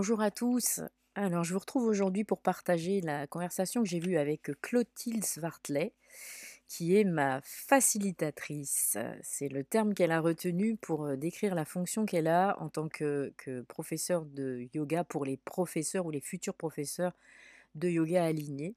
Bonjour 0.00 0.22
à 0.22 0.30
tous. 0.30 0.80
Alors, 1.14 1.44
je 1.44 1.52
vous 1.52 1.58
retrouve 1.58 1.84
aujourd'hui 1.84 2.24
pour 2.24 2.40
partager 2.40 3.02
la 3.02 3.26
conversation 3.26 3.82
que 3.82 3.88
j'ai 3.90 3.98
vue 3.98 4.16
avec 4.16 4.50
Clotilde 4.62 5.26
Svartley, 5.26 5.92
qui 6.68 6.96
est 6.96 7.04
ma 7.04 7.42
facilitatrice. 7.44 8.96
C'est 9.20 9.50
le 9.50 9.62
terme 9.62 9.92
qu'elle 9.92 10.10
a 10.10 10.22
retenu 10.22 10.78
pour 10.78 11.04
euh, 11.04 11.16
décrire 11.16 11.54
la 11.54 11.66
fonction 11.66 12.06
qu'elle 12.06 12.28
a 12.28 12.56
en 12.62 12.70
tant 12.70 12.88
que, 12.88 13.34
que 13.36 13.60
professeur 13.60 14.24
de 14.24 14.66
yoga 14.72 15.04
pour 15.04 15.26
les 15.26 15.36
professeurs 15.36 16.06
ou 16.06 16.10
les 16.10 16.22
futurs 16.22 16.54
professeurs 16.54 17.12
de 17.74 17.90
yoga 17.90 18.24
alignés. 18.24 18.76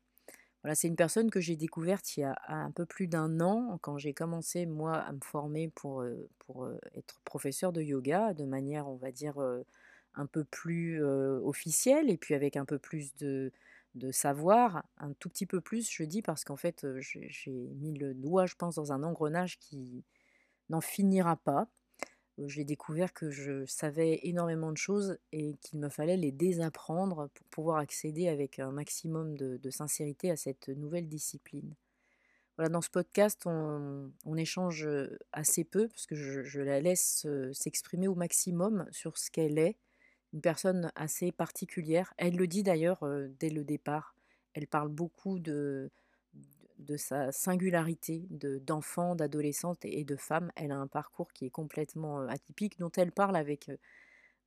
Voilà, 0.62 0.76
c'est 0.76 0.90
une 0.90 0.98
personne 0.98 1.32
que 1.32 1.40
j'ai 1.40 1.56
découverte 1.56 2.18
il 2.18 2.20
y 2.20 2.24
a 2.24 2.36
un 2.50 2.72
peu 2.72 2.86
plus 2.86 3.08
d'un 3.08 3.40
an, 3.40 3.80
quand 3.82 3.98
j'ai 3.98 4.14
commencé, 4.14 4.66
moi, 4.66 4.98
à 4.98 5.14
me 5.14 5.22
former 5.24 5.70
pour, 5.70 6.02
euh, 6.02 6.30
pour 6.40 6.66
euh, 6.66 6.78
être 6.96 7.22
professeur 7.24 7.72
de 7.72 7.82
yoga, 7.82 8.34
de 8.34 8.44
manière, 8.44 8.90
on 8.90 8.98
va 8.98 9.14
dire, 9.14 9.40
un 10.16 10.26
peu 10.26 10.44
plus 10.44 11.04
officiel 11.04 12.10
et 12.10 12.18
puis 12.18 12.34
avec 12.34 12.58
un 12.58 12.66
peu 12.66 12.80
plus 12.80 13.16
de, 13.16 13.52
de 13.96 14.12
savoir, 14.12 14.86
un 14.98 15.14
tout 15.14 15.30
petit 15.30 15.46
peu 15.46 15.62
plus, 15.62 15.90
je 15.90 16.04
dis, 16.04 16.22
parce 16.22 16.44
qu'en 16.44 16.56
fait, 16.56 16.86
j'ai 17.00 17.74
mis 17.76 17.94
le 17.94 18.14
doigt, 18.14 18.46
je 18.46 18.56
pense, 18.56 18.76
dans 18.76 18.92
un 18.92 19.04
engrenage 19.04 19.60
qui 19.60 20.04
n'en 20.70 20.82
finira 20.82 21.36
pas. 21.36 21.68
J'ai 22.40 22.64
découvert 22.64 23.14
que 23.14 23.30
je 23.30 23.64
savais 23.68 24.20
énormément 24.24 24.72
de 24.72 24.78
choses 24.78 25.20
et 25.32 25.56
qu'il 25.62 25.80
me 25.80 25.90
fallait 25.90 26.18
les 26.18 26.32
désapprendre 26.32 27.30
pour 27.36 27.46
pouvoir 27.48 27.78
accéder 27.78 28.28
avec 28.28 28.58
un 28.58 28.72
maximum 28.72 29.38
de, 29.38 29.70
sincérité 29.70 30.32
à 30.32 30.36
cette 30.36 30.70
nouvelle 30.70 31.08
discipline. 31.08 31.76
Voilà, 32.58 32.70
dans 32.70 32.82
ce 32.82 32.90
podcast, 32.90 33.44
on, 33.46 34.12
échange 34.36 34.88
assez 35.32 35.64
peu 35.64 35.88
parce 35.88 36.08
que 36.08 36.16
je 36.16 36.62
la 36.62 36.80
laisse 36.82 37.28
s'exprimer 37.52 38.08
au 38.08 38.16
maximum 38.16 38.88
sur 38.92 39.20
ce 39.20 39.30
qu'elle 39.30 39.60
est, 39.60 39.78
une 40.34 40.42
personne 40.42 40.92
assez 40.96 41.32
particulière. 41.32 42.14
Elle 42.18 42.36
le 42.36 42.48
dit 42.48 42.64
d'ailleurs 42.64 43.00
dès 43.40 43.50
le 43.50 43.64
départ. 43.64 44.16
Elle 44.54 44.68
parle 44.68 44.90
beaucoup 44.90 45.40
de, 45.40 45.92
sa 46.98 47.32
singularité 47.32 48.28
d'enfant, 48.30 49.16
d'adolescente 49.16 49.86
et 49.86 50.04
de 50.04 50.16
femme. 50.16 50.52
Elle 50.56 50.72
a 50.72 50.78
un 50.78 50.88
parcours 50.88 51.32
qui 51.34 51.46
est 51.46 51.52
complètement 51.52 52.28
atypique, 52.28 52.80
dont 52.80 52.92
elle 52.98 53.12
parle 53.12 53.36
avec 53.36 53.72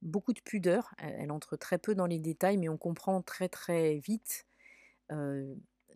beaucoup 0.02 0.32
de 0.32 0.41
pudeur. 0.41 0.94
Elle, 0.98 1.30
entre 1.30 1.56
très 1.56 1.78
peu 1.78 1.94
dans 1.94 2.06
les 2.06 2.19
détails, 2.19 2.58
mais 2.58 2.69
on 2.69 2.78
comprend 2.78 3.22
très 3.22 3.48
très 3.48 3.98
vite 3.98 4.46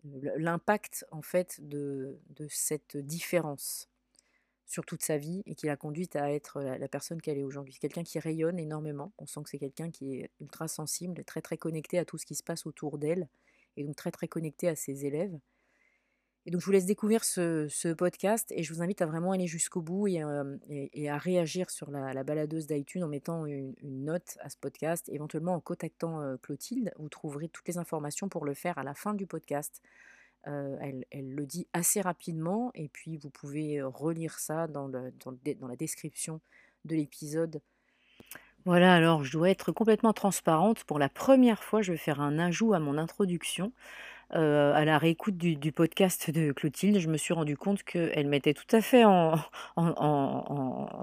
l'impact 0.03 1.05
en 1.11 1.21
fait 1.21 1.59
de 1.61 2.17
cette 2.49 2.97
différence 2.97 3.90
sur 4.71 4.85
toute 4.85 5.03
sa 5.03 5.17
vie 5.17 5.43
et 5.45 5.53
qui 5.53 5.65
l'a 5.65 5.75
conduite 5.75 6.15
à 6.15 6.31
être 6.31 6.61
la, 6.61 6.87
personne 6.87 7.21
qu'elle 7.21 7.37
est 7.37 7.43
aujourd'hui. 7.43 7.77
Quelqu'un 7.77 8.03
qui 8.03 8.19
rayonne 8.19 8.57
énormément. 8.57 9.11
On 9.17 9.25
sent 9.25 9.41
que 9.43 9.49
c'est 9.49 9.59
quelqu'un 9.59 9.91
qui 9.91 10.15
est 10.15 10.31
ultra 10.39 10.69
sensible, 10.69 11.25
très 11.25 11.41
très 11.41 11.57
connecté 11.57 11.99
à 11.99 12.05
tout 12.05 12.17
ce 12.17 12.25
qui 12.25 12.35
se 12.35 12.43
passe 12.43 12.65
autour 12.65 12.97
d'elle 12.97 13.27
et 13.75 13.83
donc 13.83 13.97
très 13.97 14.11
très 14.11 14.29
connecté 14.29 14.69
à 14.69 14.75
ses 14.77 15.05
élèves. 15.05 15.37
Et 16.45 16.51
donc 16.51 16.61
je 16.61 16.65
vous 16.65 16.71
laisse 16.71 16.85
découvrir 16.85 17.25
ce, 17.25 17.93
podcast 17.93 18.51
et 18.55 18.63
je 18.63 18.73
vous 18.73 18.81
invite 18.81 19.01
à 19.01 19.05
vraiment 19.05 19.33
aller 19.33 19.45
jusqu'au 19.45 19.81
bout 19.81 20.07
et, 20.07 20.21
à 20.21 21.17
réagir 21.17 21.69
sur 21.69 21.91
la, 21.91 22.23
baladeuse 22.23 22.65
d'iTunes 22.65 23.03
en 23.03 23.09
mettant 23.09 23.45
une, 23.45 23.75
note 23.83 24.37
à 24.39 24.49
ce 24.49 24.55
podcast, 24.55 25.09
éventuellement 25.09 25.53
en 25.53 25.59
contactant 25.59 26.37
Clotilde. 26.41 26.93
Vous 26.97 27.09
trouverez 27.09 27.49
toutes 27.49 27.67
les 27.67 27.77
informations 27.77 28.29
pour 28.29 28.45
le 28.45 28.53
faire 28.53 28.77
à 28.77 28.83
la 28.83 28.93
fin 28.93 29.13
du 29.13 29.27
podcast 29.27 29.81
elle, 30.45 31.05
le 31.11 31.45
dit 31.45 31.67
assez 31.73 32.01
rapidement 32.01 32.71
et 32.73 32.89
puis 32.89 33.17
vous 33.17 33.29
pouvez 33.29 33.81
relire 33.81 34.39
ça 34.39 34.67
dans, 34.67 34.89
dans 34.89 35.67
la 35.67 35.75
description 35.75 36.41
de 36.85 36.95
l'épisode. 36.95 37.61
Voilà, 38.65 38.93
alors 38.93 39.23
je 39.23 39.31
dois 39.31 39.49
être 39.49 39.71
complètement 39.71 40.13
transparente. 40.13 40.83
Pour 40.83 40.99
la 40.99 41.09
première 41.09 41.63
fois, 41.63 41.81
je 41.81 41.93
vais 41.93 41.97
faire 41.97 42.21
un 42.21 42.37
ajout 42.37 42.73
à 42.73 42.79
mon 42.79 42.97
introduction. 42.97 43.71
Euh, 44.33 44.73
à 44.73 44.85
la 44.85 44.97
réécoute 44.97 45.35
du, 45.35 45.71
podcast 45.73 46.31
de 46.31 46.53
Clotilde, 46.53 46.99
je 46.99 47.09
me 47.09 47.17
suis 47.17 47.33
rendu 47.33 47.57
compte 47.57 47.83
qu'elle 47.83 48.27
mettait 48.27 48.53
tout 48.53 48.75
à 48.75 48.79
fait 48.79 49.03
en, 49.05 49.37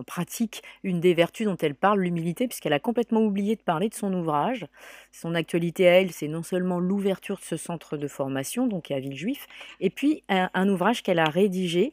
pratique 0.07 0.63
une 0.83 1.01
des 1.01 1.13
vertus 1.13 1.47
dont 1.47 1.57
elle 1.57 1.75
parle, 1.75 2.01
l'humilité, 2.01 2.49
puisqu'elle 2.49 2.73
a 2.73 2.81
complètement 2.81 3.21
oublié 3.21 3.57
de 3.57 3.61
parler 3.61 3.91
de 3.91 3.95
son 3.95 4.13
ouvrage. 4.15 4.67
Son 5.13 5.35
actualité 5.35 5.89
à 5.89 6.01
elle, 6.01 6.13
c'est 6.13 6.29
non 6.29 6.43
seulement 6.43 6.79
l'ouverture 6.81 7.37
de 7.37 7.43
ce 7.43 7.57
centre 7.57 7.99
de 7.99 8.09
formation, 8.09 8.67
donc 8.67 8.91
à 8.91 8.99
Villejuif, 8.99 9.47
et 9.81 9.91
puis 9.91 10.23
un, 10.29 10.69
ouvrage 10.69 11.03
qu'elle 11.03 11.19
a 11.19 11.29
rédigé, 11.29 11.93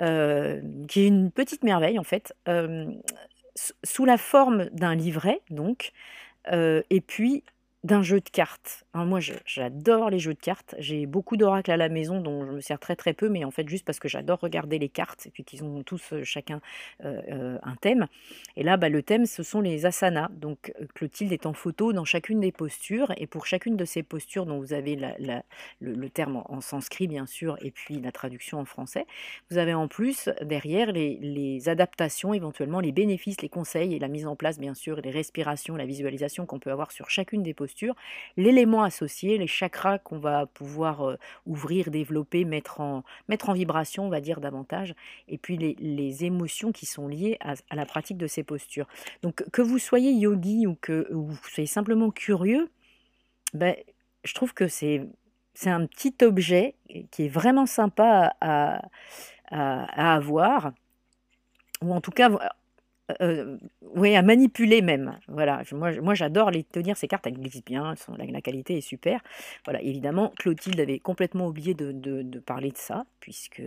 euh, 0.00 0.62
qui 0.88 1.00
est 1.00 1.08
une 1.08 1.30
petite 1.30 1.62
merveille 1.62 1.98
en 1.98 2.04
fait, 2.04 2.34
euh, 2.48 2.86
sous 3.84 4.06
la 4.06 4.16
forme 4.16 4.70
d'un 4.70 4.94
livret, 4.94 5.40
donc, 5.50 5.92
et 6.50 7.00
puis 7.06 7.44
d'un 7.82 8.02
jeu 8.02 8.20
de 8.20 8.28
cartes. 8.28 8.84
moi, 8.94 9.20
j'adore 9.46 10.10
les 10.10 10.18
jeux 10.18 10.34
de 10.34 10.38
cartes. 10.38 10.74
J'ai 10.78 11.06
beaucoup 11.06 11.38
d'oracles 11.38 11.70
à 11.70 11.78
la 11.78 11.88
maison 11.88 12.20
dont 12.20 12.44
je 12.44 12.52
me 12.52 12.60
sers 12.60 12.78
très 12.78 12.94
très 12.94 13.14
peu, 13.14 13.30
mais 13.30 13.42
en 13.44 13.50
fait 13.50 13.66
juste 13.68 13.86
parce 13.86 13.98
que 13.98 14.08
j'adore 14.08 14.40
regarder 14.40 14.78
les 14.78 14.90
cartes 14.90 15.26
et 15.26 15.30
puis 15.30 15.44
qu'ils 15.44 15.64
ont 15.64 15.82
tous 15.82 16.12
euh, 16.12 16.22
chacun 16.22 16.60
euh, 17.04 17.22
euh, 17.30 17.58
un 17.62 17.76
thème. 17.76 18.06
Et 18.56 18.64
là, 18.64 18.76
bah, 18.76 18.90
le 18.90 19.02
thème, 19.02 19.24
ce 19.24 19.42
sont 19.42 19.62
les 19.62 19.86
asanas. 19.86 20.28
Donc 20.32 20.74
Clotilde 20.94 21.32
est 21.32 21.46
en 21.46 21.54
photo 21.54 21.94
dans 21.94 22.04
chacune 22.04 22.40
des 22.40 22.52
postures 22.52 23.14
et 23.16 23.26
pour 23.26 23.46
chacune 23.46 23.78
de 23.78 23.86
ces 23.86 24.02
postures 24.02 24.44
dont 24.44 24.58
vous 24.58 24.74
avez 24.74 24.96
le, 25.80 26.08
terme 26.10 26.42
en, 26.46 26.60
sanskrit 26.60 27.08
bien 27.08 27.24
sûr 27.24 27.56
et 27.62 27.70
puis 27.70 28.00
la 28.00 28.12
traduction 28.12 28.58
en 28.58 28.66
français, 28.66 29.06
vous 29.50 29.56
avez 29.56 29.72
en 29.72 29.88
plus 29.88 30.28
derrière 30.42 30.92
les, 30.92 31.16
les 31.22 31.70
adaptations, 31.70 32.34
éventuellement 32.34 32.80
les 32.80 32.92
bénéfices, 32.92 33.40
les 33.40 33.48
conseils 33.48 33.94
et 33.94 33.98
la 33.98 34.08
mise 34.08 34.26
en 34.26 34.36
place 34.36 34.58
bien 34.58 34.74
sûr, 34.74 35.00
les 35.00 35.10
respirations, 35.10 35.76
la 35.76 35.86
visualisation 35.86 36.44
qu'on 36.44 36.58
peut 36.58 36.70
avoir 36.70 36.92
sur 36.92 37.08
chacune 37.08 37.42
des 37.42 37.54
postures 37.54 37.69
l'élément 38.36 38.82
associé, 38.82 39.38
les 39.38 39.46
chakras 39.46 39.98
qu'on 39.98 40.18
va 40.18 40.46
pouvoir 40.46 41.02
euh, 41.02 41.16
ouvrir, 41.46 41.90
développer, 41.90 42.44
mettre 42.44 42.80
en, 42.80 43.04
mettre 43.28 43.48
en 43.48 43.52
vibration, 43.52 44.06
on 44.06 44.08
va 44.08 44.20
dire 44.20 44.40
davantage, 44.40 44.94
et 45.28 45.38
puis 45.38 45.56
les, 45.56 46.24
émotions 46.24 46.72
qui 46.72 46.86
sont 46.86 47.08
liées 47.08 47.38
à, 47.40 47.54
la 47.74 47.86
pratique 47.86 48.18
de 48.18 48.26
ces 48.26 48.42
postures. 48.42 48.88
Donc 49.22 49.44
que 49.52 49.62
vous 49.62 49.78
soyez 49.78 50.12
yogi 50.12 50.66
ou 50.66 50.76
que 50.80 51.08
vous 51.12 51.36
soyez 51.48 51.66
simplement 51.66 52.10
curieux, 52.10 52.70
ben, 53.54 53.74
je 54.24 54.34
trouve 54.34 54.52
que 54.54 54.68
c'est 54.68 55.06
c'est 55.54 55.70
un 55.70 55.86
petit 55.86 56.14
objet 56.22 56.74
qui 57.10 57.24
est 57.26 57.28
vraiment 57.28 57.66
sympa 57.66 58.34
à, 58.40 58.82
à, 59.50 60.14
avoir, 60.14 60.72
ou 61.82 61.92
en 61.92 62.00
tout 62.00 62.12
cas 62.12 62.30
euh, 63.20 63.56
à 64.16 64.22
manipuler 64.22 64.82
même. 64.82 65.18
Voilà, 65.28 65.62
moi, 65.72 65.92
moi 66.00 66.14
j'adore 66.14 66.50
les 66.50 66.64
tenir 66.64 66.96
ces 66.96 67.08
cartes, 67.08 67.26
elles 67.26 67.34
glissent 67.34 67.64
bien, 67.64 67.94
la, 68.16 68.40
qualité 68.40 68.78
est 68.78 68.80
super. 68.82 69.20
Voilà, 69.64 69.82
évidemment, 69.82 70.32
Clotilde 70.38 70.80
avait 70.80 70.98
complètement 70.98 71.46
oublié 71.46 71.74
de, 71.74 72.38
parler 72.40 72.70
de 72.70 72.78
ça, 72.78 73.04
puisque 73.20 73.62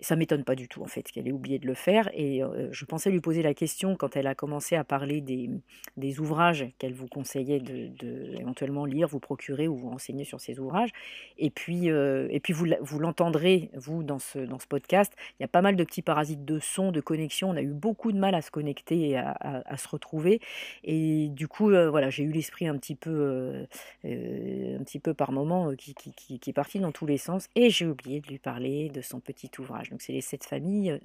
ça 0.00 0.16
m'étonne 0.16 0.44
pas 0.44 0.54
du 0.54 0.68
tout 0.68 0.82
en 0.82 0.86
fait 0.86 1.02
qu'elle 1.02 1.28
ait 1.28 1.32
oublié 1.32 1.58
de 1.58 1.66
le 1.66 1.74
faire. 1.74 2.08
Et 2.14 2.42
je 2.70 2.84
pensais 2.84 3.10
lui 3.10 3.20
poser 3.20 3.42
la 3.42 3.54
question 3.54 3.96
quand 3.96 4.16
elle 4.16 4.26
a 4.26 4.34
commencé 4.34 4.76
à 4.76 4.84
parler 4.84 5.20
des, 5.20 5.50
des 5.96 6.20
ouvrages 6.20 6.66
qu'elle 6.78 6.94
vous 6.94 7.08
conseillait 7.08 7.60
de, 7.60 8.38
éventuellement 8.38 8.84
lire, 8.84 9.08
vous 9.08 9.20
procurer 9.20 9.68
ou 9.68 9.76
vous 9.76 9.90
enseigner 9.90 10.24
sur 10.24 10.40
ces 10.40 10.58
ouvrages. 10.58 10.90
Et 11.38 11.50
puis, 11.50 11.88
et 11.88 12.40
puis 12.40 12.52
vous, 12.52 12.98
l'entendrez, 12.98 13.70
vous, 13.74 14.02
dans 14.02 14.18
ce, 14.18 14.38
dans 14.38 14.58
ce 14.58 14.66
podcast. 14.66 15.12
Il 15.38 15.42
y 15.42 15.44
a 15.44 15.48
pas 15.48 15.62
mal 15.62 15.76
de 15.76 15.84
petits 15.84 16.02
parasites 16.02 16.44
de 16.44 16.58
son, 16.58 16.92
de 16.92 17.00
connexion. 17.00 17.50
On 17.50 17.56
a 17.56 17.62
eu 17.62 17.72
beaucoup 17.72 18.12
de 18.12 18.18
mal 18.18 18.34
à 18.34 18.42
se 18.42 18.50
connecter 18.50 19.10
et 19.10 19.18
à, 19.18 19.76
se 19.76 19.88
retrouver. 19.88 20.40
Et 20.84 21.28
du 21.30 21.48
coup, 21.48 21.68
voilà, 21.70 22.10
j'ai 22.10 22.24
eu 22.24 22.32
l'esprit 22.32 22.66
un 22.66 22.76
petit 22.76 22.94
peu, 22.94 23.66
un 24.04 24.82
petit 24.84 24.98
peu 24.98 25.14
par 25.14 25.32
moment 25.32 25.74
qui, 25.74 25.94
qui, 25.94 26.38
qui 26.38 26.50
est 26.50 26.54
parti 26.54 26.78
dans 26.78 26.92
tous 26.92 27.06
les 27.06 27.18
sens. 27.18 27.48
Et 27.54 27.70
j'ai 27.70 27.86
oublié 27.86 28.20
de 28.20 28.28
lui 28.28 28.38
parler 28.38 28.88
de 28.88 29.00
son 29.00 29.20
petit 29.20 29.50
ouvrage. 29.58 29.89
Donc 29.90 30.02
c'est 30.02 30.12
les 30.12 30.20
sept 30.20 30.44
familles 30.44 30.98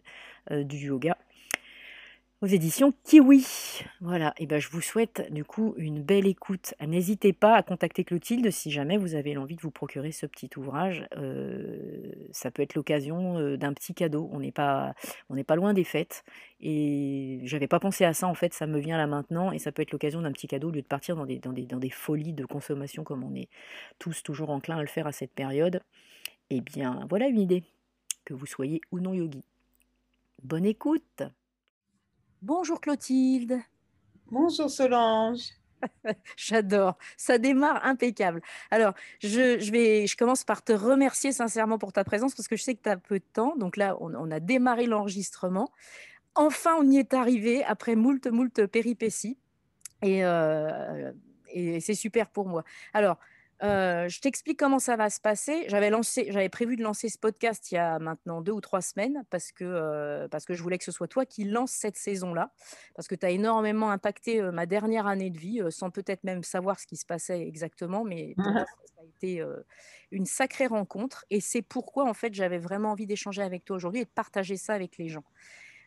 euh, 0.52 0.64
du 0.64 0.78
yoga 0.78 1.18
aux 2.42 2.48
éditions 2.48 2.94
Kiwi. 3.06 3.82
Voilà, 4.02 4.34
et 4.38 4.46
ben 4.46 4.60
je 4.60 4.70
vous 4.70 4.82
souhaite 4.82 5.32
du 5.34 5.44
coup 5.44 5.74
une 5.78 6.04
belle 6.04 6.28
écoute. 6.28 6.74
N'hésitez 6.86 7.34
pas 7.34 7.56
à 7.56 7.64
contacter 7.64 8.04
Clotilde 8.04 8.52
si 8.52 8.72
jamais 8.72 8.98
vous 8.98 9.16
avez 9.16 9.34
l'envie 9.34 9.56
de 9.56 9.62
vous 9.62 9.72
procurer 9.72 10.12
ce 10.12 10.26
petit 10.26 10.50
ouvrage. 10.58 11.08
Euh, 11.18 12.12
ça 12.32 12.52
peut 12.52 12.62
être 12.62 12.76
l'occasion 12.76 13.40
euh, 13.40 13.58
d'un 13.58 13.74
petit 13.74 13.94
cadeau. 13.94 14.30
On 14.32 14.42
n'est 14.42 14.52
pas, 14.52 14.94
loin 15.56 15.74
des 15.74 15.86
fêtes 15.86 16.24
et 16.60 17.40
j'avais 17.46 17.68
pas 17.68 17.80
pensé 17.80 18.04
à 18.06 18.14
ça 18.14 18.28
en 18.28 18.36
fait. 18.36 18.54
Ça 18.54 18.68
me 18.68 18.80
vient 18.80 18.98
là 18.98 19.08
maintenant 19.08 19.52
et 19.52 19.58
ça 19.58 19.72
peut 19.72 19.81
être 19.81 19.92
l'occasion 19.92 20.22
d'un 20.22 20.31
petit 20.31 20.48
cadeau 20.48 20.68
au 20.68 20.72
lieu 20.72 20.81
de 20.81 20.88
partir 20.88 21.16
dans 21.16 21.26
des, 21.26 21.40
dans 21.40 21.54
des, 21.54 21.66
dans 21.66 21.80
des 21.80 21.90
folies 21.90 22.34
de 22.34 22.46
consommation 22.46 23.04
comme 23.04 23.24
on 23.24 23.34
est 23.34 23.50
tous 23.98 24.24
toujours 24.24 24.50
enclins 24.50 24.78
à 24.78 24.81
le 24.81 24.88
faire 24.88 25.08
à 25.08 25.14
cette 25.14 25.34
période. 25.34 25.81
Eh 26.52 26.62
bien, 26.62 27.08
voilà 27.10 27.28
une 27.28 27.40
idée 27.40 27.64
que 28.25 28.33
vous 28.33 28.45
soyez 28.45 28.81
ou 28.92 29.00
non 29.00 29.13
yogi. 29.13 29.44
Bonne 30.44 30.66
écoute 30.66 31.24
Bonjour 32.42 32.81
Clotilde 32.81 33.60
Bonjour 34.31 34.69
Solange 34.69 35.51
J'adore, 36.38 36.98
ça 37.16 37.38
démarre 37.38 37.86
impeccable. 37.86 38.42
Alors, 38.72 38.94
je, 39.19 39.60
je, 39.60 39.72
vais, 39.72 40.07
je 40.07 40.18
commence 40.18 40.44
par 40.44 40.63
te 40.63 40.74
remercier 40.74 41.31
sincèrement 41.31 41.77
pour 41.77 41.94
ta 41.94 42.04
présence 42.04 42.33
parce 42.33 42.48
que 42.48 42.56
je 42.56 42.63
sais 42.63 42.74
que 42.74 42.81
tu 42.81 42.89
as 42.89 42.98
peu 42.98 43.19
de 43.19 43.25
temps. 43.33 43.56
Donc 43.56 43.77
là, 43.77 43.95
on, 44.00 44.31
a 44.31 44.39
démarré 44.39 44.88
l'enregistrement. 44.88 45.71
Enfin, 46.33 46.75
on 46.80 46.89
y 46.89 46.98
est 46.98 47.13
arrivé 47.13 47.63
après 47.66 47.95
moult, 47.95 48.25
moult 48.28 48.66
péripéties. 48.66 49.38
Et, 50.01 50.25
euh, 50.25 51.12
et 51.50 51.80
c'est 51.81 51.94
super 51.94 52.30
pour 52.30 52.48
moi. 52.48 52.63
Alors, 52.94 53.19
euh, 53.63 54.10
je 54.10 54.19
t'explique 54.19 54.60
comment 54.60 54.80
ça 54.80 54.98
va 54.98 55.10
se 55.10 55.22
passer. 55.22 55.66
J'avais 55.69 55.90
lancé, 55.90 56.28
j'avais 56.30 56.50
prévu 56.50 56.75
de 56.75 56.84
lancer 56.84 57.07
ce 57.10 57.18
podcast 57.18 57.72
il 57.72 57.75
y 57.75 57.78
a 57.78 58.00
maintenant 58.00 58.42
deux 58.42 58.52
ou 58.52 58.62
trois 58.62 58.81
semaines 58.81 59.24
parce 59.30 59.52
que, 59.52 59.63
euh, 59.63 60.28
parce 60.28 60.46
que 60.46 60.54
je 60.54 60.62
voulais 60.62 60.78
que 60.78 60.84
ce 60.84 60.92
soit 60.92 61.07
toi 61.07 61.25
qui 61.25 61.46
lance 61.46 61.72
cette 61.72 61.96
saison-là, 61.96 62.52
parce 62.96 63.07
que 63.07 63.16
tu 63.16 63.25
as 63.25 63.30
énormément 63.30 63.92
impacté 63.92 64.42
euh, 64.42 64.52
ma 64.52 64.66
dernière 64.66 65.07
année 65.07 65.30
de 65.30 65.40
vie, 65.40 65.62
sans 65.69 65.90
peut-être 65.90 66.24
même 66.24 66.44
savoir 66.44 66.80
ce 66.80 66.86
qui 66.86 66.98
se 66.98 67.06
passait 67.06 67.42
exactement, 67.42 68.04
mais 68.04 68.36
ça 68.38 69.02
a 69.02 69.06
été 69.06 69.44
une 70.12 70.25
sacrée 70.25 70.68
rencontre 70.68 71.25
et 71.30 71.40
c'est 71.40 71.62
pourquoi 71.62 72.10
en 72.10 72.13
fait 72.13 72.34
j'avais 72.34 72.57
vraiment 72.57 72.92
envie 72.92 73.06
d'échanger 73.06 73.42
avec 73.42 73.63
toi 73.63 73.78
aujourd'hui 73.78 74.02
et 74.02 74.06
de 74.06 74.10
partager 74.10 74.57
ça 74.57 74.74
avec 74.74 74.98
les 74.98 75.07
gens. 75.07 75.24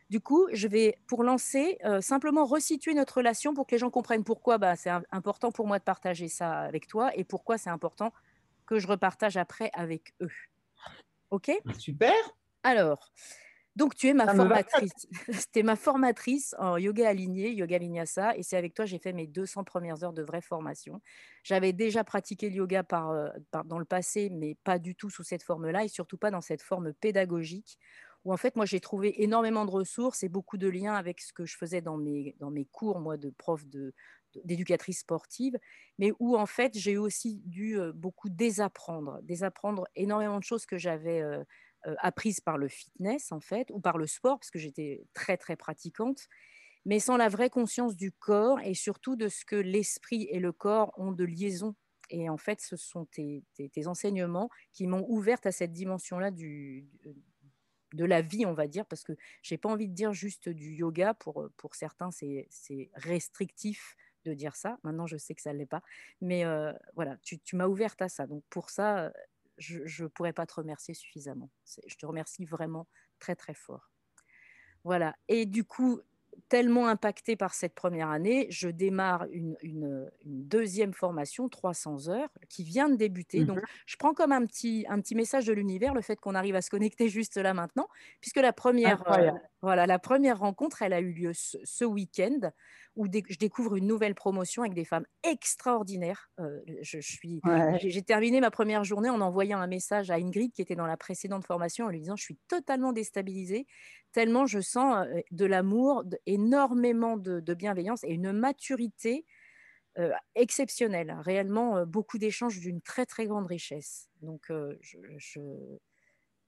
Du 0.09 0.19
coup, 0.21 0.47
je 0.51 0.67
vais, 0.67 0.97
pour 1.07 1.23
lancer, 1.23 1.77
euh, 1.85 2.01
simplement 2.01 2.45
resituer 2.45 2.95
notre 2.95 3.17
relation 3.17 3.53
pour 3.53 3.67
que 3.67 3.75
les 3.75 3.79
gens 3.79 3.91
comprennent 3.91 4.23
pourquoi 4.23 4.57
bah, 4.57 4.75
c'est 4.75 4.89
important 5.11 5.51
pour 5.51 5.67
moi 5.67 5.77
de 5.77 5.83
partager 5.83 6.27
ça 6.27 6.61
avec 6.61 6.87
toi 6.87 7.11
et 7.15 7.23
pourquoi 7.23 7.57
c'est 7.59 7.69
important 7.69 8.11
que 8.65 8.79
je 8.79 8.87
repartage 8.87 9.37
après 9.37 9.69
avec 9.73 10.13
eux. 10.21 10.31
OK? 11.29 11.51
Super. 11.77 12.13
Alors, 12.63 13.11
donc 13.75 13.95
tu 13.95 14.07
es 14.07 14.13
ma 14.13 14.33
formatrice. 14.33 15.07
C'était 15.31 15.63
ma 15.63 15.75
formatrice 15.75 16.55
en 16.57 16.77
yoga 16.77 17.07
aligné, 17.07 17.51
yoga 17.51 17.77
vinyasa, 17.77 18.35
et 18.35 18.43
c'est 18.43 18.57
avec 18.57 18.73
toi 18.73 18.85
j'ai 18.85 18.99
fait 18.99 19.13
mes 19.13 19.27
200 19.27 19.63
premières 19.63 20.03
heures 20.03 20.13
de 20.13 20.23
vraie 20.23 20.41
formation. 20.41 21.01
J'avais 21.43 21.71
déjà 21.71 22.03
pratiqué 22.03 22.49
le 22.49 22.55
yoga 22.55 22.79
euh, 22.79 23.29
par, 23.51 23.65
dans 23.65 23.79
le 23.79 23.85
passé, 23.85 24.29
mais 24.31 24.55
pas 24.63 24.79
du 24.79 24.95
tout 24.95 25.09
sous 25.09 25.23
cette 25.23 25.43
forme-là, 25.43 25.83
et 25.83 25.87
surtout 25.87 26.17
pas 26.17 26.31
dans 26.31 26.41
cette 26.41 26.61
forme 26.63 26.93
pédagogique 26.93 27.79
où 28.29 28.33
en 28.33 28.37
fait, 28.37 28.55
moi, 28.55 28.67
j'ai 28.67 28.79
trouvé 28.79 29.23
énormément 29.23 29.65
de 29.65 29.71
ressources 29.71 30.21
et 30.21 30.29
beaucoup 30.29 30.57
de 30.57 30.67
liens 30.67 30.93
avec 30.93 31.19
ce 31.19 31.33
que 31.33 31.47
je 31.47 31.57
faisais 31.57 31.81
dans 31.81 31.97
mes, 31.97 32.35
dans 32.39 32.51
mes 32.51 32.65
cours, 32.65 32.99
moi, 32.99 33.17
de 33.17 33.31
prof 33.31 33.65
de, 33.65 33.95
d'éducatrice 34.43 34.99
sportive, 34.99 35.57
mais 35.97 36.11
où 36.19 36.37
en 36.37 36.45
fait 36.45 36.77
j'ai 36.77 36.95
aussi 36.97 37.41
dû 37.45 37.79
beaucoup 37.95 38.29
désapprendre, 38.29 39.19
désapprendre 39.23 39.87
énormément 39.95 40.37
de 40.37 40.43
choses 40.43 40.67
que 40.67 40.77
j'avais 40.77 41.23
apprises 41.97 42.39
par 42.39 42.59
le 42.59 42.67
fitness 42.67 43.31
en 43.31 43.39
fait, 43.39 43.71
ou 43.71 43.79
par 43.79 43.97
le 43.97 44.05
sport, 44.05 44.37
parce 44.37 44.51
que 44.51 44.59
j'étais 44.59 45.07
très 45.15 45.35
très 45.35 45.55
pratiquante, 45.55 46.27
mais 46.85 46.99
sans 46.99 47.17
la 47.17 47.29
vraie 47.29 47.49
conscience 47.49 47.95
du 47.95 48.11
corps 48.11 48.59
et 48.59 48.75
surtout 48.75 49.15
de 49.15 49.27
ce 49.27 49.43
que 49.43 49.55
l'esprit 49.55 50.27
et 50.29 50.37
le 50.37 50.51
corps 50.51 50.93
ont 50.97 51.13
de 51.13 51.23
liaison. 51.23 51.75
Et 52.11 52.29
en 52.29 52.37
fait, 52.37 52.61
ce 52.61 52.75
sont 52.75 53.05
tes, 53.05 53.43
tes, 53.55 53.87
enseignements 53.87 54.49
qui 54.73 54.85
m'ont 54.85 55.05
ouverte 55.07 55.47
à 55.47 55.51
cette 55.51 55.73
dimension-là 55.73 56.29
du, 56.29 56.87
de 57.93 58.05
la 58.05 58.21
vie, 58.21 58.45
on 58.45 58.53
va 58.53 58.67
dire, 58.67 58.85
parce 58.85 59.03
que 59.03 59.13
j'ai 59.41 59.57
pas 59.57 59.69
envie 59.69 59.87
de 59.87 59.93
dire 59.93 60.13
juste 60.13 60.49
du 60.49 60.73
yoga. 60.73 61.13
Pour, 61.13 61.41
euh, 61.41 61.53
pour 61.57 61.75
certains, 61.75 62.11
c'est 62.11 62.47
restrictif 62.93 63.95
de 64.25 64.33
dire 64.33 64.55
ça. 64.55 64.79
Maintenant, 64.83 65.07
je 65.07 65.17
sais 65.17 65.33
que 65.33 65.41
ça 65.41 65.53
ne 65.53 65.57
l'est 65.57 65.65
pas. 65.65 65.81
Mais 66.21 66.45
euh, 66.45 66.73
voilà, 66.95 67.17
tu, 67.21 67.39
tu 67.39 67.55
m'as 67.55 67.67
ouverte 67.67 68.01
à 68.01 68.09
ça. 68.09 68.27
Donc 68.27 68.43
pour 68.49 68.69
ça, 68.69 69.11
je 69.57 70.03
ne 70.03 70.07
pourrais 70.07 70.33
pas 70.33 70.45
te 70.45 70.55
remercier 70.55 70.93
suffisamment. 70.93 71.49
Je 71.87 71.95
te 71.95 72.05
remercie 72.05 72.45
vraiment 72.45 72.87
très, 73.19 73.35
très 73.35 73.53
fort. 73.53 73.91
Voilà. 74.83 75.15
Et 75.27 75.45
du 75.45 75.63
coup, 75.63 76.01
tellement 76.49 76.87
impacté 76.87 77.35
par 77.35 77.53
cette 77.53 77.75
première 77.75 78.09
année, 78.09 78.47
je 78.49 78.69
démarre 78.69 79.25
une, 79.31 80.09
deuxième 80.25 80.93
formation, 80.93 81.47
300 81.47 82.09
heures, 82.09 82.29
qui 82.49 82.63
vient 82.63 82.89
de 82.89 82.95
débuter. 82.95 83.45
Donc, 83.45 83.57
mhm. 83.57 83.65
je 83.85 83.97
prends 83.97 84.13
comme 84.13 84.31
un 84.31 84.45
petit, 84.45 84.85
un 84.89 84.99
petit 84.99 85.15
message 85.15 85.45
de 85.45 85.53
l'univers 85.53 85.93
le 85.93 86.01
fait 86.01 86.15
qu'on 86.15 86.35
arrive 86.35 86.55
à 86.55 86.61
se 86.61 86.69
connecter 86.69 87.07
juste 87.09 87.37
là 87.37 87.53
maintenant, 87.53 87.87
puisque 88.19 88.37
la 88.37 88.53
première, 88.53 89.03
euh, 89.11 89.31
voilà, 89.61 89.85
la 89.85 89.99
première 89.99 90.39
rencontre, 90.39 90.81
elle 90.81 90.93
a 90.93 91.01
eu 91.01 91.11
lieu 91.11 91.31
ce 91.33 91.83
week-end 91.83 92.51
où 92.95 93.05
je 93.05 93.37
découvre 93.37 93.75
une 93.75 93.87
nouvelle 93.87 94.15
promotion 94.15 94.63
avec 94.63 94.73
des 94.73 94.85
femmes 94.85 95.05
extraordinaires. 95.23 96.29
Euh, 96.39 96.59
je, 96.81 96.99
suis, 96.99 97.41
j'ai 97.77 98.01
terminé 98.01 98.41
ma 98.41 98.51
première 98.51 98.83
journée 98.83 99.09
en 99.09 99.21
envoyant 99.21 99.59
un 99.59 99.67
message 99.67 100.11
à 100.11 100.15
Ingrid 100.15 100.51
qui 100.51 100.61
était 100.61 100.75
dans 100.75 100.85
la 100.85 100.97
précédente 100.97 101.45
formation 101.45 101.85
en 101.85 101.89
lui 101.89 101.99
disant 101.99 102.15
je 102.15 102.23
suis 102.23 102.37
totalement 102.47 102.91
déstabilisée 102.91 103.67
tellement 104.11 104.45
je 104.45 104.59
sens 104.59 105.05
euh, 105.07 105.21
de 105.31 105.45
l'amour, 105.45 106.03
énormément 106.25 107.15
de, 107.15 107.53
bienveillance 107.53 108.03
et 108.03 108.11
une 108.11 108.31
maturité 108.31 109.25
euh, 109.97 110.11
exceptionnelle. 110.35 111.15
Réellement 111.21 111.85
beaucoup 111.85 112.17
d'échanges 112.17 112.59
d'une 112.59 112.81
très 112.81 113.05
très 113.05 113.27
grande 113.27 113.47
richesse. 113.47 114.09
Donc 114.21 114.51
je, 114.81 115.39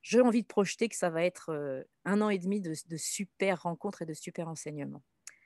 j'ai 0.02 0.22
envie 0.22 0.42
de 0.42 0.48
projeter 0.48 0.90
que 0.90 0.96
ça 0.96 1.10
va 1.10 1.24
être 1.24 1.86
un 2.06 2.22
an 2.22 2.30
et 2.30 2.40
demi 2.40 2.62
de, 2.62 2.74
de 2.90 2.98
super 2.98 3.64
rencontres 3.64 4.02
et 4.02 4.06
de 4.06 4.14
super 4.14 4.48
enseignements. 4.48 5.04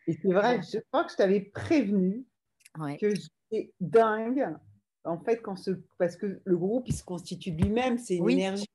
Et 0.07 0.13
c'est 0.13 0.31
vrai, 0.31 0.61
je 0.61 0.79
crois 0.91 1.03
que 1.03 1.11
je 1.11 1.17
t'avais 1.17 1.41
prévenu 1.41 2.25
que 2.99 3.13
j'étais 3.15 3.73
dingue. 3.79 4.47
En 5.03 5.19
fait, 5.19 5.41
quand 5.41 5.55
ce, 5.55 5.71
parce 5.97 6.15
que 6.15 6.41
le 6.43 6.57
groupe, 6.57 6.87
il 6.87 6.95
se 6.95 7.03
constitue 7.03 7.51
lui-même, 7.51 7.97
c'est 7.97 8.15
une 8.17 8.29
énergie. 8.29 8.65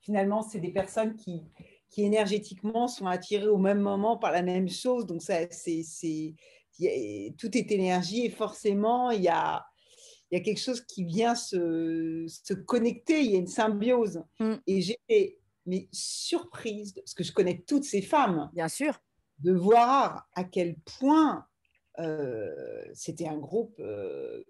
Finalement, 0.00 0.42
c'est 0.42 0.58
des 0.58 0.72
personnes 0.72 1.14
qui, 1.16 1.44
qui 1.88 2.02
énergétiquement 2.02 2.88
sont 2.88 3.06
attirées 3.06 3.48
au 3.48 3.58
même 3.58 3.80
moment 3.80 4.16
par 4.16 4.32
la 4.32 4.42
même 4.42 4.68
chose. 4.68 5.06
Donc, 5.06 5.22
ça, 5.22 5.48
c'est, 5.50 5.82
c'est, 5.84 6.34
tout 7.38 7.56
est 7.56 7.70
énergie 7.70 8.26
et 8.26 8.30
forcément, 8.30 9.10
il 9.10 9.22
y 9.22 9.28
a, 9.28 9.64
il 10.32 10.38
y 10.38 10.40
a 10.40 10.44
quelque 10.44 10.60
chose 10.60 10.80
qui 10.80 11.04
vient 11.04 11.34
se, 11.34 12.24
se 12.26 12.54
connecter, 12.54 13.20
il 13.20 13.30
y 13.30 13.36
a 13.36 13.38
une 13.38 13.46
symbiose. 13.46 14.24
Mm. 14.40 14.54
Et 14.66 14.80
j'étais 14.80 15.38
mais 15.64 15.88
surprise, 15.92 16.92
parce 16.94 17.14
que 17.14 17.22
je 17.22 17.32
connais 17.32 17.62
toutes 17.68 17.84
ces 17.84 18.02
femmes. 18.02 18.50
Bien 18.52 18.66
sûr 18.66 18.98
de 19.42 19.52
voir 19.52 20.28
à 20.34 20.44
quel 20.44 20.76
point 20.98 21.46
euh, 21.98 22.84
c'était 22.94 23.28
un 23.28 23.38
groupe, 23.38 23.78
euh, 23.80 24.42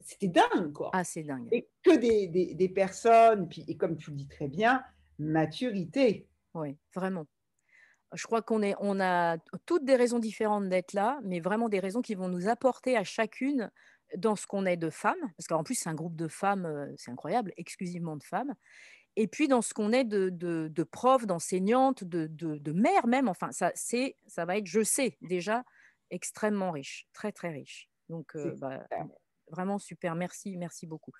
c'était 0.00 0.28
dingue, 0.28 0.72
quoi. 0.72 0.90
Ah, 0.92 1.04
c'est 1.04 1.22
dingue. 1.22 1.48
Et 1.52 1.68
que 1.82 1.96
des, 1.96 2.26
des, 2.54 2.68
personnes, 2.68 3.48
puis, 3.48 3.64
et 3.68 3.76
comme 3.76 3.96
tu 3.96 4.10
le 4.10 4.16
dis 4.16 4.28
très 4.28 4.48
bien, 4.48 4.82
maturité. 5.18 6.28
Oui, 6.54 6.76
vraiment. 6.94 7.26
Je 8.12 8.26
crois 8.26 8.42
qu'on 8.42 8.62
est, 8.62 8.74
on 8.80 8.98
a 9.00 9.38
toutes 9.66 9.84
des 9.84 9.94
raisons 9.94 10.18
différentes 10.18 10.68
d'être 10.68 10.94
là, 10.94 11.20
mais 11.22 11.38
vraiment 11.38 11.68
des 11.68 11.78
raisons 11.78 12.02
qui 12.02 12.16
vont 12.16 12.28
nous 12.28 12.48
apporter 12.48 12.96
à 12.96 13.04
chacune 13.04 13.70
dans 14.16 14.36
ce 14.36 14.46
qu'on 14.46 14.66
est 14.66 14.76
de 14.76 14.90
femmes, 14.90 15.20
parce 15.36 15.46
qu'en 15.46 15.64
plus 15.64 15.74
c'est 15.74 15.88
un 15.88 15.94
groupe 15.94 16.16
de 16.16 16.28
femmes, 16.28 16.66
euh, 16.66 16.92
c'est 16.96 17.10
incroyable, 17.10 17.52
exclusivement 17.56 18.16
de 18.16 18.22
femmes, 18.22 18.54
et 19.16 19.26
puis 19.26 19.48
dans 19.48 19.62
ce 19.62 19.74
qu'on 19.74 19.92
est 19.92 20.04
de, 20.04 20.28
de, 20.30 20.68
de 20.68 20.82
prof, 20.82 21.26
d'enseignante, 21.26 22.04
de, 22.04 22.26
de, 22.28 22.72
mère 22.72 23.06
même, 23.06 23.28
enfin, 23.28 23.50
ça, 23.52 23.72
ça 23.74 24.44
va 24.44 24.56
être, 24.56 24.66
je 24.66 24.82
sais 24.82 25.16
déjà, 25.20 25.64
extrêmement 26.10 26.70
riche, 26.70 27.06
très 27.12 27.32
très 27.32 27.50
riche. 27.50 27.88
Donc, 28.08 28.34
euh, 28.36 28.54
bah, 28.56 28.86
vraiment 29.48 29.78
super, 29.78 30.14
merci, 30.14 30.56
merci 30.56 30.86
beaucoup. 30.86 31.12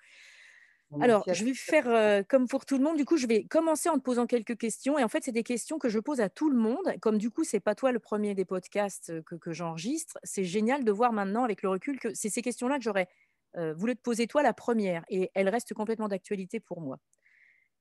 Alors, 0.99 1.23
je 1.31 1.45
vais 1.45 1.53
faire 1.53 1.87
euh, 1.87 2.21
comme 2.27 2.47
pour 2.47 2.65
tout 2.65 2.77
le 2.77 2.83
monde. 2.83 2.97
Du 2.97 3.05
coup, 3.05 3.15
je 3.15 3.27
vais 3.27 3.45
commencer 3.45 3.87
en 3.87 3.95
te 3.95 4.03
posant 4.03 4.27
quelques 4.27 4.57
questions. 4.57 4.99
Et 4.99 5.03
en 5.03 5.07
fait, 5.07 5.23
c'est 5.23 5.31
des 5.31 5.43
questions 5.43 5.79
que 5.79 5.87
je 5.87 5.99
pose 5.99 6.19
à 6.19 6.29
tout 6.29 6.49
le 6.49 6.57
monde. 6.57 6.93
Comme 7.01 7.17
du 7.17 7.29
coup, 7.29 7.43
c'est 7.43 7.61
pas 7.61 7.75
toi 7.75 7.91
le 7.91 7.99
premier 7.99 8.35
des 8.35 8.43
podcasts 8.43 9.21
que, 9.23 9.51
j'enregistre, 9.53 10.17
c'est 10.23 10.43
génial 10.43 10.83
de 10.83 10.91
voir 10.91 11.13
maintenant, 11.13 11.43
avec 11.43 11.61
le 11.61 11.69
recul, 11.69 11.99
que 11.99 12.13
c'est 12.13 12.29
ces 12.29 12.41
questions-là 12.41 12.77
que 12.77 12.83
j'aurais 12.83 13.07
euh, 13.55 13.73
voulu 13.73 13.95
te 13.95 14.01
poser 14.01 14.27
toi 14.27 14.43
la 14.43 14.53
première. 14.53 15.05
Et 15.07 15.31
elle 15.33 15.47
reste 15.47 15.73
complètement 15.73 16.09
d'actualité 16.09 16.59
pour 16.59 16.81
moi. 16.81 16.99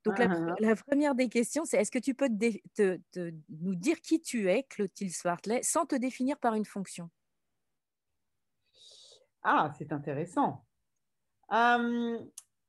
Donc, 0.04 0.18
la, 0.18 0.26
ah, 0.30 0.54
ah, 0.62 0.66
ah. 0.70 0.76
première 0.76 1.14
des 1.14 1.28
questions, 1.28 1.64
c'est 1.64 1.78
est-ce 1.78 1.90
que 1.90 1.98
tu 1.98 2.14
peux 2.14 2.28
nous 2.28 3.74
dire 3.74 4.00
qui 4.00 4.20
tu 4.20 4.48
es, 4.48 4.62
Clotilde 4.62 5.12
Swartley, 5.12 5.62
sans 5.62 5.84
te 5.84 5.96
définir 5.96 6.38
par 6.38 6.54
une 6.54 6.64
fonction? 6.64 7.10
Ah, 9.42 9.72
c'est 9.76 9.92
intéressant. 9.92 10.64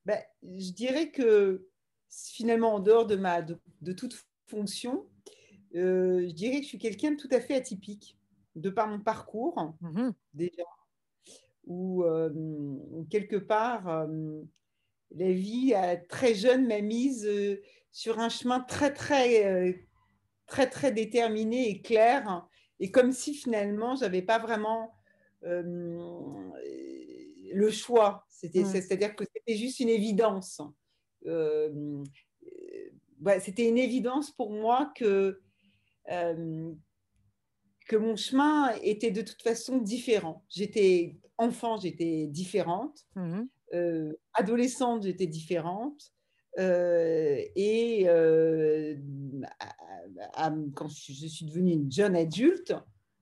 Ben, 0.05 0.19
je 0.43 0.71
dirais 0.71 1.11
que 1.11 1.67
finalement, 2.09 2.75
en 2.75 2.79
dehors 2.79 3.05
de, 3.05 3.15
ma, 3.15 3.41
de, 3.41 3.91
toute 3.93 4.25
fonction, 4.47 5.05
euh, 5.75 6.27
je 6.27 6.33
dirais 6.33 6.57
que 6.57 6.63
je 6.63 6.69
suis 6.69 6.79
quelqu'un 6.79 7.11
de 7.11 7.17
tout 7.17 7.29
à 7.31 7.39
fait 7.39 7.55
atypique, 7.55 8.17
de 8.55 8.69
par 8.69 8.87
mon 8.87 8.99
parcours, 8.99 9.75
mmh 9.81 10.09
déjà, 10.33 10.63
où 11.65 12.03
euh, 12.03 12.29
quelque 13.09 13.37
part, 13.37 13.87
euh, 13.87 14.41
la 15.11 15.31
vie 15.31 15.73
très 16.09 16.33
jeune 16.33 16.67
m'a 16.67 16.81
mise 16.81 17.29
sur 17.91 18.19
un 18.19 18.29
chemin 18.29 18.59
très, 18.59 18.93
très, 18.93 19.85
très, 20.47 20.69
très 20.69 20.91
déterminé 20.91 21.69
et 21.69 21.81
clair, 21.81 22.47
et 22.79 22.91
comme 22.91 23.11
si 23.11 23.35
finalement, 23.35 23.95
je 23.95 24.01
n'avais 24.01 24.21
pas 24.21 24.39
vraiment 24.39 24.93
le 27.53 27.69
choix. 27.69 28.25
C'était, 28.29 28.63
mmh. 28.63 28.71
C'est-à-dire 28.73 29.15
que 29.15 29.23
c'était 29.25 29.55
juste 29.55 29.79
une 29.79 29.89
évidence. 29.89 30.61
Euh, 31.27 32.03
c'était 33.39 33.67
une 33.69 33.77
évidence 33.77 34.31
pour 34.31 34.51
moi 34.51 34.91
que, 34.95 35.39
euh, 36.11 36.73
que 37.87 37.95
mon 37.95 38.15
chemin 38.15 38.73
était 38.81 39.11
de 39.11 39.21
toute 39.21 39.41
façon 39.41 39.77
différent. 39.77 40.43
J'étais 40.49 41.17
enfant, 41.37 41.77
j'étais 41.77 42.27
différente. 42.27 43.05
Mmh. 43.15 43.41
Euh, 43.73 44.13
adolescente, 44.33 45.03
j'étais 45.03 45.27
différente. 45.27 46.13
et 46.57 48.05
quand 50.75 50.87
je 50.87 51.27
suis 51.27 51.45
devenue 51.45 51.73
une 51.73 51.91
jeune 51.91 52.15
adulte, 52.15 52.73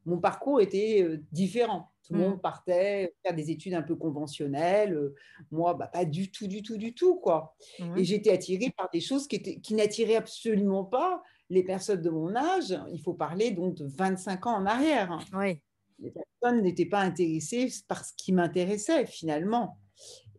mon 0.05 0.17
parcours 0.17 0.61
était 0.61 1.19
différent. 1.31 1.91
Tout 2.09 2.15
le 2.15 2.21
mmh. 2.21 2.29
monde 2.29 2.41
partait 2.41 3.13
faire 3.23 3.35
des 3.35 3.51
études 3.51 3.75
un 3.75 3.83
peu 3.83 3.95
conventionnelles. 3.95 4.95
Euh, 4.95 5.15
moi, 5.51 5.75
bah, 5.75 5.85
pas 5.87 6.05
du 6.05 6.31
tout, 6.31 6.47
du 6.47 6.63
tout, 6.63 6.75
du 6.75 6.95
tout. 6.95 7.17
quoi. 7.17 7.55
Mmh 7.77 7.97
et 7.97 8.03
j'étais 8.03 8.31
attirée 8.31 8.73
par 8.75 8.89
des 8.91 8.99
choses 8.99 9.27
qui, 9.27 9.61
qui 9.61 9.75
n'attiraient 9.75 10.15
absolument 10.15 10.83
pas 10.83 11.21
les 11.51 11.63
personnes 11.63 12.01
de 12.01 12.09
mon 12.09 12.35
âge. 12.35 12.75
Il 12.91 12.99
faut 12.99 13.13
parler 13.13 13.51
donc 13.51 13.75
de 13.75 13.85
25 13.85 14.47
ans 14.47 14.55
en 14.55 14.65
arrière. 14.65 15.11
Hein. 15.11 15.19
Oui. 15.33 15.61
Les 15.99 16.11
personnes 16.11 16.63
n'étaient 16.63 16.87
pas 16.87 17.01
intéressées 17.01 17.69
par 17.87 18.03
ce 18.03 18.13
qui 18.15 18.31
m'intéressait 18.31 19.05
finalement. 19.05 19.77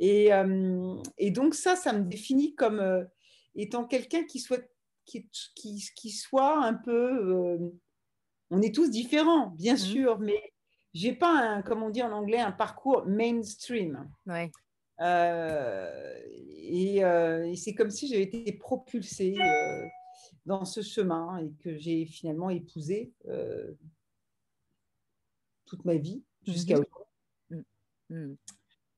Et, 0.00 0.30
et, 1.18 1.30
donc 1.30 1.54
ça, 1.54 1.76
ça 1.76 1.92
me 1.92 2.04
définit 2.04 2.54
comme 2.54 2.80
euh, 2.80 3.04
étant 3.54 3.84
quelqu'un 3.84 4.24
qui 4.24 4.40
soit, 4.40 4.62
qui, 5.04 5.28
qui, 5.54 5.84
qui, 5.94 6.10
soit 6.10 6.64
un 6.64 6.72
peu... 6.72 7.70
on 8.50 8.62
est 8.62 8.74
tous 8.74 8.90
différents, 8.90 9.48
bien 9.48 9.74
mmh 9.74 9.78
sûr, 9.78 10.18
mais 10.18 10.52
j'ai 10.92 11.12
pas, 11.12 11.32
un, 11.32 11.62
comme 11.62 11.82
on 11.82 11.90
dit 11.90 12.02
en 12.02 12.12
anglais, 12.12 12.40
un 12.40 12.52
parcours 12.52 13.04
mainstream. 13.06 14.10
Ouais. 14.26 14.50
Euh, 15.00 16.14
euh, 16.72 17.42
et, 17.44 17.56
c'est 17.56 17.74
comme 17.74 17.90
si 17.90 18.08
j'avais 18.08 18.22
été 18.22 18.52
propulsée 18.52 19.36
euh, 19.40 19.86
dans 20.46 20.64
ce 20.64 20.82
chemin 20.82 21.38
et 21.38 21.50
que 21.62 21.76
j'ai 21.78 22.04
finalement 22.06 22.50
épousé 22.50 23.12
toute 25.64 25.84
ma 25.84 25.94
vie 25.94 26.22
jusqu'à 26.42 26.76
mhm. 26.76 26.84
aujourd'hui. 26.84 27.66
Mm, 28.10 28.16
mm. 28.16 28.36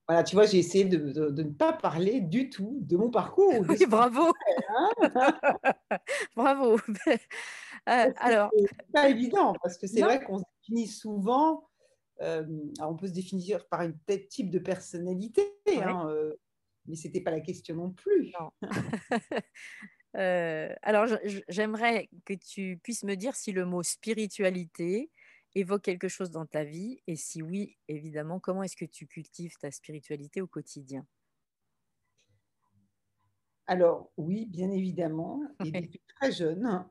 Voilà, 0.08 0.24
tu 0.24 0.34
vois, 0.34 0.46
j'ai 0.46 0.58
essayé 0.58 0.84
de, 0.84 1.12
de, 1.30 1.42
ne 1.42 1.50
pas 1.50 1.72
parler 1.72 2.20
du 2.20 2.50
tout 2.50 2.78
de 2.80 2.96
mon 2.96 3.10
parcours. 3.10 3.52
Oui, 3.68 3.86
bravo. 3.86 4.32
Hein. 4.68 4.90
bravo. 6.36 6.76
alors, 7.86 8.50
c'est 8.58 8.92
pas 8.92 9.08
évident 9.08 9.54
parce 9.62 9.78
que 9.78 9.86
c'est 9.86 10.00
vrai 10.00 10.22
qu'on 10.24 10.38
se 10.38 10.44
définit 10.60 10.88
souvent 10.88 11.68
euh, 12.22 12.46
on 12.80 12.94
peut 12.94 13.08
se 13.08 13.12
définir 13.12 13.66
par 13.66 13.80
un 13.80 13.92
tel 14.06 14.28
type 14.28 14.50
de 14.50 14.60
personnalité, 14.60 15.42
hein, 15.66 16.08
euh, 16.08 16.34
mais 16.86 16.94
ce 16.94 17.08
n'était 17.08 17.20
pas 17.20 17.32
la 17.32 17.40
question 17.40 17.74
non 17.76 17.90
plus. 17.90 18.32
Euh, 20.14 20.68
alors, 20.82 21.06
j'aimerais 21.48 22.10
que 22.26 22.34
tu 22.34 22.78
puisses 22.82 23.02
me 23.02 23.14
dire 23.14 23.34
si 23.34 23.50
le 23.50 23.64
mot 23.64 23.82
spiritualité 23.82 25.10
évoque 25.54 25.80
quelque 25.80 26.06
chose 26.06 26.30
dans 26.30 26.44
ta 26.44 26.64
vie, 26.64 27.00
et 27.06 27.16
si 27.16 27.40
oui, 27.40 27.78
évidemment, 27.88 28.38
comment 28.38 28.62
est-ce 28.62 28.76
que 28.76 28.84
tu 28.84 29.06
cultives 29.06 29.54
ta 29.58 29.70
spiritualité 29.70 30.42
au 30.42 30.46
quotidien? 30.46 31.06
Alors, 33.66 34.12
oui, 34.18 34.44
bien 34.44 34.70
évidemment, 34.70 35.40
et 35.64 35.70
depuis 35.70 36.02
très 36.20 36.30
jeune, 36.30 36.84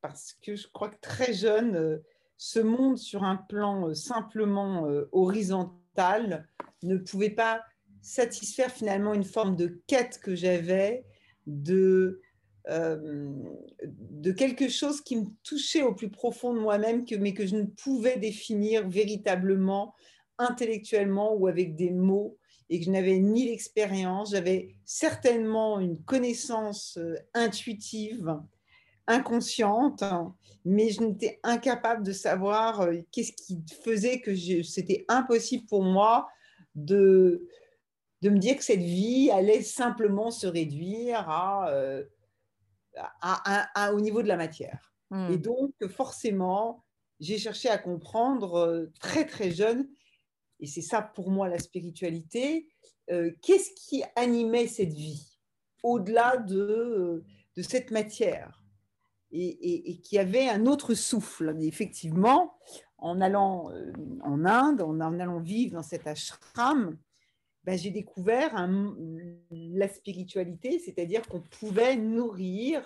parce 0.00 0.32
que 0.42 0.56
je 0.56 0.66
crois 0.66 0.88
que 0.88 0.98
très 1.00 1.32
jeune, 1.32 2.02
ce 2.36 2.60
monde 2.60 2.98
sur 2.98 3.24
un 3.24 3.36
plan 3.36 3.88
euh, 3.88 3.94
simplement 3.94 4.86
euh, 4.86 5.08
horizontal 5.12 6.48
ne 6.82 6.96
pouvait 6.96 7.30
pas 7.30 7.62
satisfaire 8.02 8.70
finalement 8.70 9.14
une 9.14 9.24
forme 9.24 9.56
de 9.56 9.80
quête 9.86 10.18
que 10.22 10.34
j'avais 10.34 11.04
de, 11.46 12.20
euh, 12.68 13.30
de 13.82 14.32
quelque 14.32 14.68
chose 14.68 15.00
qui 15.00 15.16
me 15.16 15.26
touchait 15.42 15.82
au 15.82 15.94
plus 15.94 16.10
profond 16.10 16.52
de 16.52 16.58
moi-même, 16.58 17.04
mais 17.20 17.32
que 17.32 17.46
je 17.46 17.56
ne 17.56 17.64
pouvais 17.64 18.18
définir 18.18 18.88
véritablement, 18.88 19.94
intellectuellement 20.36 21.34
ou 21.34 21.46
avec 21.46 21.76
des 21.76 21.90
mots, 21.90 22.36
et 22.68 22.80
que 22.80 22.86
je 22.86 22.90
n'avais 22.90 23.18
ni 23.18 23.46
l'expérience, 23.46 24.32
j'avais 24.32 24.74
certainement 24.84 25.80
une 25.80 26.02
connaissance 26.02 26.98
intuitive 27.34 28.38
inconsciente, 29.06 30.02
mais 30.64 30.90
je 30.90 31.02
n'étais 31.02 31.40
incapable 31.42 32.02
de 32.02 32.12
savoir 32.12 32.80
euh, 32.80 32.96
qu'est-ce 33.12 33.32
qui 33.32 33.62
faisait 33.82 34.20
que 34.20 34.34
c'était 34.62 35.04
impossible 35.08 35.66
pour 35.66 35.82
moi 35.82 36.28
de, 36.74 37.46
de 38.22 38.30
me 38.30 38.38
dire 38.38 38.56
que 38.56 38.64
cette 38.64 38.80
vie 38.80 39.30
allait 39.30 39.62
simplement 39.62 40.30
se 40.30 40.46
réduire 40.46 41.28
à, 41.28 41.68
euh, 41.70 42.04
à, 43.20 43.92
au 43.92 44.00
niveau 44.00 44.22
de 44.22 44.28
la 44.28 44.36
matière. 44.36 44.94
Hmm. 45.10 45.30
Et 45.30 45.36
donc, 45.36 45.72
forcément, 45.88 46.84
j'ai 47.20 47.38
cherché 47.38 47.68
à 47.68 47.78
comprendre 47.78 48.54
euh, 48.54 48.92
très, 49.00 49.26
très 49.26 49.50
jeune, 49.50 49.88
et 50.60 50.66
c'est 50.66 50.82
ça 50.82 51.02
pour 51.02 51.30
moi 51.30 51.48
la 51.48 51.58
spiritualité, 51.58 52.68
qu'est-ce 53.42 53.70
qui 53.74 54.02
animait 54.16 54.66
cette 54.66 54.94
vie 54.94 55.38
au-delà 55.82 56.38
de, 56.38 57.22
de 57.54 57.62
cette 57.62 57.90
matière? 57.90 58.63
Et, 59.34 60.00
qui 60.02 60.18
avait 60.18 60.48
un 60.48 60.66
autre 60.66 60.94
souffle. 60.94 61.56
effectivement, 61.60 62.54
en 62.98 63.20
allant 63.20 63.70
euh, 63.72 63.92
en 64.22 64.44
Inde, 64.44 64.80
en, 64.80 65.00
allant 65.00 65.40
vivre 65.40 65.74
dans 65.74 65.82
cet 65.82 66.06
ashram, 66.06 66.96
ben, 67.64 67.78
j'ai 67.78 67.90
découvert 67.90 68.68
la 69.50 69.88
spiritualité, 69.88 70.78
c'est-à-dire 70.78 71.22
qu'on 71.26 71.40
pouvait 71.40 71.96
nourrir 71.96 72.82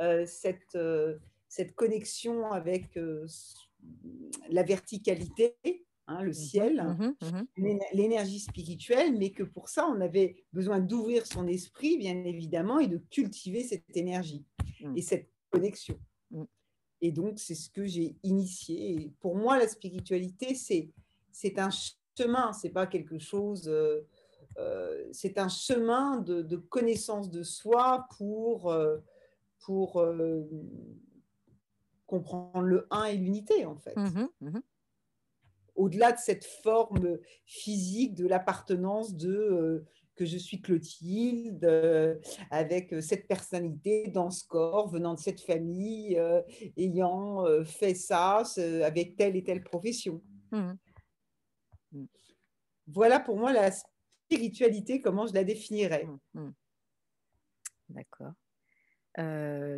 euh, 0.00 0.24
cette, 0.26 0.74
euh, 0.74 1.18
cette 1.48 1.74
connexion 1.74 2.50
avec 2.50 2.98
la 4.48 4.62
verticalité, 4.64 5.56
hein, 6.08 6.22
le 6.22 6.30
mmh 6.30 6.34
ciel, 6.34 6.82
mmh 6.82 7.14
mmh 7.22 7.78
l'énergie 7.92 8.40
spirituelle, 8.40 9.16
mais 9.16 9.30
que 9.30 9.44
pour 9.44 9.68
ça, 9.68 9.86
on 9.86 10.00
avait 10.00 10.44
besoin 10.52 10.80
d'ouvrir 10.80 11.24
son 11.26 11.46
esprit, 11.46 11.96
bien 11.96 12.24
évidemment, 12.24 12.80
et 12.80 12.88
de 12.88 12.98
cultiver 12.98 13.62
cette 13.62 13.96
énergie. 13.96 14.44
Et 14.96 15.02
cette 15.02 15.31
connexion. 15.52 15.98
Mm. 16.30 16.44
Et 17.02 17.10
donc, 17.10 17.38
c'est 17.38 17.56
ce 17.56 17.68
que 17.68 17.84
j'ai 17.84 18.16
initié. 18.22 19.12
pour 19.20 19.36
moi, 19.36 19.58
la 19.58 19.66
spiritualité, 19.66 20.54
c'est, 20.54 21.58
un 21.58 21.70
chemin, 22.16 22.52
c'est 22.52 22.70
pas 22.70 22.86
quelque 22.86 23.18
chose. 23.18 23.68
Euh, 23.68 24.06
euh, 24.58 25.08
c'est 25.12 25.38
un 25.38 25.48
chemin 25.48 26.18
de, 26.18 26.56
connaissance 26.56 27.28
de 27.28 27.42
soi 27.42 28.06
pour, 28.16 28.70
euh, 28.70 28.98
pour 29.58 30.04
comprendre 32.06 32.66
le 32.66 32.86
un 32.90 33.04
et 33.04 33.16
l'unité, 33.16 33.66
en 33.66 33.76
fait. 33.76 33.96
Mm-hmm, 33.96 34.28
mm-hmm. 34.42 34.62
Au-delà 35.74 36.12
de 36.12 36.18
cette 36.18 36.44
forme 36.44 37.18
physique 37.46 38.14
de 38.14 38.28
l'appartenance 38.28 39.16
de 39.16 39.84
que 40.16 40.24
je 40.24 40.36
suis 40.36 40.60
Clotilde, 40.60 41.64
euh, 41.64 42.16
avec 42.50 42.92
euh, 42.92 43.00
cette 43.00 43.26
personnalité 43.26 44.08
dans 44.08 44.30
ce 44.30 44.46
corps, 44.46 44.88
venant 44.88 45.14
de 45.14 45.18
cette 45.18 45.40
famille, 45.40 46.18
euh, 46.18 46.42
ayant 46.76 47.44
fait 47.64 47.94
ça 47.94 48.42
avec 48.84 49.16
telle 49.16 49.36
et 49.36 49.44
telle 49.44 49.62
profession. 49.62 50.22
Mmh. 50.50 50.72
Mmh. 51.92 52.04
Voilà 52.88 53.20
pour 53.20 53.36
moi 53.36 53.52
la 53.52 53.70
spiritualité, 53.70 55.00
comment 55.00 55.26
je 55.26 55.34
la 55.34 55.44
définirais 55.44 56.06
mmh. 56.34 56.50
D'accord. 57.88 58.32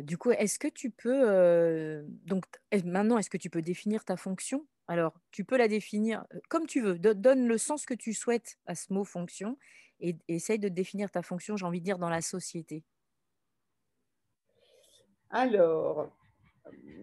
du 0.03 0.17
coup, 0.17 0.31
est-ce 0.31 0.59
que 0.59 0.67
tu 0.67 0.89
peux 0.89 2.05
donc 2.25 2.45
maintenant, 2.85 3.17
est-ce 3.17 3.29
que 3.29 3.37
tu 3.37 3.49
peux 3.49 3.61
définir 3.61 4.03
ta 4.05 4.17
fonction? 4.17 4.65
Alors, 4.87 5.19
tu 5.31 5.43
peux 5.43 5.57
la 5.57 5.67
définir 5.67 6.25
comme 6.49 6.67
tu 6.67 6.81
veux. 6.81 6.97
donne 6.97 7.47
le 7.47 7.57
sens 7.57 7.85
que 7.85 7.93
tu 7.93 8.13
souhaites 8.13 8.57
à 8.65 8.75
ce 8.75 8.93
mot 8.93 9.03
fonction 9.03 9.57
et, 9.99 10.17
essaye 10.27 10.59
de 10.59 10.69
définir 10.69 11.09
ta 11.11 11.21
fonction. 11.21 11.57
J'ai 11.57 11.65
envie 11.65 11.79
de 11.79 11.85
dire 11.85 11.97
dans 11.97 12.09
la 12.09 12.21
société. 12.21 12.83
Alors, 15.29 16.11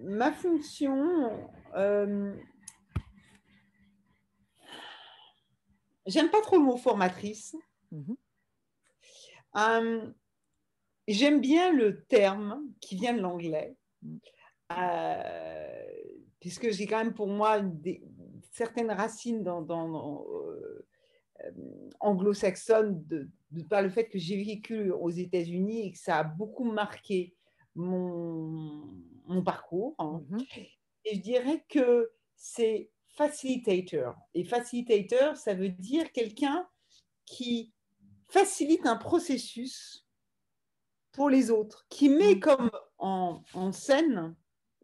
ma 0.02 0.32
fonction, 0.32 1.30
j'aime 6.06 6.30
pas 6.30 6.40
trop 6.40 6.56
le 6.56 6.64
mot 6.64 6.76
formatrice. 6.76 7.56
Mmh 7.90 8.14
j'aime 11.08 11.40
bien 11.40 11.72
le 11.72 12.04
terme 12.04 12.62
qui 12.80 12.96
vient 12.96 13.12
de 13.12 13.20
l'anglais, 13.20 13.76
mmh. 14.02 14.16
euh, 14.78 15.82
puisque 16.40 16.70
j'ai 16.70 16.86
quand 16.86 16.98
même 16.98 17.12
pour 17.12 17.26
moi 17.26 17.60
des, 17.60 18.02
certaines 18.52 18.90
racines 18.90 19.42
dans, 19.42 20.26
euh, 20.28 20.86
anglo-saxonnes 22.00 23.04
de, 23.06 23.28
par 23.68 23.82
le 23.82 23.90
fait 23.90 24.08
que 24.08 24.18
j'ai 24.18 24.42
vécu 24.42 24.90
aux 24.90 25.10
États-Unis 25.10 25.86
et 25.86 25.92
que 25.92 25.98
ça 25.98 26.18
a 26.18 26.24
beaucoup 26.24 26.64
marqué 26.64 27.34
mon, 27.74 28.88
mon 29.26 29.42
parcours. 29.42 29.94
Hein. 29.98 30.22
Mmh 30.28 30.38
et 31.04 31.16
je 31.16 31.20
dirais 31.20 31.64
que 31.68 32.12
c'est 32.36 32.90
facilitator. 33.08 34.16
Et 34.34 34.44
facilitator, 34.44 35.36
ça 35.36 35.54
veut 35.54 35.68
dire 35.68 36.12
quelqu'un 36.12 36.68
qui 37.24 37.72
facilite 38.28 38.86
un 38.86 38.96
processus 38.96 40.06
pour 41.12 41.28
les 41.28 41.50
autres, 41.50 41.86
qui 41.90 42.08
met 42.08 42.36
mm. 42.36 42.40
comme 42.40 42.70
en, 42.98 43.72
scène, 43.72 44.34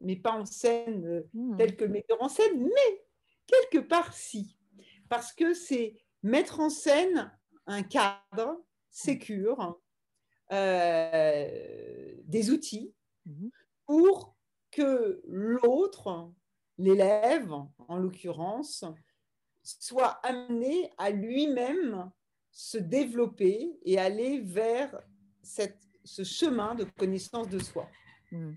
mais 0.00 0.16
pas 0.16 0.32
en 0.32 0.44
scène 0.44 1.06
euh, 1.06 1.28
mm. 1.32 1.56
telle 1.56 1.76
que 1.76 1.84
le 1.84 1.90
metteur 1.90 2.20
en 2.20 2.28
scène, 2.28 2.62
mais 2.62 3.04
quelque 3.46 3.78
part 3.78 4.12
si. 4.12 4.58
Parce 5.08 5.32
que 5.32 5.54
c'est 5.54 5.96
mettre 6.22 6.60
en 6.60 6.70
scène 6.70 7.32
un 7.66 7.82
cadre 7.82 8.62
sécure, 8.90 9.80
euh, 10.52 12.14
des 12.24 12.50
outils 12.50 12.94
mm-hmm. 13.26 13.50
pour 13.86 14.36
que 14.70 15.20
l'autre, 15.26 16.32
l'élève 16.78 17.52
en 17.88 17.96
l'occurrence, 17.96 18.84
soit 19.62 20.18
amené 20.26 20.90
à 20.96 21.10
lui-même 21.10 22.10
se 22.50 22.78
développer 22.78 23.78
et 23.84 23.98
aller 23.98 24.40
vers 24.40 25.00
cette 25.42 25.88
ce 26.08 26.24
chemin 26.24 26.74
de 26.74 26.84
connaissance 26.84 27.48
de 27.48 27.58
soi. 27.58 27.88
Hmm. 28.32 28.54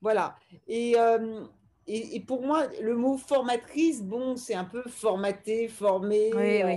Voilà. 0.00 0.36
Euh, 0.68 1.46
et, 1.86 2.16
et, 2.16 2.20
pour 2.20 2.42
moi, 2.42 2.66
le 2.80 2.96
mot 2.96 3.16
formatrice, 3.16 4.02
bon, 4.02 4.36
c'est 4.36 4.54
un 4.54 4.64
peu 4.64 4.82
formaté, 4.88 5.68
formé. 5.68 6.32
Euh, 6.34 6.76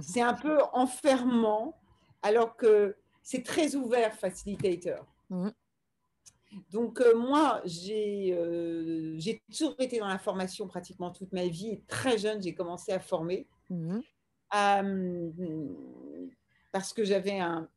c'est 0.00 0.20
un 0.20 0.34
peu 0.34 0.58
enfermant, 0.72 1.76
alors 2.22 2.56
que 2.56 2.96
c'est 3.22 3.44
très 3.44 3.74
ouvert, 3.76 4.14
facilitator. 4.14 5.06
Hmm. 5.30 5.50
Donc 6.70 7.00
euh, 7.00 7.14
moi, 7.14 7.60
j'ai 7.64 8.34
toujours 9.50 9.76
été 9.78 9.98
dans 9.98 10.08
la 10.08 10.18
formation 10.18 10.66
pratiquement 10.66 11.10
toute 11.10 11.32
ma 11.32 11.46
vie. 11.46 11.68
Et 11.68 11.82
très 11.86 12.18
jeune, 12.18 12.42
j'ai 12.42 12.54
commencé 12.54 12.92
à 12.92 12.98
former. 12.98 13.46
Hmm 13.70 14.00
parce 16.72 16.92
que 16.92 17.04
j'avais 17.04 17.38
un, 17.38 17.68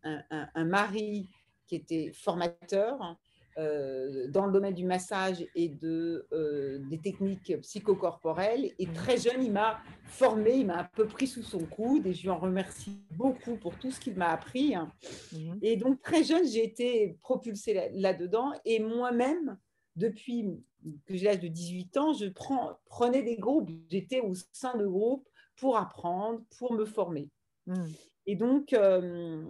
mari 0.55 1.29
qui 1.67 1.75
était 1.75 2.11
formateur 2.13 3.17
euh, 3.57 4.27
dans 4.29 4.45
le 4.45 4.51
domaine 4.51 4.73
du 4.73 4.85
massage 4.85 5.45
et 5.55 5.69
de, 5.69 6.27
euh, 6.31 6.79
des 6.89 6.99
techniques 6.99 7.59
psychocorporelles. 7.61 8.71
Et 8.79 8.87
mmh. 8.87 8.93
très 8.93 9.17
jeune, 9.17 9.43
il 9.43 9.51
m'a 9.51 9.79
formé, 10.05 10.57
il 10.57 10.67
m'a 10.67 10.79
un 10.79 10.89
peu 10.95 11.05
pris 11.05 11.27
sous 11.27 11.43
son 11.43 11.65
coude 11.65 12.07
et 12.07 12.13
je 12.13 12.23
lui 12.23 12.29
en 12.29 12.37
remercie 12.37 13.01
beaucoup 13.11 13.55
pour 13.57 13.75
tout 13.77 13.91
ce 13.91 13.99
qu'il 13.99 14.15
m'a 14.15 14.29
appris. 14.29 14.75
Mmh. 14.75 15.37
Et 15.61 15.77
donc, 15.77 16.01
très 16.01 16.23
jeune, 16.23 16.47
j'ai 16.47 16.63
été 16.63 17.17
propulsée 17.21 17.89
là-dedans. 17.93 18.53
et 18.65 18.79
moi-même, 18.79 19.57
depuis 19.95 20.57
que 21.05 21.15
j'ai 21.15 21.25
l'âge 21.25 21.39
de 21.39 21.47
18 21.47 21.97
ans, 21.97 22.13
je 22.13 22.27
prends, 22.27 22.79
prenais 22.85 23.23
des 23.23 23.35
groupes. 23.35 23.69
J'étais 23.89 24.21
au 24.21 24.33
sein 24.53 24.77
de 24.77 24.85
groupes 24.85 25.27
pour 25.57 25.77
apprendre, 25.77 26.41
pour 26.57 26.73
me 26.73 26.85
former. 26.85 27.29
Mmh. 27.67 27.85
Et 28.27 28.35
donc, 28.35 28.73
euh, 28.73 29.43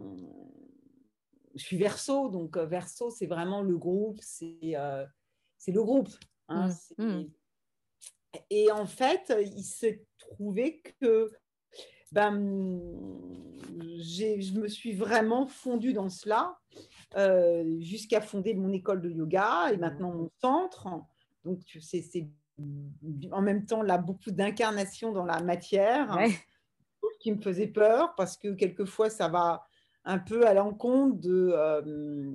je 1.56 1.64
suis 1.64 1.78
verso, 1.78 2.30
donc 2.30 2.58
euh, 2.58 2.66
verso, 2.66 3.10
c'est 3.10 3.26
vraiment 3.26 3.62
le 3.62 3.78
groupe, 3.78 4.20
c'est 4.22 4.58
euh, 4.76 5.06
le 5.68 5.84
groupe. 5.84 6.10
Hein, 6.48 6.70
mmh, 6.98 7.06
mmh. 7.06 7.30
Et 8.50 8.72
en 8.72 8.86
fait, 8.86 9.34
il 9.42 9.64
s'est 9.64 10.06
trouvé 10.18 10.82
que 11.00 11.30
ben, 12.12 12.80
je 13.80 14.60
me 14.60 14.68
suis 14.68 14.94
vraiment 14.94 15.48
fondue 15.48 15.94
dans 15.94 16.10
cela 16.10 16.58
jusqu'à 17.80 18.22
fonder 18.22 18.54
mon 18.54 18.72
école 18.72 19.02
de 19.02 19.10
yoga 19.10 19.72
et 19.72 19.78
maintenant 19.78 20.12
mon 20.14 20.30
centre. 20.42 20.88
Donc, 21.44 21.60
c'est 21.82 22.30
en 23.32 23.42
même 23.42 23.66
temps 23.66 23.82
là 23.82 23.98
beaucoup 23.98 24.32
d'incarnation 24.32 25.12
dans 25.12 25.26
la 25.26 25.42
matière 25.42 26.18
qui 27.20 27.32
me 27.32 27.42
faisait 27.42 27.68
peur 27.68 28.14
parce 28.16 28.38
que 28.38 28.50
quelquefois 28.54 29.10
ça 29.10 29.28
va 29.28 29.66
un 30.06 30.20
peu 30.20 30.48
à 30.48 30.54
l'encontre 30.54 31.20
de 31.20 31.52
euh, 31.54 32.32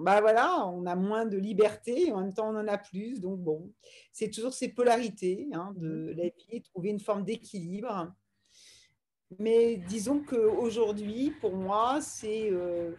bah 0.00 0.20
voilà, 0.20 0.66
on 0.68 0.86
a 0.86 0.94
moins 0.94 1.26
de 1.26 1.36
liberté 1.36 2.08
et 2.08 2.12
en 2.12 2.20
même 2.20 2.32
temps 2.32 2.50
on 2.50 2.56
en 2.56 2.68
a 2.68 2.78
plus. 2.78 3.20
Donc 3.20 3.40
bon, 3.40 3.72
c'est 4.12 4.30
toujours 4.30 4.54
ces 4.54 4.68
polarités 4.68 5.48
hein, 5.52 5.74
de 5.76 5.88
mmh. 5.88 6.16
la 6.16 6.24
vie, 6.24 6.62
trouver 6.62 6.90
une 6.90 7.00
forme 7.00 7.24
d'équilibre. 7.24 8.12
Mais 9.38 9.76
disons 9.76 10.20
qu'aujourd'hui, 10.20 11.32
pour 11.40 11.54
moi, 11.54 12.00
c'est 12.00 12.48
euh, 12.50 12.92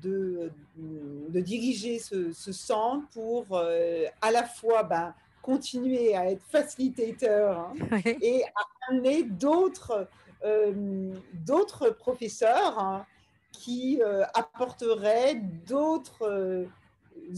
de, 0.00 0.50
de, 0.76 1.40
diriger 1.40 1.98
ce, 1.98 2.32
centre 2.32 3.06
pour 3.10 3.46
euh, 3.52 4.06
à 4.22 4.30
la 4.30 4.44
fois 4.44 4.82
ben, 4.82 5.14
continuer 5.42 6.14
à 6.14 6.30
être 6.30 6.42
facilitateur 6.44 7.58
hein, 7.58 7.74
et 8.22 8.44
à 8.44 8.90
amener 8.90 9.24
d'autres 9.24 10.08
d'autres 11.34 11.90
professeurs 11.90 12.78
hein, 12.78 13.06
qui 13.52 14.00
euh, 14.02 14.24
apporteraient 14.34 15.36
d'autres 15.36 16.22
euh, 16.22 16.66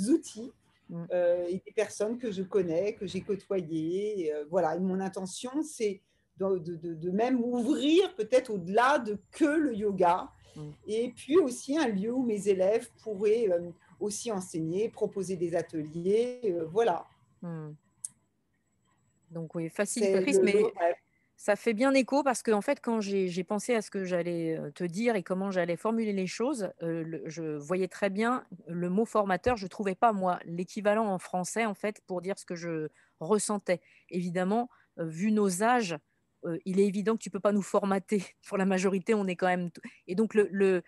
outils 0.09 0.53
mm. 0.88 1.05
et 1.49 1.62
des 1.64 1.73
personnes 1.73 2.19
que 2.19 2.31
je 2.31 2.43
connais, 2.43 2.95
que 2.95 3.07
j'ai 3.07 3.21
côtoyées. 3.21 4.33
voilà, 4.49 4.77
et 4.77 4.81
mon 4.81 5.01
intention, 5.01 5.62
c'est 5.62 6.01
de, 6.38 6.59
de, 6.59 6.95
de, 6.95 7.11
même 7.11 7.43
ouvrir 7.43 8.14
peut-être 8.17 8.51
au-delà 8.51 8.99
de 8.99 9.19
que 9.31 9.45
le 9.45 9.75
yoga, 9.75 10.29
mm. 10.57 10.71
et 10.87 11.12
puis 11.14 11.37
aussi 11.37 11.77
un 11.77 11.88
lieu 11.88 12.12
où 12.12 12.23
mes 12.23 12.49
élèves 12.49 12.88
pourraient 13.03 13.49
aussi 14.01 14.33
enseigner, 14.33 14.88
proposer 14.88 15.37
des 15.37 15.55
ateliers, 15.55 16.57
voilà. 16.71 17.07
Mm. 17.43 17.73
Donc 19.31 19.55
oui, 19.57 19.69
facilitatrice, 19.69 20.38
mais 20.43 20.62
ça 21.37 21.57
fait 21.57 21.75
bien 21.75 21.92
écho 21.94 22.23
parce 22.23 22.42
que 22.42 22.53
en 22.53 22.61
fait, 22.61 22.81
quand 22.81 23.01
j'ai 23.01 23.44
pensé 23.44 23.75
à 23.75 23.83
ce 23.83 23.90
que 23.90 24.05
j'allais 24.05 24.59
te 24.75 24.85
dire 24.85 25.16
et 25.16 25.23
comment 25.23 25.51
j'allais 25.51 25.77
formuler 25.77 26.12
les 26.12 26.27
choses, 26.27 26.70
je 26.81 27.57
voyais 27.57 27.88
très 27.88 28.09
bien 28.11 28.44
le 28.68 28.88
mot 28.88 29.05
formateur. 29.05 29.57
Je 29.57 29.66
trouvais 29.66 29.94
pas 29.94 30.12
moi 30.12 30.38
l'équivalent 30.44 31.07
en 31.07 31.18
français 31.18 31.66
en 31.66 31.75
fait 31.75 32.01
pour 32.07 32.20
dire 32.20 32.38
ce 32.38 32.44
que 32.44 32.55
je 32.55 32.88
ressentais. 33.20 33.81
Évidemment, 34.11 34.70
vu 34.97 35.33
nos 35.33 35.62
âges, 35.62 35.97
il 36.64 36.79
est 36.79 36.87
évident 36.87 37.14
que 37.14 37.23
tu 37.23 37.31
peux 37.31 37.40
pas 37.40 37.53
nous 37.53 37.62
formater. 37.62 38.23
Pour 38.47 38.59
la 38.59 38.66
majorité, 38.66 39.14
on 39.14 39.27
est 39.27 39.37
quand 39.37 39.49
même 39.49 39.70
et 40.07 40.14
donc 40.14 40.35
le 40.35 40.83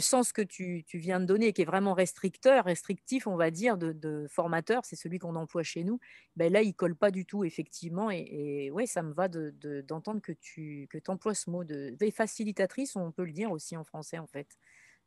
sens 0.00 0.32
que 0.32 0.42
tu, 0.42 0.84
viens 0.94 1.20
de 1.20 1.26
donner, 1.26 1.52
qui 1.52 1.62
est 1.62 1.66
vraiment 1.66 1.92
restricteur, 1.92 2.64
restrictif, 2.64 3.26
on 3.26 3.36
va 3.36 3.50
dire, 3.50 3.76
de, 3.76 4.26
formateur, 4.28 4.84
c'est 4.84 4.96
celui 4.96 5.18
qu'on 5.18 5.34
emploie 5.34 5.64
chez 5.64 5.84
nous, 5.84 5.98
ben 6.36 6.52
là, 6.52 6.62
il 6.62 6.74
colle 6.74 6.94
pas 6.94 7.10
du 7.10 7.26
tout, 7.26 7.44
effectivement. 7.44 8.10
Et, 8.10 8.70
ouais, 8.70 8.86
ça 8.86 9.02
me 9.02 9.12
va 9.12 9.28
d'entendre 9.28 10.20
que 10.20 10.32
tu 10.32 10.86
que 10.88 10.98
emploies 11.08 11.34
ce 11.34 11.50
mot 11.50 11.64
de, 11.64 11.96
facilitatrice, 12.12 12.96
on 12.96 13.10
peut 13.10 13.24
le 13.24 13.32
dire 13.32 13.50
aussi 13.50 13.76
en 13.76 13.84
français, 13.84 14.18
en 14.18 14.26
fait. 14.26 14.46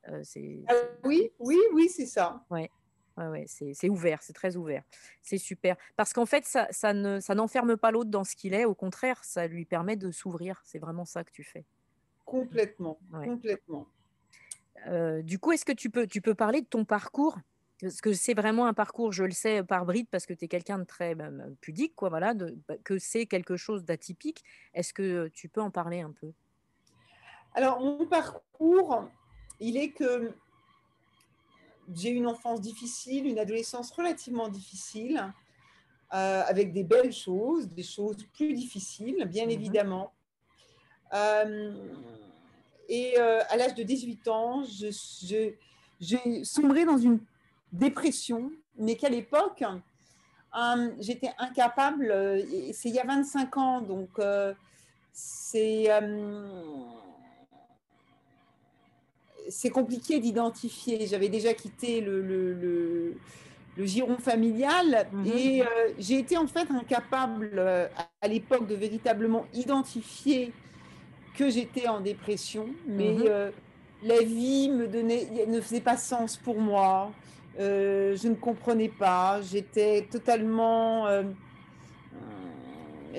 Euh, 0.10 0.24
ah 0.68 0.74
oui, 1.04 1.32
oui, 1.40 1.58
oui, 1.74 1.90
c'est 1.90 2.06
ça. 2.06 2.46
Ouais. 2.50 2.70
Ouais, 3.18 3.46
c'est 3.48 3.88
ouvert, 3.88 4.22
c'est 4.22 4.34
très 4.34 4.58
ouvert. 4.58 4.84
C'est 5.22 5.38
super. 5.38 5.78
Parce 5.96 6.12
qu'en 6.12 6.26
fait, 6.26 6.44
ça, 6.44 6.68
ça 6.72 6.94
n'enferme 6.94 7.72
ça 7.72 7.78
pas 7.78 7.92
l'autre 7.92 8.10
dans 8.10 8.26
ce 8.26 8.36
qu'il 8.36 8.54
est. 8.54 8.66
Au 8.66 8.76
contraire, 8.76 9.24
ça 9.24 9.48
lui 9.48 9.64
permet 9.64 9.96
de 9.96 10.12
s'ouvrir. 10.12 10.62
C'est 10.66 10.80
vraiment 10.80 11.06
ça 11.06 11.24
que 11.24 11.32
tu 11.32 11.44
fais. 11.44 11.64
Complètement, 12.26 13.00
complètement. 13.12 13.88
Euh, 14.88 15.22
du 15.22 15.40
coup, 15.40 15.52
est-ce 15.52 15.66
que 15.66 15.72
tu 15.72 15.90
peux, 15.90 16.08
tu 16.08 16.22
peux 16.22 16.36
parler 16.36 16.62
de 16.62 16.68
ton 16.68 16.86
parcours? 16.86 17.38
Parce 17.82 18.00
que 18.02 18.14
c'est 18.14 18.34
vraiment 18.34 18.68
un 18.68 18.74
parcours, 18.74 19.12
je 19.12 19.24
le 19.24 19.32
sais 19.32 19.62
par 19.64 19.86
bride, 19.86 20.08
parce 20.10 20.26
que 20.26 20.34
tu 20.34 20.46
es 20.46 20.48
quelqu'un 20.48 20.80
de 20.80 20.86
très 20.86 21.14
bah, 21.14 21.30
bah, 21.30 21.44
pudique, 21.60 21.96
quoi, 21.96 22.10
voilà, 22.10 22.34
de, 22.34 22.58
bah, 22.68 22.76
que 22.84 22.98
c'est 22.98 23.26
quelque 23.26 23.58
chose 23.58 23.84
d'atypique. 23.84 24.44
Est-ce 24.74 24.94
que 24.94 25.28
tu 25.30 25.50
peux 25.50 25.62
en 25.62 25.72
parler 25.72 26.02
un 26.02 26.12
peu? 26.12 26.32
Alors, 27.54 27.80
mon 27.80 28.06
parcours, 28.06 29.10
il 29.60 29.78
est 29.78 29.92
que 29.92 30.34
j'ai 31.94 32.12
eu 32.12 32.16
une 32.16 32.28
enfance 32.28 32.62
difficile, 32.62 33.28
une 33.28 33.40
adolescence 33.40 33.92
relativement 33.92 34.48
difficile, 34.48 35.34
euh, 36.14 36.44
avec 36.48 36.72
des 36.72 36.84
belles 36.84 37.14
choses, 37.14 37.70
des 37.70 37.84
choses 37.84 38.26
plus 38.34 38.54
difficiles, 38.54 39.26
bien 39.26 39.46
mhm. 39.46 39.52
évidemment. 39.52 40.14
Euh, 41.14 41.74
et 42.88 43.20
euh, 43.20 43.42
à 43.50 43.58
l'âge 43.58 43.76
de 43.76 43.84
18 43.84 44.28
ans, 44.28 44.64
j'ai 46.00 46.44
sombré 46.44 46.86
dans 46.86 46.98
une 46.98 47.20
dépression, 47.72 48.52
mais 48.78 48.96
qu'à 48.96 49.10
l'époque, 49.10 49.64
j'étais 51.00 51.32
incapable, 51.38 52.14
c'est 52.74 52.90
il 52.90 52.96
y 52.96 53.00
a 53.00 53.06
25 53.06 53.58
ans, 53.58 53.82
donc 53.82 54.10
c'est 55.12 55.90
c'est 59.50 59.70
compliqué 59.70 60.20
d'identifier. 60.20 61.06
J'avais 61.08 61.30
déjà 61.30 61.54
quitté 61.54 62.02
le, 62.02 62.22
le, 62.22 62.54
le, 63.78 63.86
giron 63.86 64.18
familial 64.18 65.08
mhm. 65.12 65.26
et 65.28 65.62
euh, 65.62 65.66
j'ai 66.00 66.18
été 66.18 66.38
en 66.38 66.48
fait 66.48 66.72
incapable 66.72 67.52
euh, 67.58 67.88
à 68.22 68.28
l'époque 68.28 68.68
de 68.68 68.76
véritablement 68.76 69.46
identifier 69.54 70.54
que 71.38 71.50
j'étais 71.50 71.88
en 71.88 72.02
dépression, 72.02 72.68
mais 72.88 73.14
mhm. 73.14 73.24
euh, 73.28 73.52
la 74.04 74.22
vie 74.22 74.70
me 74.70 74.88
donnait, 74.88 75.28
ne 75.48 75.60
faisait 75.62 75.82
pas 75.82 75.98
sens 75.98 76.38
pour 76.38 76.60
moi. 76.60 77.12
je 77.58 78.28
ne 78.28 78.36
comprenais 78.36 78.90
pas. 78.90 79.42
J'étais 79.42 80.08
totalement 80.12 81.08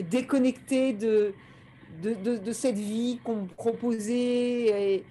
déconnectée 0.02 0.92
de, 0.92 1.34
de, 2.02 2.14
de, 2.14 2.36
de, 2.36 2.52
cette 2.52 2.78
vie 2.78 3.18
qu'on 3.24 3.36
me 3.36 3.46
proposait. 3.48 4.94
Et, 4.94 5.04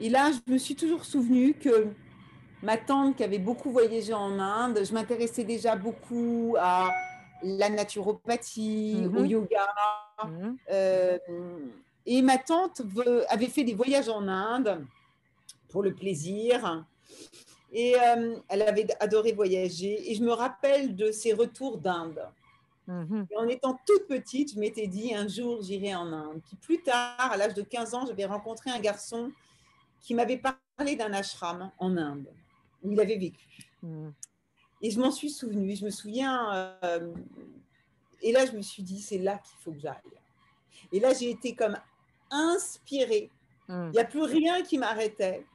et 0.00 0.08
là, 0.08 0.30
je 0.32 0.52
me 0.52 0.58
suis 0.58 0.74
toujours 0.74 1.04
souvenu 1.04 1.54
que 1.54 1.88
ma 2.62 2.76
tante, 2.76 3.16
qui 3.16 3.24
avait 3.24 3.38
beaucoup 3.38 3.70
voyagé 3.70 4.12
en 4.12 4.38
Inde, 4.38 4.80
je 4.84 4.92
m'intéressais 4.92 5.44
déjà 5.44 5.76
beaucoup 5.76 6.56
à 6.58 6.90
la 7.42 7.68
naturopathie, 7.68 9.02
au 9.06 9.20
mhm. 9.20 9.26
yoga. 9.26 9.68
Mhm. 10.24 10.56
Euh, 10.70 11.18
et 12.06 12.22
ma 12.22 12.38
tante 12.38 12.82
avait 13.28 13.48
fait 13.48 13.64
des 13.64 13.74
voyages 13.74 14.08
en 14.08 14.28
Inde 14.28 14.84
pour 15.68 15.82
le 15.82 15.94
plaisir. 15.94 16.84
Et 17.72 17.96
euh, 17.98 18.36
elle 18.48 18.62
avait 18.62 18.86
adoré 19.00 19.32
voyager. 19.32 20.10
Et 20.10 20.14
je 20.14 20.22
me 20.22 20.32
rappelle 20.32 20.94
de 20.94 21.10
ses 21.10 21.32
retours 21.32 21.78
d'Inde. 21.78 22.20
Mhm. 22.86 23.26
En 23.36 23.48
étant 23.48 23.78
toute 23.86 24.06
petite, 24.06 24.54
je 24.54 24.60
m'étais 24.60 24.86
dit 24.86 25.14
un 25.14 25.26
jour 25.26 25.62
j'irai 25.62 25.94
en 25.94 26.12
Inde. 26.12 26.40
Puis 26.46 26.56
plus 26.56 26.82
tard, 26.82 27.16
à 27.18 27.36
l'âge 27.36 27.54
de 27.54 27.62
15 27.62 27.94
ans, 27.94 28.06
j'avais 28.06 28.26
rencontré 28.26 28.70
un 28.70 28.78
garçon 28.78 29.32
qui 30.00 30.14
m'avait 30.14 30.40
parlé 30.76 30.94
d'un 30.96 31.12
ashram 31.12 31.70
en 31.78 31.96
Inde 31.96 32.28
où 32.82 32.92
il 32.92 33.00
avait 33.00 33.16
vécu. 33.16 33.46
Hmm. 33.82 34.10
Et 34.82 34.90
je 34.90 35.00
m'en 35.00 35.10
suis 35.10 35.30
souvenue. 35.30 35.74
Je 35.74 35.84
me 35.86 35.90
souviens. 35.90 36.76
Euh, 36.84 37.14
et 38.20 38.32
là, 38.32 38.44
je 38.44 38.52
me 38.52 38.60
suis 38.60 38.82
dit, 38.82 39.00
c'est 39.00 39.18
là 39.18 39.38
qu'il 39.38 39.56
faut 39.60 39.72
que 39.72 39.80
j'aille. 39.80 39.94
Et 40.92 41.00
là, 41.00 41.12
j'ai 41.14 41.30
été 41.30 41.54
comme 41.54 41.76
inspirée. 42.34 43.30
Hmm. 43.68 43.88
Il 43.88 43.92
n'y 43.92 44.00
a 44.00 44.04
plus 44.04 44.22
rien 44.22 44.62
qui 44.62 44.78
m'arrêtait. 44.78 45.46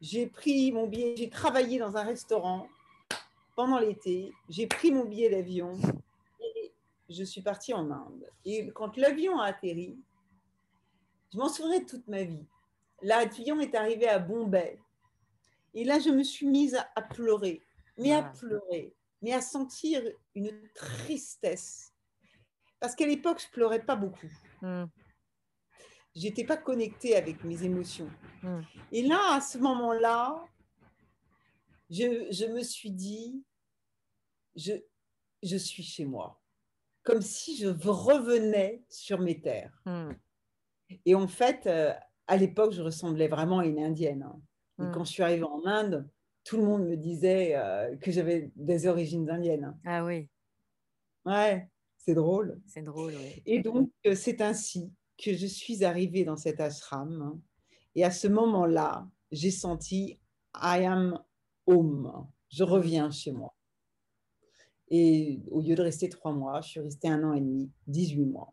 J'ai 0.00 0.26
pris 0.26 0.72
mon 0.72 0.86
billet, 0.86 1.14
j'ai 1.16 1.28
travaillé 1.28 1.78
dans 1.78 1.96
un 1.96 2.04
restaurant 2.04 2.68
pendant 3.54 3.78
l'été. 3.78 4.32
J'ai 4.48 4.66
pris 4.66 4.90
mon 4.90 5.04
billet 5.04 5.28
d'avion 5.28 5.78
et 6.40 6.72
je 7.10 7.24
suis 7.24 7.42
partie 7.42 7.74
en 7.74 7.90
Inde. 7.90 8.30
Et 8.44 8.70
quand 8.70 8.96
l'avion 8.96 9.38
a 9.38 9.46
atterri, 9.46 9.98
je 11.32 11.38
m'en 11.38 11.48
souviendrai 11.48 11.84
toute 11.84 12.08
ma 12.08 12.22
vie 12.22 12.46
l'avion 13.02 13.60
est 13.60 13.74
arrivé 13.74 14.08
à 14.08 14.18
Bombay. 14.18 14.78
Et 15.74 15.84
là, 15.84 15.98
je 15.98 16.10
me 16.10 16.22
suis 16.22 16.46
mise 16.46 16.78
à, 16.96 17.02
pleurer, 17.02 17.62
mais 17.96 18.12
à 18.12 18.18
ah. 18.18 18.32
pleurer, 18.38 18.92
mais 19.22 19.32
à 19.32 19.40
sentir 19.40 20.02
une 20.34 20.52
tristesse. 20.74 21.92
Parce 22.80 22.94
qu'à 22.94 23.06
l'époque, 23.06 23.40
je 23.40 23.50
pleurais 23.52 23.84
pas 23.84 23.96
beaucoup. 23.96 24.30
Hmm. 24.62 24.84
J'étais 26.14 26.44
pas 26.44 26.56
connectée 26.56 27.16
avec 27.16 27.44
mes 27.44 27.62
émotions. 27.62 28.10
Hmm. 28.42 28.60
Et 28.90 29.02
là, 29.02 29.34
à 29.34 29.40
ce 29.40 29.58
moment-là, 29.58 30.44
je, 31.88 32.52
me 32.52 32.62
suis 32.62 32.90
dit, 32.90 33.44
je, 34.56 34.72
je 35.42 35.56
suis 35.56 35.82
chez 35.82 36.04
moi. 36.04 36.40
Comme 37.02 37.22
si 37.22 37.56
je 37.56 37.68
revenais 37.68 38.82
sur 38.88 39.20
mes 39.20 39.40
terres. 39.40 39.80
Hmm. 39.86 40.12
Et 41.06 41.14
en 41.14 41.28
fait, 41.28 41.66
euh, 41.66 41.92
à 42.26 42.36
l'époque, 42.36 42.72
je 42.72 42.82
ressemblais 42.82 43.28
vraiment 43.28 43.60
à 43.60 43.66
une 43.66 43.78
indienne. 43.78 44.22
Hein. 44.22 44.40
Et 44.78 44.82
hmm. 44.82 44.92
quand 44.92 45.04
je 45.04 45.12
suis 45.12 45.22
arrivée 45.22 45.44
en 45.44 45.64
Inde, 45.64 46.08
tout 46.44 46.56
le 46.56 46.64
monde 46.64 46.86
me 46.86 46.96
disait 46.96 47.54
euh, 47.54 47.96
que 47.96 48.10
j'avais 48.10 48.50
des 48.56 48.86
origines 48.86 49.28
indiennes. 49.30 49.76
Ah 49.84 50.04
oui. 50.04 50.28
Ouais, 51.24 51.68
c'est 51.98 52.14
drôle. 52.14 52.60
C'est 52.66 52.82
drôle, 52.82 53.12
oui. 53.16 53.42
Et 53.46 53.60
donc, 53.60 53.90
euh, 54.06 54.14
c'est 54.14 54.40
ainsi 54.40 54.90
que 55.22 55.34
je 55.34 55.46
suis 55.46 55.84
arrivée 55.84 56.24
dans 56.24 56.36
cet 56.36 56.60
ashram. 56.60 57.40
Et 57.94 58.04
à 58.04 58.10
ce 58.10 58.28
moment-là, 58.28 59.08
j'ai 59.30 59.50
senti 59.50 60.18
I 60.54 60.84
am 60.84 61.18
home. 61.66 62.26
Je 62.48 62.64
reviens 62.64 63.10
chez 63.10 63.32
moi. 63.32 63.54
Et 64.88 65.40
au 65.50 65.60
lieu 65.60 65.74
de 65.76 65.82
rester 65.82 66.08
trois 66.08 66.32
mois, 66.32 66.60
je 66.62 66.68
suis 66.70 66.80
restée 66.80 67.08
un 67.08 67.22
an 67.22 67.34
et 67.34 67.40
demi, 67.40 67.70
18 67.86 68.26
mois. 68.26 68.52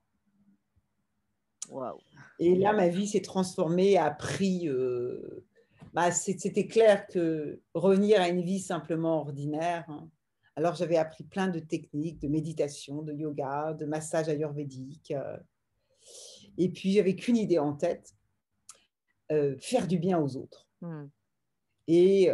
Et 2.39 2.55
là, 2.55 2.73
ma 2.73 2.87
vie 2.87 3.07
s'est 3.07 3.21
transformée, 3.21 3.97
a 3.97 4.11
pris. 4.11 4.69
Euh, 4.69 5.45
bah, 5.93 6.11
c'était 6.11 6.67
clair 6.67 7.07
que 7.07 7.59
revenir 7.73 8.21
à 8.21 8.29
une 8.29 8.41
vie 8.41 8.59
simplement 8.59 9.19
ordinaire. 9.21 9.85
Hein. 9.89 10.07
Alors, 10.55 10.75
j'avais 10.75 10.97
appris 10.97 11.23
plein 11.23 11.47
de 11.47 11.59
techniques 11.59 12.19
de 12.19 12.27
méditation, 12.27 13.01
de 13.01 13.13
yoga, 13.13 13.73
de 13.73 13.85
massage 13.85 14.29
ayurvédique. 14.29 15.11
Euh. 15.11 15.37
Et 16.57 16.69
puis, 16.69 16.93
j'avais 16.93 17.15
qu'une 17.15 17.37
idée 17.37 17.59
en 17.59 17.73
tête 17.73 18.15
euh, 19.31 19.55
faire 19.59 19.87
du 19.87 19.97
bien 19.97 20.19
aux 20.19 20.37
autres. 20.37 20.67
Hmm. 20.81 21.07
Et 21.89 22.29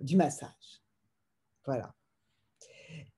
du 0.00 0.16
massage. 0.16 0.82
Voilà. 1.66 1.94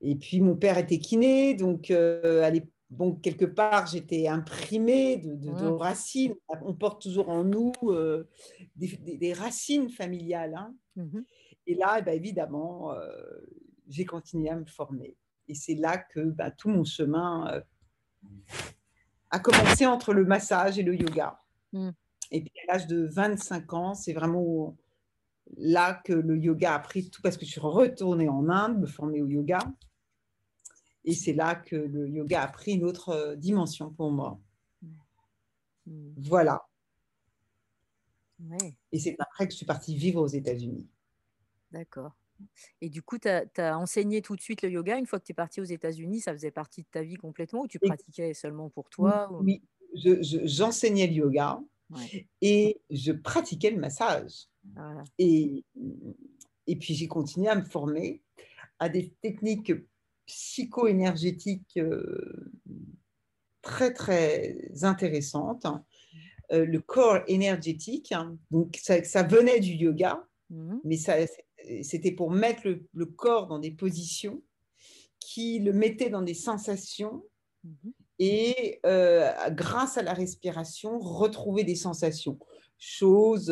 Et 0.01 0.15
puis, 0.15 0.41
mon 0.41 0.57
père 0.57 0.77
était 0.77 0.99
kiné, 0.99 1.53
donc 1.53 1.91
à 1.91 2.49
l'époque, 2.49 2.69
bon, 2.91 3.15
quelque 3.15 3.45
part, 3.45 3.87
j'étais 3.87 4.27
imprimée 4.27 5.17
de, 5.17 5.65
racines. 5.65 6.35
On 6.61 6.75
porte 6.75 7.01
toujours 7.01 7.29
en 7.29 7.43
nous 7.43 7.71
euh, 7.83 8.29
des, 8.75 9.33
racines 9.33 9.89
familiales. 9.89 10.53
Hein. 10.55 10.75
Mmh 10.97 11.21
Et 11.67 11.75
là, 11.75 11.97
eh 11.99 12.01
ben, 12.03 12.13
évidemment, 12.13 12.93
euh, 12.93 13.11
j'ai 13.87 14.05
continué 14.05 14.49
à 14.49 14.57
me 14.57 14.65
former. 14.65 15.17
Et 15.47 15.55
c'est 15.55 15.75
là 15.75 15.97
que 15.97 16.19
bah, 16.19 16.51
tout 16.51 16.69
mon 16.69 16.83
chemin 16.83 17.51
euh, 17.53 17.61
a 19.31 19.39
commencé 19.39 19.85
entre 19.85 20.13
le 20.13 20.25
massage 20.25 20.77
et 20.77 20.83
le 20.83 20.95
yoga. 20.95 21.41
Mmh. 21.73 21.89
Et 22.31 22.41
puis 22.41 22.51
à 22.67 22.73
l'âge 22.73 22.87
de 22.87 23.07
25 23.11 23.73
ans, 23.73 23.93
c'est 23.93 24.13
vraiment 24.13 24.77
là 25.57 26.01
que 26.05 26.13
le 26.13 26.37
yoga 26.37 26.75
a 26.75 26.79
pris 26.79 27.09
tout, 27.09 27.21
parce 27.21 27.37
que 27.37 27.45
je 27.45 27.51
suis 27.51 27.61
retournée 27.61 28.29
en 28.29 28.49
Inde, 28.49 28.79
me 28.79 28.85
former 28.85 29.21
au 29.21 29.27
yoga. 29.27 29.59
Et 31.03 31.13
c'est 31.13 31.33
là 31.33 31.55
que 31.55 31.75
le 31.75 32.07
yoga 32.07 32.43
a 32.43 32.47
pris 32.47 32.73
une 32.73 32.83
autre 32.83 33.09
euh, 33.09 33.35
dimension 33.35 33.89
pour 33.89 34.11
moi. 34.11 34.39
Mm. 35.87 36.13
Voilà. 36.17 36.67
Et 38.91 38.99
c'est 38.99 39.15
après 39.19 39.45
que 39.47 39.51
je 39.51 39.57
suis 39.57 39.65
partie 39.65 39.95
vivre 39.95 40.21
aux 40.21 40.27
États-Unis. 40.27 40.87
D'accord. 41.71 42.15
Et 42.81 42.89
du 42.89 43.01
coup, 43.01 43.17
tu 43.17 43.27
as, 43.27 43.77
enseigné 43.77 44.21
tout 44.21 44.35
de 44.35 44.41
suite 44.41 44.61
le 44.61 44.69
yoga 44.69 44.97
une 44.97 45.05
fois 45.05 45.19
que 45.19 45.25
tu 45.25 45.31
es 45.31 45.35
partie 45.35 45.61
aux 45.61 45.65
États-Unis 45.65 46.21
Ça 46.21 46.33
faisait 46.33 46.51
partie 46.51 46.81
de 46.81 46.87
ta 46.91 47.03
vie 47.03 47.15
complètement 47.15 47.61
ou 47.61 47.67
tu 47.67 47.79
pratiquais 47.79 48.33
seulement 48.33 48.69
pour 48.69 48.89
toi 48.89 49.29
Oui, 49.41 49.61
j'enseignais 49.93 51.07
le 51.07 51.13
yoga 51.13 51.59
et 52.41 52.81
je 52.89 53.11
pratiquais 53.11 53.71
le 53.71 53.79
massage. 53.79 54.47
Et, 55.17 55.65
et 56.67 56.75
puis 56.75 56.93
j'ai 56.93 57.07
continué 57.07 57.49
à 57.49 57.55
me 57.55 57.63
former 57.63 58.21
à 58.79 58.89
des 58.89 59.13
techniques 59.21 59.73
psycho-énergétique 60.25 61.77
euh, 61.77 62.53
très, 63.61 63.93
très 63.93 64.71
intéressante. 64.83 65.67
Euh, 66.51 66.65
le 66.65 66.79
corps 66.79 67.19
énergétique, 67.27 68.11
hein, 68.11 68.37
donc 68.49 68.77
ça, 68.81 69.03
ça, 69.03 69.23
venait 69.23 69.59
du 69.59 69.71
yoga, 69.71 70.25
mmh. 70.51 70.79
mais 70.83 70.97
c'était 71.81 72.11
pour 72.11 72.31
mettre 72.31 72.63
le, 72.65 73.05
corps 73.05 73.47
dans 73.47 73.59
des 73.59 73.71
positions 73.71 74.41
qui 75.19 75.59
le 75.59 75.73
mettaient 75.73 76.09
dans 76.09 76.21
des 76.21 76.33
sensations 76.33 77.23
mmh. 77.63 77.89
et 78.19 78.79
euh, 78.85 79.31
grâce 79.49 79.97
à 79.97 80.03
la 80.03 80.13
respiration, 80.13 80.99
retrouver 80.99 81.63
des 81.63 81.75
sensations. 81.75 82.37
Chose 82.77 83.51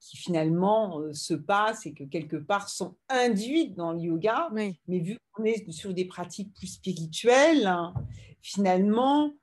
qui 0.00 0.16
finalement 0.16 1.00
euh, 1.00 1.12
se 1.12 1.34
passent 1.34 1.86
et 1.86 1.92
que 1.92 2.04
quelque 2.04 2.36
part 2.36 2.68
sont 2.68 2.96
induites 3.08 3.76
dans 3.76 3.92
le 3.92 4.00
yoga. 4.00 4.48
Mais 4.52 4.76
vu 4.86 5.18
qu'on 5.32 5.44
est 5.44 5.70
sur 5.70 5.94
des 5.94 6.06
pratiques 6.06 6.52
plus 6.54 6.66
spirituelles, 6.66 7.70
finalement, 8.40 9.34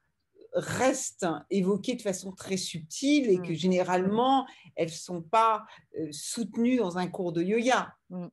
restent 0.57 1.27
évoquées 1.49 1.95
de 1.95 2.01
façon 2.01 2.31
très 2.31 2.57
subtile 2.57 3.29
et 3.29 3.37
que 3.37 3.51
mmh. 3.51 3.55
généralement, 3.55 4.45
elles 4.75 4.89
ne 4.89 4.93
sont 4.93 5.21
pas 5.21 5.65
soutenues 6.11 6.77
dans 6.77 6.97
un 6.97 7.07
cours 7.07 7.31
de 7.31 7.43
yoga. 7.43 7.93
Mmh. 8.09 8.27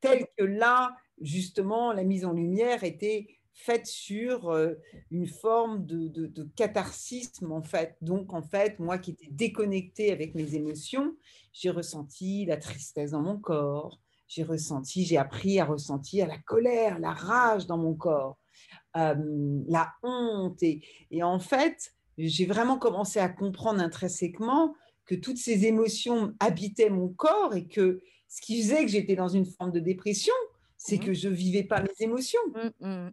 Tel 0.00 0.26
que 0.36 0.44
là, 0.44 0.94
justement, 1.20 1.92
la 1.92 2.04
mise 2.04 2.24
en 2.24 2.32
lumière 2.32 2.84
était 2.84 3.38
faite 3.52 3.86
sur 3.86 4.56
une 5.10 5.26
forme 5.26 5.84
de, 5.84 6.06
de, 6.08 6.44
catharsisme, 6.54 7.50
en 7.50 7.62
fait. 7.62 7.96
Donc, 8.00 8.32
en 8.32 8.42
fait, 8.42 8.78
moi 8.78 8.98
qui 8.98 9.10
étais 9.10 9.28
déconnectée 9.30 10.12
avec 10.12 10.36
mes 10.36 10.54
émotions, 10.54 11.16
j'ai 11.52 11.70
ressenti 11.70 12.44
la 12.46 12.56
tristesse 12.56 13.10
dans 13.10 13.22
mon 13.22 13.38
corps, 13.38 14.00
j'ai 14.28 14.44
ressenti, 14.44 15.04
j'ai 15.04 15.16
appris 15.16 15.58
à 15.58 15.64
ressentir 15.64 16.28
la 16.28 16.38
colère, 16.38 16.98
la 17.00 17.12
rage 17.12 17.66
dans 17.66 17.78
mon 17.78 17.94
corps, 17.94 18.38
la 18.94 19.92
honte. 20.02 20.62
Et, 20.62 20.82
et 21.10 21.22
en 21.22 21.38
fait, 21.38 21.94
j'ai 22.18 22.46
vraiment 22.46 22.78
commencé 22.78 23.20
à 23.20 23.28
comprendre 23.28 23.80
intrinsèquement 23.80 24.74
que 25.06 25.14
toutes 25.14 25.38
ces 25.38 25.64
émotions 25.66 26.34
habitaient 26.40 26.90
mon 26.90 27.08
corps 27.08 27.54
et 27.54 27.66
que 27.66 28.02
ce 28.28 28.40
qui 28.42 28.62
faisait 28.62 28.84
que 28.84 28.90
j'étais 28.90 29.16
dans 29.16 29.28
une 29.28 29.46
forme 29.46 29.72
de 29.72 29.80
dépression, 29.80 30.34
c'est 30.76 30.98
mmh. 30.98 31.04
que 31.04 31.14
je 31.14 31.28
vivais 31.28 31.64
pas 31.64 31.80
mes 31.80 31.94
émotions. 32.00 32.40
Mmh, 32.54 32.86
mmh. 32.86 33.10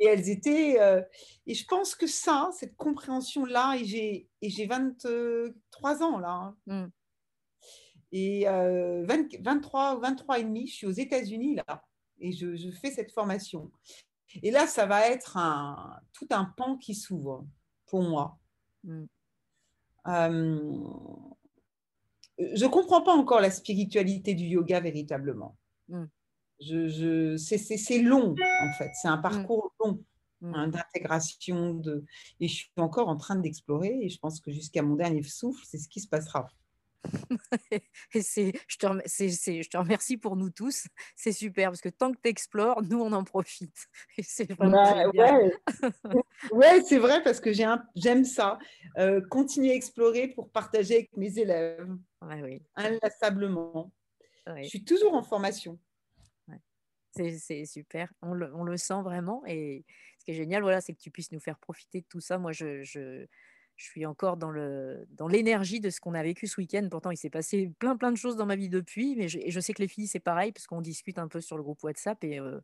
Et 0.00 0.06
elles 0.06 0.28
étaient. 0.28 0.80
Euh, 0.80 1.00
et 1.46 1.54
je 1.54 1.64
pense 1.66 1.94
que 1.94 2.08
ça, 2.08 2.50
cette 2.58 2.76
compréhension-là, 2.76 3.76
et 3.76 3.84
j'ai, 3.84 4.28
et 4.42 4.50
j'ai 4.50 4.66
23 4.66 6.02
ans 6.02 6.18
là. 6.18 6.54
Hein. 6.68 6.90
Et 8.10 8.48
euh, 8.48 9.04
23, 9.06 10.00
23 10.00 10.38
et 10.40 10.44
demi, 10.44 10.66
je 10.66 10.74
suis 10.74 10.86
aux 10.86 10.92
États-Unis 10.92 11.56
là. 11.56 11.84
Et 12.18 12.32
je, 12.32 12.56
je, 12.56 12.70
fais 12.70 12.90
cette 12.90 13.12
formation. 13.12 13.70
Et 14.42 14.50
là, 14.50 14.66
ça 14.66 14.86
va 14.86 15.08
être 15.08 15.36
un, 15.36 16.00
tout 16.12 16.26
un 16.30 16.44
pan 16.56 16.76
qui 16.76 16.94
s'ouvre 16.94 17.46
pour 17.86 18.02
moi. 18.02 18.38
Euh, 20.06 20.58
je 22.38 22.64
ne 22.64 22.68
comprends 22.68 23.02
pas 23.02 23.14
encore 23.14 23.40
la 23.40 23.50
spiritualité 23.50 24.34
du 24.34 24.44
yoga 24.44 24.80
véritablement. 24.80 25.56
Mm. 25.88 26.04
Je, 26.60 26.88
je, 26.88 27.36
c'est 27.36 27.98
long, 28.00 28.34
en 28.34 28.72
fait. 28.78 28.90
C'est 29.00 29.08
un 29.08 29.18
mm. 29.18 29.22
parcours 29.22 29.72
long 29.80 30.04
mm. 30.40 30.54
hein, 30.54 30.68
d'intégration. 30.68 31.74
De... 31.74 32.04
Et 32.40 32.48
je 32.48 32.54
suis 32.54 32.70
encore 32.76 33.08
en 33.08 33.16
train 33.16 33.36
d'explorer. 33.36 33.98
Et 34.02 34.08
je 34.08 34.18
pense 34.18 34.40
que 34.40 34.50
jusqu'à 34.50 34.82
mon 34.82 34.96
dernier 34.96 35.22
souffle, 35.22 35.64
c'est 35.66 35.78
ce 35.78 35.88
qui 35.88 36.00
se 36.00 36.08
passera. 36.08 36.48
Et 38.14 38.22
c'est, 38.22 38.52
je, 38.68 38.76
te 38.78 38.86
je 38.86 39.68
te 39.68 39.76
remercie 39.76 40.16
pour 40.16 40.36
nous 40.36 40.50
tous. 40.50 40.86
C'est 41.16 41.32
super 41.32 41.70
parce 41.70 41.80
que 41.80 41.88
tant 41.88 42.12
que 42.12 42.18
tu 42.22 42.28
explores, 42.28 42.82
nous, 42.82 43.00
on 43.00 43.12
en 43.12 43.24
profite. 43.24 43.86
Et 44.18 44.22
c'est 44.22 44.52
bah, 44.58 45.08
ouais. 46.52 46.82
c'est 46.84 46.98
vrai 46.98 47.22
parce 47.22 47.40
que 47.40 47.52
j'aime 47.52 48.24
ça. 48.24 48.58
Euh, 48.98 49.20
continuer 49.28 49.72
à 49.72 49.74
explorer 49.74 50.28
pour 50.28 50.50
partager 50.50 50.94
avec 50.94 51.16
mes 51.16 51.38
élèves. 51.38 51.88
oui. 52.22 52.62
Inlassablement. 52.76 53.92
Je 54.46 54.68
suis 54.68 54.84
toujours 54.84 55.14
en 55.14 55.22
formation. 55.22 55.78
C'est 57.16 57.64
super. 57.64 58.12
On 58.22 58.32
le, 58.32 58.52
on 58.54 58.64
le, 58.64 58.76
sent 58.76 59.02
vraiment. 59.02 59.42
Et 59.46 59.84
ce 60.18 60.24
qui 60.24 60.32
est 60.32 60.34
génial, 60.34 60.62
voilà, 60.62 60.80
c'est 60.80 60.92
que 60.92 61.00
tu 61.00 61.10
puisses 61.10 61.30
nous 61.30 61.40
faire 61.40 61.58
profiter 61.58 62.00
de 62.00 62.06
tout 62.08 62.20
ça. 62.20 62.38
Moi, 62.38 62.50
je, 62.52 62.82
je 62.82 63.26
je 63.76 63.84
suis 63.84 64.06
encore 64.06 64.36
dans 64.36 64.50
le 64.50 65.06
dans 65.10 65.28
l'énergie 65.28 65.80
de 65.80 65.90
ce 65.90 66.00
qu'on 66.00 66.14
a 66.14 66.22
vécu 66.22 66.46
ce 66.46 66.60
week-end. 66.60 66.86
Pourtant, 66.90 67.10
il 67.10 67.16
s'est 67.16 67.30
passé 67.30 67.72
plein 67.78 67.96
plein 67.96 68.12
de 68.12 68.16
choses 68.16 68.36
dans 68.36 68.46
ma 68.46 68.56
vie 68.56 68.68
depuis, 68.68 69.16
mais 69.16 69.28
je, 69.28 69.60
sais 69.60 69.72
que 69.72 69.82
les 69.82 69.88
filles 69.88 70.06
c'est 70.06 70.20
pareil 70.20 70.52
parce 70.52 70.66
qu'on 70.66 70.80
discute 70.80 71.18
un 71.18 71.28
peu 71.28 71.40
sur 71.40 71.56
le 71.56 71.62
groupe 71.62 71.82
WhatsApp 71.82 72.22
et 72.24 72.38
euh, 72.38 72.60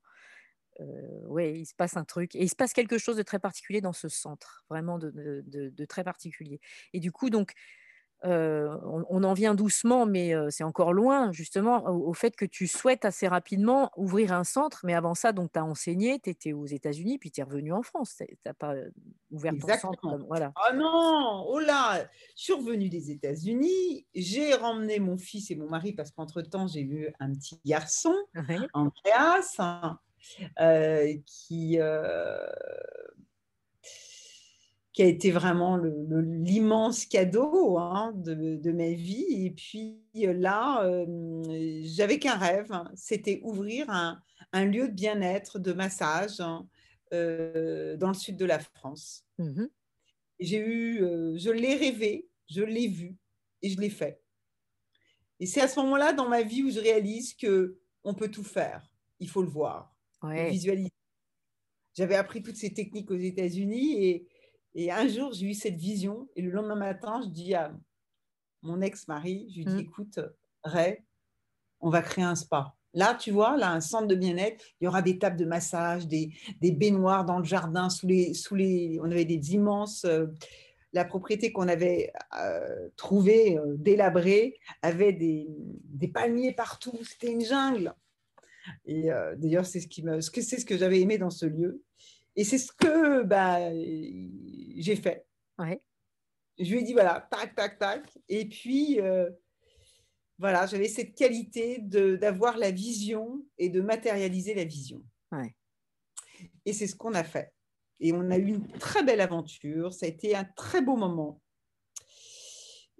euh, 0.81 1.43
il 1.43 1.67
se 1.67 1.75
passe 1.75 1.97
un 1.97 2.05
truc 2.05 2.35
et 2.37 2.43
il 2.43 2.49
se 2.49 2.57
passe 2.57 2.73
quelque 2.73 2.99
chose 2.99 3.17
de 3.17 3.23
très 3.23 3.39
particulier 3.39 3.81
dans 3.81 3.93
ce 3.93 4.09
centre, 4.09 4.65
vraiment 4.71 4.99
de, 4.99 5.11
de, 5.11 5.69
de 5.69 5.85
très 5.85 6.05
particulier. 6.05 6.61
Et 6.93 7.01
du 7.01 7.13
coup, 7.13 7.31
donc 7.31 7.53
euh, 8.25 8.77
on, 8.85 9.23
en 9.25 9.33
vient 9.33 9.55
doucement, 9.55 10.07
mais 10.07 10.35
c'est 10.51 10.65
encore 10.65 10.93
loin, 10.93 11.33
justement, 11.33 11.85
au, 11.89 12.13
fait 12.13 12.37
que 12.37 12.45
tu 12.45 12.67
souhaites 12.67 13.05
assez 13.05 13.29
rapidement 13.29 13.91
ouvrir 13.97 14.33
un 14.33 14.45
centre. 14.45 14.81
Mais 14.85 14.95
avant 14.95 15.15
ça, 15.15 15.33
donc, 15.33 15.53
tu 15.53 15.59
as 15.59 15.65
enseigné, 15.65 16.19
tu 16.21 16.31
étais 16.31 16.53
aux 16.53 16.67
États-Unis, 16.67 17.19
puis 17.19 17.31
tu 17.31 17.41
es 17.41 17.45
revenu 17.45 17.73
en 17.73 17.83
France. 17.83 18.17
Tu 18.19 18.27
n'as 18.45 18.55
pas 18.55 18.75
ouvert 19.31 19.53
ton 19.61 19.69
centre. 19.79 20.19
voilà. 20.27 20.53
Ah 20.57 20.73
non, 20.75 21.45
oh 21.49 21.61
là, 21.61 22.05
je 22.37 22.45
suis 22.45 22.53
revenue 22.53 22.89
des 22.89 23.11
États-Unis, 23.11 24.07
j'ai 24.15 24.55
ramené 24.55 24.99
mon 24.99 25.17
fils 25.17 25.51
et 25.51 25.57
mon 25.57 25.69
mari, 25.69 25.93
parce 25.93 26.11
qu'entre-temps, 26.11 26.67
j'ai 26.67 26.83
eu 26.83 27.13
un 27.21 27.33
petit 27.33 27.61
garçon, 27.65 28.15
Andreas, 28.75 29.57
hein, 29.59 29.99
qui 31.25 31.79
qui 35.01 35.07
a 35.07 35.09
été 35.09 35.31
vraiment 35.31 35.79
l'immense 35.79 37.07
cadeau 37.07 37.79
hein, 37.79 38.13
de, 38.15 38.71
ma 38.71 38.91
vie. 38.91 39.47
Et 39.47 39.51
puis 39.51 39.99
euh, 40.17 40.35
là, 40.35 40.85
euh, 40.85 41.81
j'avais 41.85 42.19
qu'un 42.19 42.37
rêve, 42.37 42.71
hein. 42.71 42.85
c'était 42.97 43.41
ouvrir 43.43 43.89
un, 43.89 44.21
lieu 44.67 44.89
de 44.89 44.93
bien-être, 44.93 45.59
de 45.59 45.73
massage 45.73 46.39
hein, 46.41 46.69
euh, 47.15 47.97
dans 47.97 48.09
le 48.09 48.15
sud 48.15 48.37
de 48.37 48.45
la 48.45 48.59
France. 48.59 49.25
Mmh 49.39 49.65
j'ai 50.39 50.59
eu, 50.59 50.99
je 51.37 51.51
l'ai 51.51 51.75
rêvé, 51.75 52.27
je 52.49 52.63
l'ai 52.63 52.89
vu 52.89 53.15
et 53.61 53.69
je 53.69 53.79
l'ai 53.79 53.91
fait. 53.91 54.23
Et 55.39 55.45
c'est 55.45 55.61
à 55.61 55.69
ce 55.69 55.79
moment-là 55.81 56.15
dans 56.15 56.31
ma 56.31 56.41
vie 56.41 56.63
où 56.63 56.71
je 56.71 56.81
réalise 56.81 57.35
que 57.35 57.79
on 58.05 58.15
peut 58.15 58.31
tout 58.31 58.45
faire. 58.45 58.91
Il 59.19 59.29
faut 59.29 59.43
le 59.43 59.49
voir, 59.49 59.95
visualiser. 60.23 60.93
J'avais 61.95 62.17
appris 62.17 62.43
toutes 62.43 62.57
ces 62.57 62.73
techniques 62.73 63.11
aux 63.11 63.19
États-Unis 63.19 64.03
et, 64.03 64.27
et 64.75 64.91
un 64.91 65.09
jour, 65.09 65.33
j'ai 65.33 65.47
eu 65.47 65.55
cette 65.55 65.77
vision. 65.77 66.29
Et 66.37 66.43
le 66.43 66.51
lendemain 66.51 66.77
matin, 66.77 67.21
je 67.23 67.29
dis 67.29 67.55
à 67.55 67.73
mon 68.63 68.81
ex-mari, 68.81 69.49
je 69.51 69.59
lui 69.59 69.65
dis, 69.65 69.75
mmh. 69.75 69.81
écoute, 69.81 70.21
Ray, 70.63 71.03
on 71.81 71.91
va 71.91 72.03
créer 72.03 72.25
un 72.25 72.35
spa. 72.35 72.75
Là, 72.93 73.15
tu 73.15 73.31
vois, 73.31 73.57
là, 73.57 73.71
un 73.71 73.81
centre 73.81 74.07
de 74.07 74.15
bien-être, 74.15 74.65
il 74.81 74.85
y 74.85 74.89
aura 74.89 75.01
des 75.01 75.19
tables 75.19 75.37
de 75.37 75.45
massage, 75.45 76.09
des, 76.09 76.33
des, 76.61 76.73
baignoires 76.73 77.25
dans 77.25 77.39
le 77.39 77.45
jardin, 77.45 77.89
sous 77.89 78.07
les, 78.07 78.35
sous 78.35 78.55
les, 78.55 78.99
on 79.03 79.11
avait 79.11 79.25
des 79.25 79.55
immenses... 79.55 80.05
Euh, 80.05 80.27
la 80.93 81.05
propriété 81.05 81.53
qu'on 81.53 81.69
avait 81.69 82.13
euh, 82.37 82.89
trouvée, 82.97 83.57
euh, 83.57 83.77
délabrée, 83.79 84.59
avait 84.83 85.13
des, 85.13 85.47
des, 85.85 86.09
palmiers 86.09 86.53
partout. 86.53 86.99
C'était 87.05 87.31
une 87.31 87.45
jungle. 87.45 87.95
Et 88.87 89.09
d'ailleurs, 89.37 89.67
c'est 89.67 89.79
ce, 89.79 89.87
qui 89.87 90.03
me, 90.03 90.21
ce 90.21 90.33
que, 90.33 90.43
c'est 90.43 90.59
ce 90.59 90.67
que 90.67 90.77
j'avais 90.77 91.01
aimé 91.01 91.17
dans 91.17 91.31
ce 91.31 91.47
lieu. 91.47 91.81
Et 92.37 92.45
c'est 92.45 92.59
ce 92.59 92.73
que 92.73 93.23
bah, 93.23 93.59
j'ai 93.73 94.97
fait. 94.97 95.27
Je 96.59 96.73
lui 96.73 96.81
ai 96.81 96.83
dit, 96.83 96.93
voilà, 96.93 97.27
tac, 97.31 97.55
tac, 97.55 97.79
tac. 97.79 98.19
Et 98.29 98.49
puis, 98.49 99.01
euh, 99.01 99.31
voilà, 100.39 100.67
j'avais 100.67 100.89
cette 100.89 101.15
qualité 101.15 101.79
d'avoir 101.81 102.57
la 102.57 102.71
vision 102.71 103.45
et 103.59 103.69
de 103.69 103.81
matérialiser 103.81 104.55
la 104.55 104.65
vision. 104.65 105.03
Et 106.65 106.73
c'est 106.73 106.87
ce 106.87 106.97
qu'on 106.97 107.15
a 107.15 107.25
fait. 107.25 107.53
Et 108.01 108.13
on 108.13 108.31
a 108.31 108.39
eu 108.39 108.49
une 108.49 108.67
très 108.79 109.03
belle 109.03 109.21
aventure. 109.21 109.93
Ça 109.93 110.07
a 110.07 110.09
été 110.09 110.35
un 110.35 110.45
très 110.45 110.81
beau 110.81 110.97
moment. 110.97 111.41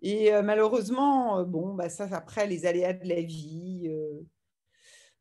Et 0.03 0.33
euh, 0.33 0.43
malheureusement, 0.43 1.39
euh, 1.39 1.45
bon, 1.45 1.75
bah, 1.75 1.89
ça, 1.89 2.09
après, 2.13 2.47
les 2.47 2.67
aléas 2.67 2.95
de 2.95 3.09
la 3.09 3.21
vie, 3.23 3.89
euh, 3.89 4.21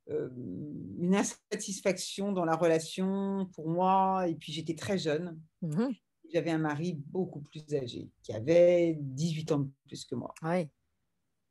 une 0.09 1.15
insatisfaction 1.15 2.31
dans 2.31 2.45
la 2.45 2.55
relation 2.55 3.49
pour 3.53 3.69
moi. 3.69 4.27
Et 4.27 4.35
puis 4.35 4.51
j'étais 4.51 4.75
très 4.75 4.97
jeune. 4.97 5.39
Mhm. 5.61 5.93
J'avais 6.31 6.51
un 6.51 6.59
mari 6.59 6.93
beaucoup 7.07 7.41
plus 7.41 7.63
âgé, 7.73 8.07
qui 8.21 8.33
avait 8.33 8.97
18 8.99 9.51
ans 9.51 9.59
de 9.59 9.69
plus 9.87 10.05
que 10.05 10.15
moi. 10.15 10.33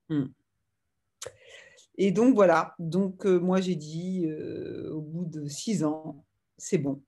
Hmm. 0.08 0.26
Et 1.96 2.12
donc 2.12 2.34
voilà, 2.34 2.76
donc 2.78 3.26
euh, 3.26 3.40
moi 3.40 3.60
j'ai 3.60 3.74
dit 3.74 4.26
euh, 4.26 4.92
au 4.92 5.00
bout 5.00 5.24
de 5.24 5.48
six 5.48 5.82
ans, 5.82 6.24
c'est 6.56 6.78
bon, 6.78 7.02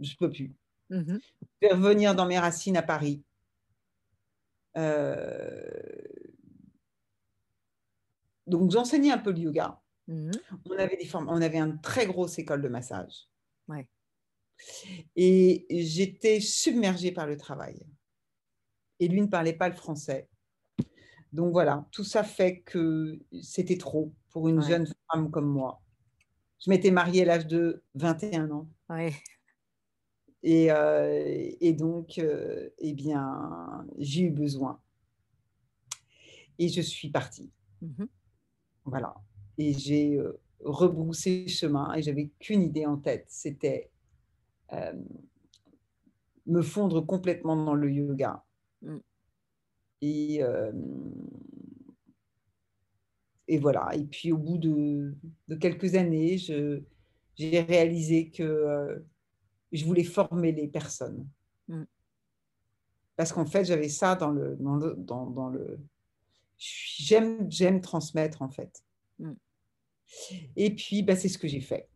je 0.00 0.16
peux 0.16 0.30
plus. 0.30 0.54
Mhm. 0.88 1.20
Je 1.60 1.68
vais 1.68 1.74
revenir 1.74 2.14
dans 2.14 2.24
mes 2.26 2.38
racines 2.38 2.78
à 2.78 2.82
Paris. 2.82 3.22
Donc 8.46 8.70
j'enseignais 8.70 9.12
un 9.12 9.18
peu 9.18 9.32
le 9.32 9.38
yoga. 9.38 9.81
Mmh 10.08 10.30
on, 10.68 10.78
avait 10.78 10.96
des 10.96 11.06
formes, 11.06 11.28
on 11.28 11.40
avait 11.40 11.58
une 11.58 11.80
très 11.80 12.06
grosse 12.06 12.38
école 12.38 12.62
de 12.62 12.68
massage. 12.68 13.28
Et 15.16 15.66
j'étais 15.70 16.40
submergée 16.40 17.10
par 17.10 17.26
le 17.26 17.36
travail. 17.36 17.84
Et 19.00 19.08
lui 19.08 19.20
ne 19.20 19.26
parlait 19.26 19.54
pas 19.54 19.68
le 19.68 19.74
français. 19.74 20.28
Donc 21.32 21.52
voilà, 21.52 21.86
tout 21.90 22.04
ça 22.04 22.22
fait 22.22 22.60
que 22.60 23.18
c'était 23.42 23.78
trop 23.78 24.12
pour 24.30 24.48
une 24.48 24.62
jeune 24.62 24.86
femme 25.10 25.30
comme 25.30 25.48
moi. 25.48 25.82
Je 26.60 26.70
m'étais 26.70 26.90
mariée 26.90 27.22
à 27.22 27.24
l'âge 27.24 27.46
de 27.46 27.82
21 27.94 28.50
ans. 28.50 28.68
Et, 30.44 30.72
euh, 30.72 31.50
et, 31.60 31.72
donc, 31.72 32.18
euh, 32.18 32.68
eh 32.78 32.92
bien, 32.92 33.86
j'ai 33.98 34.22
eu 34.22 34.30
besoin. 34.30 34.80
Et 36.58 36.68
je 36.68 36.80
suis 36.80 37.10
partie. 37.10 37.50
Mmh 37.80 38.04
voilà 38.84 39.14
et 39.58 39.72
j'ai 39.72 40.16
euh, 40.18 40.40
rebroussé 40.64 41.48
chemin 41.48 41.92
et 41.94 42.02
j'avais 42.02 42.30
qu'une 42.38 42.62
idée 42.62 42.86
en 42.86 42.96
tête, 42.96 43.26
c'était 43.28 43.90
euh, 44.72 44.92
me 46.46 46.62
fondre 46.62 47.04
complètement 47.04 47.56
dans 47.56 47.74
le 47.74 47.90
yoga. 47.90 48.44
Mm. 48.82 48.96
Et, 50.00 50.42
euh, 50.42 50.72
et 53.48 53.58
voilà. 53.58 53.94
Et 53.94 54.04
puis 54.04 54.32
au 54.32 54.38
bout 54.38 54.58
de, 54.58 55.14
quelques 55.60 55.94
années, 55.94 56.36
j'ai 56.38 57.60
réalisé 57.60 58.30
que 58.30 58.42
euh, 58.42 58.98
je 59.70 59.84
voulais 59.84 60.04
former 60.04 60.52
les 60.52 60.68
personnes. 60.68 61.26
Mm. 61.68 61.84
Parce 63.16 63.32
qu'en 63.32 63.46
fait, 63.46 63.64
j'avais 63.64 63.88
ça 63.88 64.16
dans 64.16 64.30
le, 64.30 64.56
dans 64.56 64.76
le, 64.76 64.94
dans, 64.96 65.48
le 65.48 65.78
j'aime 66.56 67.50
j'aime 67.50 67.80
transmettre 67.80 68.42
en 68.42 68.48
fait. 68.48 68.82
Mm. 69.22 69.32
Et 70.56 70.74
puis, 70.74 71.02
bah, 71.02 71.16
c'est 71.16 71.28
ce 71.28 71.38
que 71.38 71.48
j'ai 71.48 71.60
fait. 71.60 71.88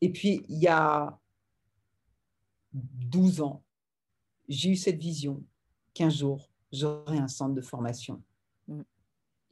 Et 0.00 0.12
puis, 0.12 0.42
il 0.48 0.58
y 0.58 0.68
a 0.68 1.18
12 2.72 3.40
ans, 3.40 3.64
j'ai 4.48 4.70
eu 4.70 4.76
cette 4.76 4.98
vision 4.98 5.42
qu'un 5.94 6.10
jour, 6.10 6.50
j'aurai 6.72 7.18
un 7.18 7.28
centre 7.28 7.54
de 7.54 7.62
formation. 7.62 8.22
Mm. 8.66 8.82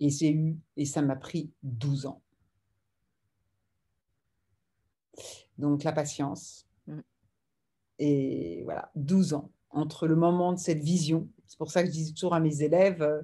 Et 0.00 0.10
j'ai 0.10 0.32
eu, 0.32 0.58
et 0.76 0.84
ça 0.84 1.02
m'a 1.02 1.16
pris 1.16 1.50
12 1.62 2.06
ans. 2.06 2.22
Donc, 5.58 5.84
la 5.84 5.92
patience. 5.92 6.66
Mm. 6.86 7.00
Et 7.98 8.62
voilà, 8.64 8.90
12 8.94 9.32
ans 9.32 9.50
entre 9.70 10.06
le 10.06 10.16
moment 10.16 10.52
de 10.52 10.58
cette 10.58 10.82
vision. 10.82 11.28
C'est 11.46 11.58
pour 11.58 11.70
ça 11.70 11.82
que 11.82 11.88
je 11.88 11.92
dis 11.92 12.14
toujours 12.14 12.34
à 12.34 12.40
mes 12.40 12.62
élèves, 12.62 13.02
euh, 13.02 13.22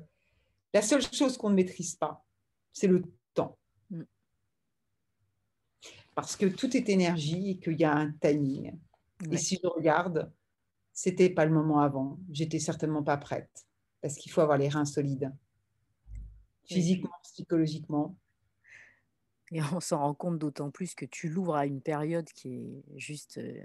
la 0.74 0.82
seule 0.82 1.02
chose 1.02 1.36
qu'on 1.36 1.50
ne 1.50 1.54
maîtrise 1.54 1.96
pas, 1.96 2.24
c'est 2.72 2.86
le 2.86 3.02
temps. 3.34 3.58
Mm. 3.90 4.02
Parce 6.14 6.36
que 6.36 6.46
tout 6.46 6.76
est 6.76 6.88
énergie 6.88 7.50
et 7.50 7.58
qu'il 7.58 7.78
y 7.78 7.84
a 7.84 7.94
un 7.94 8.12
timing. 8.12 8.78
Et 9.30 9.36
si 9.36 9.58
je 9.62 9.68
regarde, 9.68 10.32
c'était 10.92 11.30
pas 11.30 11.44
le 11.44 11.52
moment 11.52 11.80
avant. 11.80 12.18
J'étais 12.30 12.58
certainement 12.58 13.02
pas 13.02 13.16
prête 13.16 13.66
parce 14.00 14.16
qu'il 14.16 14.32
faut 14.32 14.40
avoir 14.40 14.58
les 14.58 14.68
reins 14.68 14.84
solides, 14.84 15.32
physiquement, 16.64 17.14
psychologiquement. 17.22 18.16
Et 19.52 19.62
on 19.62 19.80
s'en 19.80 19.98
rend 19.98 20.14
compte 20.14 20.38
d'autant 20.38 20.70
plus 20.70 20.94
que 20.94 21.04
tu 21.04 21.28
l'ouvres 21.28 21.54
à 21.54 21.66
une 21.66 21.80
période 21.80 22.28
qui 22.32 22.54
est 22.54 22.84
juste 22.96 23.38
euh, 23.38 23.62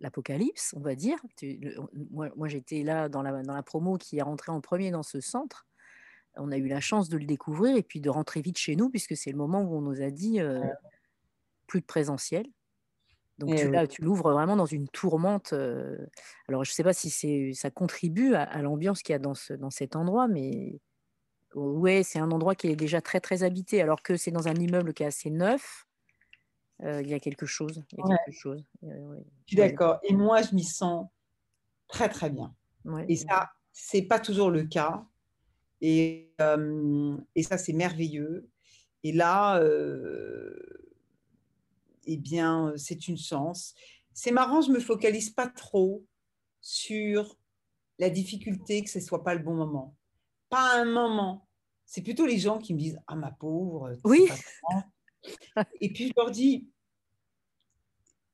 l'apocalypse, 0.00 0.74
on 0.76 0.80
va 0.80 0.94
dire. 0.94 1.18
moi, 2.10 2.48
j'étais 2.48 2.82
là 2.82 3.08
dans 3.08 3.22
la, 3.22 3.42
dans 3.42 3.54
la 3.54 3.62
promo 3.62 3.96
qui 3.96 4.18
est 4.18 4.22
rentrée 4.22 4.52
en 4.52 4.60
premier 4.60 4.90
dans 4.90 5.02
ce 5.02 5.20
centre. 5.20 5.66
On 6.36 6.52
a 6.52 6.56
eu 6.56 6.68
la 6.68 6.80
chance 6.80 7.08
de 7.08 7.18
le 7.18 7.24
découvrir 7.24 7.76
et 7.76 7.82
puis 7.82 8.00
de 8.00 8.08
rentrer 8.08 8.40
vite 8.40 8.58
chez 8.58 8.76
nous, 8.76 8.88
puisque 8.88 9.16
c'est 9.16 9.30
le 9.30 9.36
moment 9.36 9.62
où 9.62 9.76
on 9.76 9.80
nous 9.80 10.00
a 10.00 10.10
dit 10.10 10.40
euh, 10.40 10.62
plus 11.66 11.80
de 11.80 11.86
présentiel. 11.86 12.46
Donc 13.38 13.56
tu, 13.56 13.70
là, 13.70 13.86
tu 13.86 14.02
l'ouvres 14.02 14.32
vraiment 14.32 14.54
dans 14.54 14.66
une 14.66 14.86
tourmente. 14.88 15.54
Euh, 15.54 15.96
alors 16.48 16.62
je 16.64 16.70
ne 16.70 16.74
sais 16.74 16.82
pas 16.82 16.92
si 16.92 17.54
ça 17.54 17.70
contribue 17.70 18.34
à, 18.34 18.60
l'ambiance 18.60 19.02
qu'il 19.02 19.14
y 19.14 19.16
a 19.16 19.18
dans, 19.18 19.34
ce, 19.34 19.54
dans 19.54 19.70
cet 19.70 19.96
endroit, 19.96 20.28
mais 20.28 20.78
ouais, 21.54 22.02
c'est 22.02 22.18
un 22.18 22.30
endroit 22.30 22.54
qui 22.54 22.68
est 22.68 22.76
déjà 22.76 23.00
très 23.00 23.18
très 23.18 23.42
habité, 23.42 23.80
alors 23.80 24.02
que 24.02 24.16
c'est 24.16 24.30
dans 24.30 24.46
un 24.46 24.54
immeuble 24.54 24.92
qui 24.92 25.04
est 25.04 25.06
assez 25.06 25.30
neuf. 25.30 25.86
Euh, 26.82 27.00
il 27.02 27.08
y 27.08 27.14
a 27.14 27.20
quelque 27.20 27.46
chose. 27.46 27.82
Il 27.92 27.98
y 27.98 28.12
a 28.12 28.16
quelque 28.24 28.36
chose. 28.36 28.64
Je 28.82 28.88
suis 29.46 29.56
d'accord. 29.56 30.00
Et 30.02 30.14
moi, 30.14 30.42
je 30.42 30.54
m'y 30.54 30.64
sens 30.64 31.08
très 31.88 32.08
très 32.08 32.30
bien. 32.30 32.54
et 33.08 33.16
ça, 33.16 33.50
c'est 33.72 34.02
pas 34.02 34.20
toujours 34.20 34.50
le 34.50 34.64
cas. 34.64 35.04
Et, 35.80 36.34
et 37.34 37.42
ça, 37.42 37.58
c'est 37.58 37.72
merveilleux. 37.72 38.48
Et 39.02 39.12
là, 39.12 39.60
eh 42.06 42.16
bien, 42.16 42.72
c'est 42.76 43.08
une 43.08 43.18
chance. 43.18 43.74
C'est 44.12 44.32
marrant, 44.32 44.60
je 44.60 44.72
me 44.72 44.80
focalise 44.80 45.30
pas 45.30 45.48
trop 45.48 46.04
sur 46.60 47.36
la 47.98 48.10
difficulté 48.10 48.82
que 48.82 48.90
ce 48.90 49.00
soit 49.00 49.22
pas 49.22 49.34
le 49.34 49.42
bon 49.42 49.54
moment. 49.54 49.94
Pas 50.48 50.80
un 50.80 50.84
moment. 50.84 51.46
C'est 51.86 52.02
plutôt 52.02 52.26
les 52.26 52.38
gens 52.38 52.58
qui 52.58 52.74
me 52.74 52.78
disent 52.78 53.00
Ah, 53.06 53.14
ma 53.14 53.30
pauvre. 53.30 53.96
Oui. 54.04 54.26
Et 55.80 55.92
puis 55.92 56.08
je 56.08 56.12
leur 56.16 56.30
dis 56.30 56.68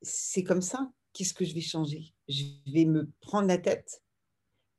C'est 0.02 0.44
comme 0.44 0.62
ça. 0.62 0.90
Qu'est-ce 1.12 1.34
que 1.34 1.44
je 1.44 1.54
vais 1.54 1.60
changer? 1.60 2.14
Je 2.28 2.44
vais 2.72 2.84
me 2.84 3.10
prendre 3.20 3.48
la 3.48 3.58
tête. 3.58 4.02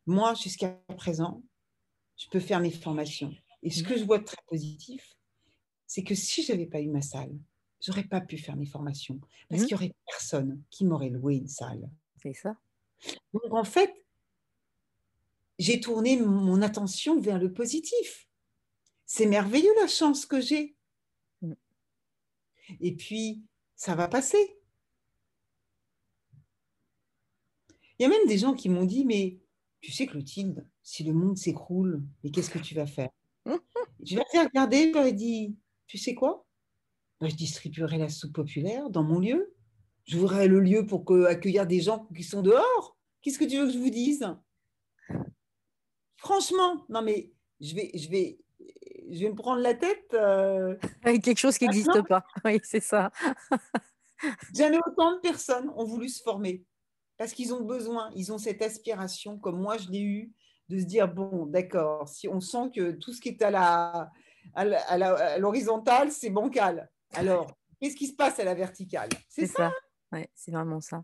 Moi, 0.05 0.33
jusqu'à 0.35 0.69
présent, 0.95 1.43
je 2.17 2.27
peux 2.29 2.39
faire 2.39 2.59
mes 2.59 2.71
formations. 2.71 3.33
Et 3.63 3.69
ce 3.69 3.83
mmh. 3.83 3.87
que 3.87 3.97
je 3.97 4.03
vois 4.03 4.19
de 4.19 4.23
très 4.23 4.41
positif, 4.47 5.15
c'est 5.85 6.03
que 6.03 6.15
si 6.15 6.43
je 6.43 6.51
n'avais 6.51 6.65
pas 6.65 6.81
eu 6.81 6.89
ma 6.89 7.01
salle, 7.01 7.37
j'aurais 7.79 8.03
pas 8.03 8.21
pu 8.21 8.37
faire 8.37 8.55
mes 8.55 8.65
formations 8.65 9.19
parce 9.49 9.61
mmh. 9.61 9.65
qu'il 9.65 9.71
y 9.71 9.75
aurait 9.75 9.95
personne 10.05 10.63
qui 10.69 10.85
m'aurait 10.85 11.09
loué 11.09 11.35
une 11.35 11.47
salle. 11.47 11.89
C'est 12.21 12.33
ça. 12.33 12.57
Donc 13.33 13.53
en 13.53 13.63
fait, 13.63 13.93
j'ai 15.59 15.79
tourné 15.79 16.17
mon 16.17 16.61
attention 16.61 17.19
vers 17.19 17.39
le 17.39 17.53
positif. 17.53 18.27
C'est 19.05 19.25
merveilleux 19.25 19.73
la 19.79 19.87
chance 19.87 20.25
que 20.25 20.41
j'ai. 20.41 20.75
Mmh. 21.41 21.53
Et 22.81 22.95
puis, 22.95 23.43
ça 23.75 23.95
va 23.95 24.07
passer. 24.07 24.59
Il 27.99 28.03
y 28.03 28.05
a 28.05 28.09
même 28.09 28.27
des 28.27 28.37
gens 28.37 28.53
qui 28.53 28.69
m'ont 28.69 28.85
dit, 28.85 29.05
mais 29.05 29.39
tu 29.81 29.91
sais, 29.91 30.05
Clotilde, 30.05 30.67
si 30.87 31.03
le 31.03 31.11
monde 31.11 31.37
s'écroule, 31.37 32.01
mais 32.23 32.31
qu'est-ce 32.31 32.49
que 32.49 32.59
tu 32.59 32.73
vas 32.73 32.87
faire? 32.87 33.09
Je 34.05 34.15
vais 34.15 34.23
faire 34.31 34.45
regarder, 34.45 34.93
j'aurais 34.93 35.11
dit, 35.11 35.57
tu 35.85 35.97
sais 35.97 36.15
quoi? 36.15 36.47
Je 37.19 37.35
distribuerai 37.35 37.97
la 37.97 38.07
soupe 38.07 38.31
populaire 38.31 38.89
dans 38.89 39.03
mon 39.03 39.19
lieu. 39.19 39.53
J'ouvrirai 40.05 40.47
le 40.47 40.61
lieu 40.61 40.85
pour 40.85 41.03
accueillir 41.27 41.67
des 41.67 41.81
gens 41.81 42.07
qui 42.15 42.23
sont 42.23 42.41
dehors. 42.41 42.97
Qu'est-ce 43.21 43.37
que 43.37 43.43
tu 43.43 43.57
veux 43.57 43.65
que 43.65 43.73
je 43.73 43.79
vous 43.79 43.89
dise 43.89 44.33
Franchement, 46.15 46.85
non 46.87 47.01
mais 47.01 47.33
je 47.59 47.75
vais, 47.75 47.91
je 47.93 48.09
vais, 48.09 48.39
je 49.11 49.19
vais 49.19 49.29
me 49.29 49.35
prendre 49.35 49.61
la 49.61 49.73
tête. 49.73 50.13
Euh, 50.13 50.77
Avec 51.03 51.21
quelque 51.25 51.39
chose 51.39 51.57
qui 51.57 51.65
n'existe 51.65 52.01
pas. 52.07 52.23
Oui, 52.45 52.61
c'est 52.63 52.79
ça. 52.79 53.11
Jamais 54.55 54.79
autant 54.87 55.15
de 55.15 55.19
personnes 55.19 55.69
ont 55.75 55.85
voulu 55.85 56.07
se 56.07 56.23
former 56.23 56.63
parce 57.17 57.33
qu'ils 57.33 57.53
ont 57.53 57.65
besoin, 57.65 58.09
ils 58.15 58.31
ont 58.31 58.37
cette 58.37 58.61
aspiration, 58.61 59.37
comme 59.37 59.59
moi 59.59 59.77
je 59.77 59.89
l'ai 59.89 60.01
eu, 60.01 60.33
de 60.69 60.79
se 60.79 60.85
dire 60.85 61.07
bon, 61.07 61.45
d'accord, 61.45 62.07
si 62.07 62.27
on 62.27 62.39
sent 62.39 62.71
que 62.75 62.91
tout 62.91 63.13
ce 63.13 63.21
qui 63.21 63.29
est 63.29 63.41
à 63.41 63.51
la, 63.51 64.11
à 64.53 65.37
l'horizontale, 65.37 66.11
c'est 66.11 66.29
bancal. 66.29 66.89
Alors, 67.13 67.51
qu'est-ce 67.81 67.95
qui 67.95 68.07
se 68.07 68.15
passe 68.15 68.39
à 68.39 68.43
la 68.43 68.53
verticale? 68.53 69.09
C'est 69.29 69.47
ça. 69.47 69.71
Ouais, 70.11 70.29
c'est 70.35 70.51
vraiment 70.51 70.81
ça. 70.81 71.03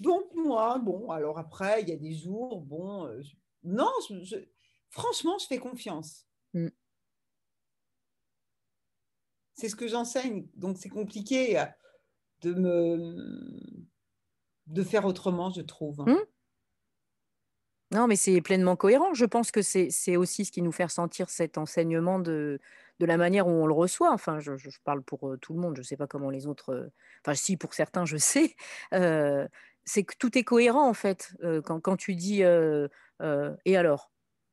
Donc, 0.00 0.24
moi, 0.34 0.78
bon, 0.78 1.10
alors 1.10 1.38
après, 1.38 1.82
il 1.82 1.88
y 1.88 1.92
a 1.92 1.96
des 1.96 2.14
jours, 2.14 2.62
bon, 2.62 3.06
euh, 3.06 3.20
non, 3.62 3.90
franchement, 4.88 5.36
je 5.38 5.46
fais 5.46 5.58
confiance. 5.58 6.26
Mm. 6.54 6.68
C'est 9.54 9.68
ce 9.68 9.76
que 9.76 9.88
j'enseigne. 9.88 10.48
Donc, 10.54 10.78
c'est 10.78 10.88
compliqué 10.88 11.58
euh, 11.58 11.66
de 12.40 12.54
me 12.54 13.80
de 14.66 14.82
faire 14.82 15.04
autrement, 15.04 15.50
je 15.50 15.60
trouve. 15.60 16.00
Mm. 16.00 16.18
Non, 17.92 18.06
mais 18.06 18.14
c'est 18.16 18.40
pleinement 18.40 18.76
cohérent. 18.76 19.14
Je 19.14 19.24
pense 19.24 19.50
que 19.50 19.62
c'est 19.62 20.16
aussi 20.16 20.44
ce 20.44 20.52
qui 20.52 20.62
nous 20.62 20.70
fait 20.70 20.84
ressentir 20.84 21.28
cet 21.28 21.58
enseignement 21.58 22.20
de, 22.20 22.60
la 23.00 23.16
manière 23.16 23.48
où 23.48 23.50
on 23.50 23.66
le 23.66 23.72
reçoit. 23.72 24.12
Enfin, 24.12 24.38
je, 24.38 24.52
parle 24.84 25.02
pour 25.02 25.36
tout 25.40 25.54
le 25.54 25.60
monde, 25.60 25.74
je 25.76 25.80
ne 25.80 25.84
sais 25.84 25.96
pas 25.96 26.06
comment 26.06 26.30
les 26.30 26.46
autres. 26.46 26.90
Enfin, 27.24 27.34
si, 27.34 27.56
pour 27.56 27.74
certains, 27.74 28.04
je 28.04 28.16
sais. 28.16 28.54
c'est 28.92 30.04
que 30.04 30.14
tout 30.18 30.38
est 30.38 30.44
cohérent, 30.44 30.88
en 30.88 30.94
fait. 30.94 31.34
quand, 31.64 31.96
tu 31.96 32.14
dis 32.14 32.42
et 32.42 33.76
alors? 33.76 34.10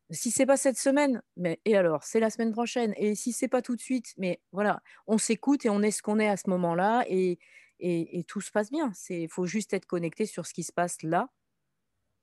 Si 0.09 0.31
c'est 0.31 0.45
pas 0.45 0.57
cette 0.57 0.77
semaine, 0.77 1.21
mais 1.35 1.59
et 1.65 1.75
alors? 1.75 2.03
C'est 2.03 2.21
la 2.21 2.29
semaine 2.29 2.53
prochaine. 2.53 2.93
Et 2.97 3.13
si 3.13 3.33
c'est 3.33 3.49
pas 3.49 3.61
tout 3.61 3.75
de 3.75 3.81
suite, 3.81 4.13
mais 4.17 4.39
voilà, 4.53 4.81
on 5.05 5.17
s'écoute 5.17 5.65
et 5.65 5.69
on 5.69 5.81
est 5.81 5.91
ce 5.91 6.01
qu'on 6.01 6.19
est 6.19 6.29
à 6.29 6.37
ce 6.37 6.49
moment-là 6.49 7.03
et, 7.09 7.39
et, 7.79 8.23
tout 8.23 8.41
se 8.41 8.51
passe 8.51 8.71
bien. 8.71 8.91
Il 9.09 9.29
faut 9.29 9.45
juste 9.45 9.73
être 9.73 9.85
connecté 9.85 10.25
sur 10.25 10.45
ce 10.45 10.53
qui 10.53 10.63
se 10.63 10.71
passe 10.71 11.03
là 11.03 11.29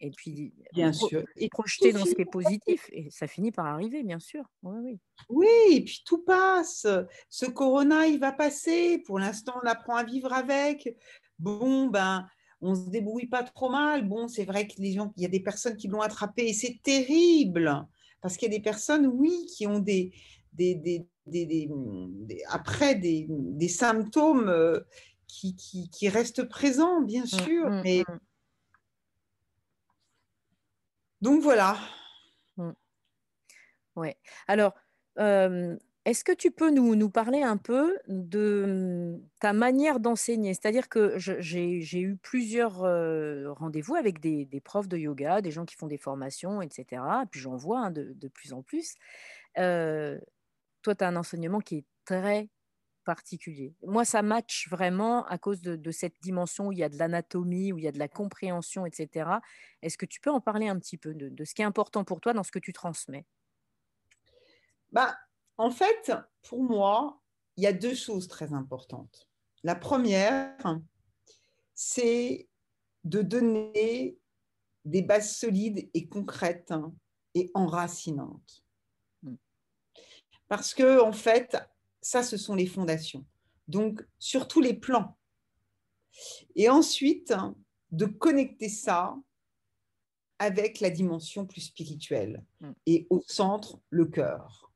et 0.00 0.10
puis 0.10 0.52
bien 0.72 0.92
sûr. 0.92 1.24
et 1.36 1.48
projeter 1.48 1.92
dans 1.92 2.04
ce 2.04 2.14
qui 2.14 2.22
est 2.22 2.30
positif 2.30 2.88
et 2.92 3.10
ça 3.10 3.26
finit 3.26 3.52
par 3.52 3.66
arriver 3.66 4.02
bien 4.02 4.18
sûr 4.18 4.44
oui, 4.62 4.78
oui. 4.82 4.98
oui 5.28 5.76
et 5.76 5.84
puis 5.84 6.02
tout 6.04 6.22
passe 6.24 6.86
ce 7.28 7.46
corona 7.46 8.06
il 8.06 8.18
va 8.18 8.32
passer 8.32 8.98
pour 9.06 9.18
l'instant 9.18 9.54
on 9.62 9.66
apprend 9.66 9.96
à 9.96 10.04
vivre 10.04 10.32
avec 10.32 10.96
bon 11.38 11.86
ben 11.86 12.26
on 12.60 12.74
se 12.74 12.90
débrouille 12.90 13.26
pas 13.26 13.42
trop 13.42 13.70
mal 13.70 14.06
bon 14.06 14.28
c'est 14.28 14.44
vrai 14.44 14.66
que 14.66 14.74
les 14.78 14.92
gens 14.92 15.12
il 15.16 15.22
y 15.22 15.26
a 15.26 15.30
des 15.30 15.40
personnes 15.40 15.76
qui 15.76 15.88
l'ont 15.88 16.00
attrapé 16.00 16.48
et 16.48 16.52
c'est 16.52 16.80
terrible 16.82 17.86
parce 18.20 18.36
qu'il 18.36 18.50
y 18.50 18.54
a 18.54 18.58
des 18.58 18.62
personnes 18.62 19.06
oui 19.06 19.46
qui 19.46 19.66
ont 19.66 19.78
des 19.78 20.12
des, 20.52 20.74
des, 20.76 21.06
des, 21.26 21.46
des 21.46 22.42
après 22.48 22.94
des, 22.94 23.68
symptômes 23.68 24.48
euh, 24.48 24.80
qui, 25.26 25.56
qui, 25.56 25.90
qui, 25.90 26.08
restent 26.08 26.44
présents 26.44 27.02
bien 27.02 27.24
mmh, 27.24 27.44
sûr 27.44 27.70
mmh, 27.70 27.80
mais 27.82 28.02
mmh. 28.08 28.18
Donc 31.24 31.42
voilà. 31.42 31.78
Mmh. 32.58 32.72
Ouais. 33.96 34.16
Alors, 34.46 34.74
Est-ce 35.16 36.22
que 36.22 36.32
tu 36.32 36.50
peux 36.50 36.70
nous, 36.70 37.08
parler 37.08 37.42
un 37.42 37.56
peu 37.56 37.98
de 38.08 39.16
mmh, 39.16 39.28
ta 39.40 39.54
manière 39.54 40.00
d'enseigner? 40.00 40.52
C'est-à-dire 40.52 40.90
que 40.90 41.14
j'ai 41.16 42.00
eu 42.00 42.16
plusieurs 42.16 42.80
rendez-vous 43.56 43.94
avec 43.94 44.20
des, 44.20 44.60
profs 44.62 44.88
de 44.88 44.98
yoga, 44.98 45.40
des 45.40 45.50
gens 45.50 45.64
qui 45.64 45.76
font 45.76 45.86
des 45.86 45.96
formations, 45.98 46.60
etc. 46.60 47.02
Et 47.22 47.26
puis 47.30 47.40
j'en 47.40 47.56
vois 47.56 47.80
hein, 47.86 47.90
de, 47.90 48.12
de, 48.14 48.28
plus 48.28 48.52
en 48.52 48.62
plus. 48.62 48.94
toi, 49.54 50.94
tu 50.94 51.04
as 51.04 51.08
un 51.08 51.16
enseignement 51.16 51.60
qui 51.60 51.76
est 51.78 51.84
très 52.04 52.20
particulier. 53.04 53.74
Moi, 53.82 54.04
ça 54.04 54.22
match 54.22 54.68
vraiment 54.68 55.24
à 55.26 55.38
cause 55.38 55.60
de, 55.60 55.76
de 55.76 55.90
cette 55.90 56.20
dimension 56.22 56.68
où 56.68 56.72
il 56.72 56.78
y 56.78 56.82
a 56.82 56.88
de 56.88 56.98
l'anatomie, 56.98 57.72
où 57.72 57.78
il 57.78 57.84
y 57.84 57.88
a 57.88 57.92
de 57.92 57.98
la 57.98 58.08
compréhension, 58.08 58.86
etc. 58.86 59.30
Est-ce 59.82 59.96
que 59.96 60.06
tu 60.06 60.20
peux 60.20 60.30
en 60.30 60.40
parler 60.40 60.68
un 60.68 60.78
petit 60.78 60.96
peu 60.96 61.14
de, 61.14 61.28
de, 61.28 61.44
ce 61.44 61.54
qui 61.54 61.62
est 61.62 61.66
important 61.66 62.04
pour 62.04 62.20
toi 62.20 62.32
dans 62.32 62.42
ce 62.42 62.50
que 62.50 62.58
tu 62.58 62.72
transmets? 62.72 63.26
Bah, 64.90 65.16
en 65.56 65.70
fait, 65.70 66.12
pour 66.42 66.62
moi, 66.62 67.20
il 67.56 67.64
y 67.64 67.66
a 67.66 67.72
deux 67.72 67.94
choses 67.94 68.28
très 68.28 68.52
importantes. 68.52 69.28
La 69.62 69.74
première, 69.74 70.56
c'est 71.74 72.48
de 73.04 73.22
donner 73.22 74.18
des 74.84 75.02
bases 75.02 75.36
solides 75.36 75.88
et 75.94 76.08
concrètes 76.08 76.74
et 77.34 77.50
enracinantes. 77.54 78.64
Hmm. 79.22 79.36
Parce 80.48 80.74
que, 80.74 81.00
en 81.00 81.12
fait, 81.12 81.56
ça, 82.04 82.22
ce 82.22 82.36
sont 82.36 82.54
les 82.54 82.66
fondations. 82.66 83.24
Donc, 83.66 84.06
sur 84.18 84.46
tous 84.46 84.60
les 84.60 84.74
plans. 84.74 85.16
Et 86.54 86.68
ensuite, 86.68 87.34
de 87.92 88.04
connecter 88.04 88.68
ça 88.68 89.16
avec 90.38 90.80
la 90.80 90.90
dimension 90.90 91.46
plus 91.46 91.62
spirituelle 91.62 92.44
hmm. 92.60 92.72
et 92.84 93.06
au 93.08 93.22
centre, 93.26 93.80
le 93.88 94.04
cœur. 94.04 94.70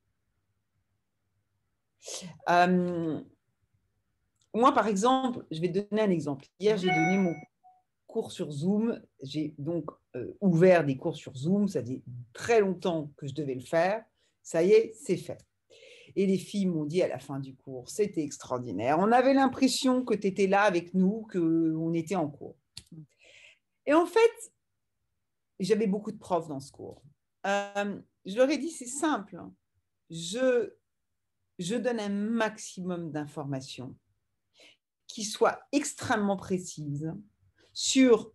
Euh, 2.49 3.21
moi, 4.55 4.73
par 4.73 4.87
exemple, 4.87 5.45
je 5.51 5.61
vais 5.61 5.69
donner 5.69 6.01
un 6.01 6.09
exemple. 6.09 6.47
Hier, 6.59 6.77
j'ai 6.77 6.87
donné 6.87 7.17
mon 7.17 7.35
cours 8.07 8.31
sur 8.31 8.49
Zoom. 8.49 8.99
J'ai 9.21 9.53
donc 9.59 9.91
euh, 10.15 10.35
ouvert 10.41 10.83
des 10.83 10.97
cours 10.97 11.15
sur 11.15 11.35
Zoom. 11.35 11.67
Ça 11.67 11.83
fait 11.83 12.01
très 12.33 12.59
longtemps 12.59 13.11
que 13.17 13.27
je 13.27 13.35
devais 13.35 13.53
le 13.53 13.61
faire. 13.61 14.03
Ça 14.41 14.63
y 14.63 14.71
est, 14.71 14.95
c'est 14.95 15.17
fait. 15.17 15.45
Et 16.19 16.25
les 16.25 16.37
filles 16.37 16.65
m'ont 16.65 16.83
dit 16.83 17.01
à 17.01 17.07
la 17.07 17.17
fin 17.17 17.39
du 17.39 17.55
cours, 17.55 17.89
c'était 17.89 18.23
extraordinaire. 18.23 18.99
On 18.99 19.09
avait 19.13 19.33
l'impression 19.33 20.03
que 20.03 20.13
tu 20.13 20.27
étais 20.27 20.47
là 20.47 20.63
avec 20.63 20.93
nous, 20.93 21.25
qu'on 21.31 21.93
était 21.93 22.17
en 22.17 22.27
cours. 22.27 22.57
Et 23.85 23.93
en 23.93 24.05
fait, 24.05 24.51
j'avais 25.61 25.87
beaucoup 25.87 26.11
de 26.11 26.17
profs 26.17 26.49
dans 26.49 26.59
ce 26.59 26.73
cours. 26.73 27.01
Euh, 27.47 28.01
je 28.25 28.35
leur 28.35 28.49
ai 28.49 28.57
dit, 28.57 28.69
c'est 28.69 28.85
simple. 28.85 29.39
Je 30.09 30.73
je 31.57 31.75
donne 31.75 32.01
un 32.01 32.09
maximum 32.09 33.11
d'informations 33.11 33.95
qui 35.07 35.23
soient 35.23 35.61
extrêmement 35.71 36.35
précises 36.35 37.13
sur 37.71 38.33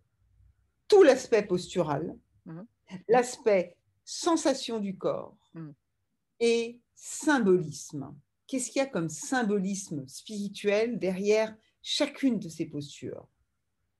tout 0.87 1.03
l'aspect 1.03 1.45
postural, 1.45 2.17
mhm. 2.45 2.65
l'aspect 3.09 3.77
sensation 4.05 4.79
du 4.79 4.97
corps 4.97 5.37
mhm. 5.53 5.75
et 6.39 6.81
symbolisme. 6.95 8.15
Qu'est-ce 8.47 8.71
qu'il 8.71 8.79
y 8.79 8.85
a 8.85 8.87
comme 8.87 9.09
symbolisme 9.09 10.07
spirituel 10.07 10.99
derrière 10.99 11.55
chacune 11.81 12.39
de 12.39 12.49
ces 12.49 12.65
postures? 12.65 13.27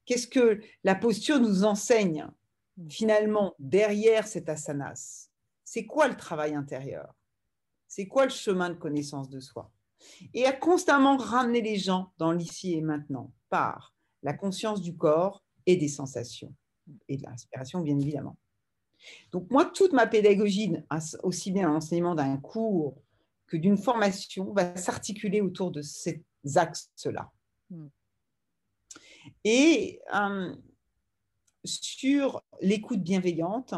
Qu'est-ce 0.06 0.28
que 0.28 0.62
la 0.84 0.96
posture 0.96 1.40
nous 1.40 1.64
enseigne 1.64 2.28
finalement 2.90 3.56
derrière 3.60 4.28
cet 4.28 4.50
asanas? 4.50 5.30
C'est 5.64 5.86
quoi 5.86 6.08
le 6.08 6.16
travail 6.16 6.54
intérieur? 6.54 7.16
C'est 7.88 8.08
quoi 8.08 8.26
le 8.26 8.32
chemin 8.32 8.70
de 8.70 8.76
connaissance 8.76 9.30
de 9.30 9.40
soi? 9.40 9.72
Et 10.34 10.46
à 10.46 10.52
constamment 10.52 11.18
ramener 11.18 11.62
les 11.62 11.78
gens 11.78 12.12
dans 12.18 12.32
l'ici 12.32 12.74
et 12.74 12.82
maintenant 12.82 13.34
par 13.50 13.96
la 14.22 14.34
conscience 14.34 14.82
du 14.82 14.96
corps 14.96 15.44
et 15.66 15.76
des 15.76 15.88
sensations 15.88 16.54
et 17.08 17.18
de 17.18 17.24
l'inspiration, 17.24 17.80
bien 17.80 17.98
évidemment. 17.98 18.38
Donc 19.32 19.50
moi, 19.52 19.66
toute 19.66 19.94
ma 19.94 20.08
pédagogie, 20.08 20.74
aussi 21.24 21.52
bien 21.52 21.68
l'enseignement 21.68 22.16
d'un 22.16 22.38
cours 22.38 23.02
que 23.48 23.58
d'une 23.58 23.78
formation, 23.78 24.54
va 24.54 24.76
s'articuler 24.76 25.42
autour 25.42 25.72
de 25.72 25.82
ces 25.82 26.24
axes-là. 26.56 27.32
Hmm. 27.70 27.88
Et 29.44 30.00
euh, 30.14 30.56
sur 31.64 32.44
l'écoute 32.62 33.02
bienveillante 33.02 33.74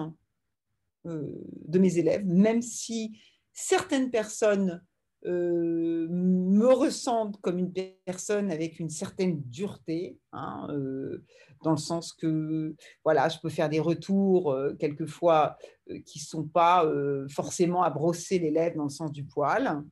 euh, 1.06 1.32
de 1.68 1.80
mes 1.80 1.98
élèves, 1.98 2.26
même 2.26 2.62
si 2.62 3.18
certaines 3.54 4.12
personnes 4.12 4.84
euh, 5.28 6.08
me 6.10 6.74
ressentent 6.74 7.40
comme 7.42 7.60
une 7.60 7.74
personne 8.06 8.50
avec 8.50 8.80
une 8.80 8.90
certaine 8.90 9.42
dureté, 9.44 10.18
hein, 10.32 10.68
euh, 10.70 11.24
dans 11.64 11.72
le 11.72 11.78
sens 11.78 12.14
que 12.14 12.76
voilà, 13.04 13.28
je 13.28 13.38
peux 13.40 13.50
faire 13.50 13.68
des 13.70 13.82
retours 13.82 14.54
euh, 14.54 14.74
quelquefois 14.80 15.58
qui 16.06 16.20
ne 16.20 16.24
sont 16.24 16.48
pas 16.48 16.86
forcément 17.30 17.82
à 17.82 17.90
brosser 17.90 18.40
les 18.40 18.52
lèvres 18.52 18.76
dans 18.76 18.84
le 18.84 18.90
sens 18.90 19.12
du 19.12 19.24
poil. 19.24 19.84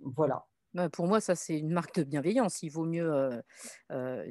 voilà. 0.00 0.44
Bah, 0.74 0.88
pour 0.88 1.06
moi, 1.06 1.20
ça, 1.20 1.36
c'est 1.36 1.56
une 1.56 1.70
marque 1.70 1.94
de 1.94 2.02
bienveillance. 2.02 2.62
Il 2.62 2.70
vaut 2.70 2.84
mieux 2.84 3.30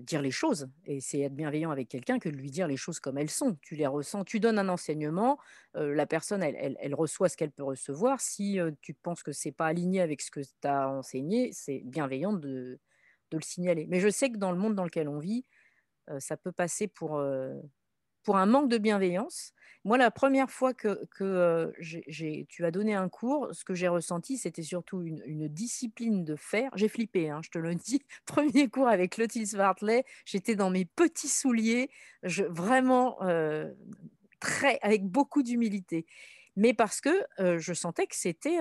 dire 0.01 0.21
les 0.21 0.31
choses. 0.31 0.67
Et 0.85 0.99
c'est 0.99 1.21
être 1.21 1.35
bienveillant 1.35 1.71
avec 1.71 1.87
quelqu'un 1.87 2.19
que 2.19 2.29
de 2.29 2.35
lui 2.35 2.51
dire 2.51 2.67
les 2.67 2.77
choses 2.77 2.99
comme 2.99 3.17
elles 3.17 3.29
sont. 3.29 3.57
Tu 3.61 3.75
les 3.75 3.87
ressens, 3.87 4.25
tu 4.25 4.39
donnes 4.39 4.59
un 4.59 4.69
enseignement, 4.69 5.39
la 5.73 6.05
personne, 6.05 6.43
elle, 6.43 6.95
reçoit 6.95 7.29
ce 7.29 7.37
qu'elle 7.37 7.51
peut 7.51 7.63
recevoir. 7.63 8.19
Si 8.19 8.59
tu 8.81 8.93
penses 8.93 9.23
que 9.23 9.31
c'est 9.31 9.53
pas 9.53 9.67
aligné 9.67 10.01
avec 10.01 10.21
ce 10.21 10.31
que 10.31 10.41
tu 10.41 10.67
as 10.67 10.89
enseigné, 10.89 11.51
c'est 11.53 11.81
bienveillant 11.85 12.33
de, 12.33 12.79
de, 13.31 13.37
le 13.37 13.41
signaler. 13.41 13.87
Mais 13.87 14.01
je 14.01 14.09
sais 14.09 14.29
que 14.29 14.37
dans 14.37 14.51
le 14.51 14.57
monde 14.57 14.75
dans 14.75 14.83
lequel 14.83 15.07
on 15.07 15.19
vit, 15.19 15.45
ça 16.19 16.35
peut 16.35 16.51
passer 16.51 16.89
pour 16.89 17.23
pour 18.24 18.38
un 18.38 18.45
manque 18.45 18.69
de 18.69 18.78
bienveillance. 18.78 19.53
Moi, 19.86 19.97
la 19.97 20.11
première 20.11 20.49
fois 20.49 20.74
que, 20.74 21.05
euh, 21.21 21.71
tu 22.47 22.65
as 22.65 22.71
donné 22.71 22.93
un 22.93 23.09
cours, 23.09 23.49
ce 23.51 23.65
que 23.65 23.74
j'ai 23.74 23.89
ressenti, 23.89 24.38
c'était 24.38 24.63
surtout 24.63 25.01
une, 25.01 25.47
discipline 25.49 26.24
de 26.24 26.38
faire. 26.38 26.71
J'ai 26.76 26.88
flippé, 26.88 27.30
hein, 27.30 27.41
je 27.43 27.49
te 27.49 27.57
le 27.57 27.76
dis. 27.76 28.01
Premier 28.26 28.69
cours 28.69 28.88
avec 28.88 29.13
Clotilde 29.13 29.53
Bartley, 29.55 30.05
j'étais 30.26 30.55
dans 30.55 30.69
mes 30.69 30.86
petits 30.86 31.28
souliers, 31.28 31.89
vraiment 32.21 33.21
euh, 33.24 33.74
très, 34.39 34.80
avec 34.82 35.05
beaucoup 35.05 35.43
d'humilité. 35.43 36.05
Mais 36.55 36.74
parce 36.74 37.01
que 37.01 37.09
euh, 37.39 37.57
je 37.59 37.74
sentais 37.74 38.07
que 38.07 38.15
c'était... 38.15 38.59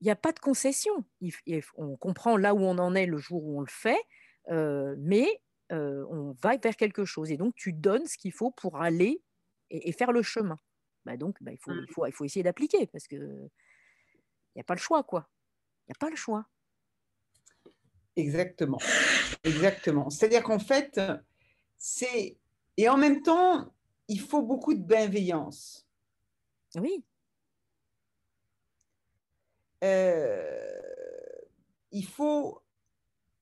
il 0.00 0.04
n'y 0.04 0.10
a 0.10 0.16
pas 0.16 0.32
de 0.32 0.40
concession. 0.40 1.04
on 1.76 1.96
comprend 1.96 2.36
là 2.36 2.54
où 2.54 2.60
on 2.60 2.78
en 2.78 2.94
est 2.96 3.06
le 3.06 3.18
jour 3.18 3.44
où 3.44 3.58
on 3.58 3.60
le 3.60 3.70
fait, 3.70 4.00
mais 4.48 5.28
on 5.70 6.32
va 6.42 6.56
vers 6.56 6.76
quelque 6.76 7.04
chose. 7.04 7.30
Et 7.30 7.36
donc, 7.36 7.54
tu 7.54 7.72
donnes 7.72 8.06
ce 8.06 8.16
qu'il 8.18 8.32
faut 8.32 8.50
pour 8.50 8.80
aller 8.80 9.22
et, 9.70 9.92
faire 9.92 10.12
le 10.12 10.22
chemin. 10.22 10.56
Bah 11.04 11.16
donc, 11.16 11.42
bah, 11.42 11.52
il, 11.52 11.58
faut, 11.58 11.72
il, 11.72 11.82
mmh. 11.82 11.86
faut, 11.88 12.06
il 12.06 12.12
faut 12.12 12.24
essayer 12.24 12.42
d'appliquer 12.42 12.86
parce 12.86 13.06
qu'il 13.06 13.50
n'y 14.54 14.60
a 14.60 14.64
pas 14.64 14.74
le 14.74 14.80
choix, 14.80 15.02
quoi. 15.02 15.28
Il 15.86 15.90
n'y 15.90 15.96
a 15.96 15.98
pas 15.98 16.10
le 16.10 16.16
choix. 16.16 16.46
Exactement. 18.16 18.78
Exactement. 19.44 20.10
C'est-à-dire 20.10 20.42
qu'en 20.42 20.58
fait, 20.58 21.00
c'est. 21.76 22.36
Et 22.76 22.88
en 22.88 22.96
même 22.96 23.22
temps, 23.22 23.72
il 24.08 24.20
faut 24.20 24.42
beaucoup 24.42 24.74
de 24.74 24.82
bienveillance. 24.82 25.86
Oui. 26.76 27.04
il 31.92 32.06
faut 32.06 32.59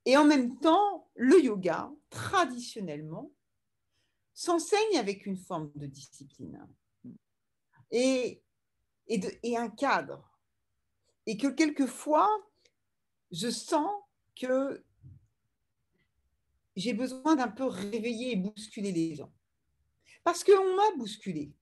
et 0.09 0.17
en 0.17 0.25
même 0.25 0.59
temps, 0.59 1.07
le 1.17 1.39
yoga, 1.39 1.93
traditionnellement, 2.09 3.31
s'enseigne 4.33 4.97
avec 4.97 5.27
une 5.27 5.37
forme 5.37 5.71
de 5.75 5.85
discipline 5.85 6.67
et, 7.91 8.43
et, 9.09 9.57
un 9.59 9.69
cadre. 9.69 10.35
Et 11.27 11.37
que 11.37 11.49
quelquefois, 11.49 12.27
je 13.33 13.51
sens 13.51 13.91
que 14.35 14.83
j'ai 16.75 16.95
besoin 16.95 17.37
d'un 17.37 17.49
peu 17.49 17.65
réveiller 17.65 18.33
et 18.33 18.37
bousculer 18.37 18.93
les 18.93 19.15
gens. 19.15 19.35
Parce 20.25 20.43
qu'on 20.43 20.75
m'a 20.75 20.97
bousculé. 20.97 21.53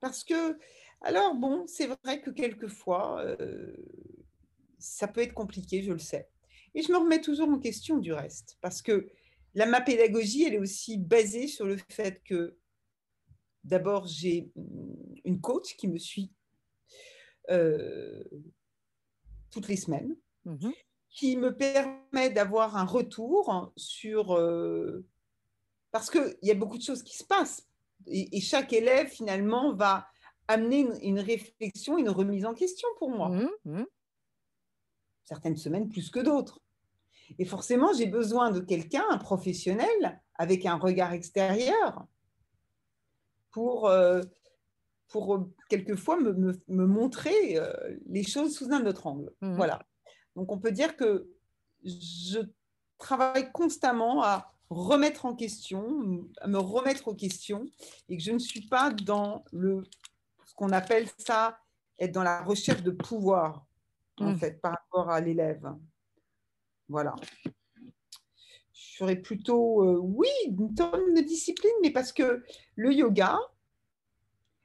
Parce 0.00 0.24
que, 0.24 0.58
alors 1.02 1.34
bon, 1.34 1.66
c'est 1.66 1.88
vrai 1.88 2.22
que 2.22 2.30
quelquefois, 2.30 3.20
euh, 3.20 3.76
ça 4.78 5.06
peut 5.08 5.20
être 5.20 5.34
compliqué, 5.34 5.82
je 5.82 5.92
le 5.92 5.98
sais. 5.98 6.30
Et 6.74 6.82
je 6.82 6.92
me 6.92 6.98
remets 6.98 7.20
toujours 7.20 7.48
en 7.48 7.58
question 7.58 7.98
du 7.98 8.12
reste, 8.12 8.56
parce 8.60 8.82
que 8.82 9.08
la, 9.54 9.66
ma 9.66 9.80
pédagogie, 9.80 10.44
elle 10.44 10.54
est 10.54 10.58
aussi 10.58 10.98
basée 10.98 11.46
sur 11.46 11.66
le 11.66 11.76
fait 11.88 12.22
que 12.24 12.56
d'abord, 13.62 14.06
j'ai 14.06 14.50
une 15.24 15.40
coach 15.40 15.76
qui 15.76 15.88
me 15.88 15.98
suit 15.98 16.32
euh, 17.50 18.24
toutes 19.50 19.68
les 19.68 19.76
semaines, 19.76 20.16
mhm. 20.44 20.72
qui 21.10 21.36
me 21.36 21.56
permet 21.56 22.30
d'avoir 22.30 22.76
un 22.76 22.84
retour 22.84 23.72
sur... 23.76 24.34
Euh, 24.34 25.06
parce 25.92 26.10
qu'il 26.10 26.36
y 26.42 26.50
a 26.50 26.54
beaucoup 26.54 26.78
de 26.78 26.82
choses 26.82 27.04
qui 27.04 27.16
se 27.16 27.24
passent. 27.24 27.68
Et, 28.08 28.36
et, 28.36 28.40
chaque 28.40 28.72
élève, 28.72 29.06
finalement, 29.06 29.72
va 29.74 30.08
amener 30.48 30.86
une, 31.02 31.20
réflexion, 31.20 31.96
une 31.96 32.10
remise 32.10 32.44
en 32.44 32.54
question 32.54 32.88
pour 32.98 33.10
moi. 33.10 33.28
Mmh, 33.28 33.50
mmh. 33.64 33.84
Certaines 35.24 35.56
semaines 35.56 35.88
plus 35.88 36.10
que 36.10 36.20
d'autres. 36.20 36.60
Et 37.38 37.44
forcément, 37.44 37.92
j'ai 37.92 38.06
besoin 38.06 38.50
de 38.50 38.60
quelqu'un, 38.60 39.04
un 39.10 39.18
professionnel, 39.18 40.20
avec 40.34 40.66
un 40.66 40.76
regard 40.76 41.12
extérieur, 41.12 42.06
pour, 43.50 43.88
euh, 43.88 44.20
pour 45.08 45.48
quelquefois 45.68 46.18
me, 46.18 46.32
me, 46.68 46.86
montrer 46.86 47.56
euh, 47.56 47.72
les 48.06 48.24
choses 48.24 48.56
sous 48.56 48.72
un 48.72 48.84
autre 48.86 49.06
angle. 49.06 49.32
Mmh. 49.40 49.54
Voilà. 49.56 49.80
Donc, 50.34 50.50
on 50.50 50.58
peut 50.58 50.72
dire 50.72 50.96
que 50.96 51.28
je 51.84 52.40
travaille 52.98 53.52
constamment 53.52 54.22
à 54.22 54.52
remettre 54.70 55.26
en 55.26 55.34
question, 55.34 56.26
à 56.40 56.48
me 56.48 56.58
remettre 56.58 57.08
aux 57.08 57.14
questions, 57.14 57.66
et 58.08 58.16
que 58.16 58.22
je 58.22 58.32
ne 58.32 58.38
suis 58.38 58.66
pas 58.66 58.90
dans 58.90 59.44
le, 59.52 59.84
ce 60.46 60.54
qu'on 60.54 60.70
appelle 60.70 61.08
ça, 61.18 61.58
être 61.98 62.12
dans 62.12 62.22
la 62.24 62.42
recherche 62.42 62.82
de 62.82 62.90
pouvoir, 62.90 63.64
en 64.18 64.32
mmh. 64.32 64.36
fait, 64.36 64.60
par 64.60 64.72
rapport 64.72 65.10
à 65.10 65.20
l'élève. 65.20 65.64
Voilà. 66.94 67.16
Je 68.72 68.98
serais 68.98 69.16
plutôt, 69.16 69.82
euh, 69.82 69.98
oui, 69.98 70.28
une 70.46 70.72
tonne 70.76 71.12
de 71.12 71.22
discipline, 71.22 71.72
mais 71.82 71.90
parce 71.90 72.12
que 72.12 72.44
le 72.76 72.92
yoga, 72.92 73.36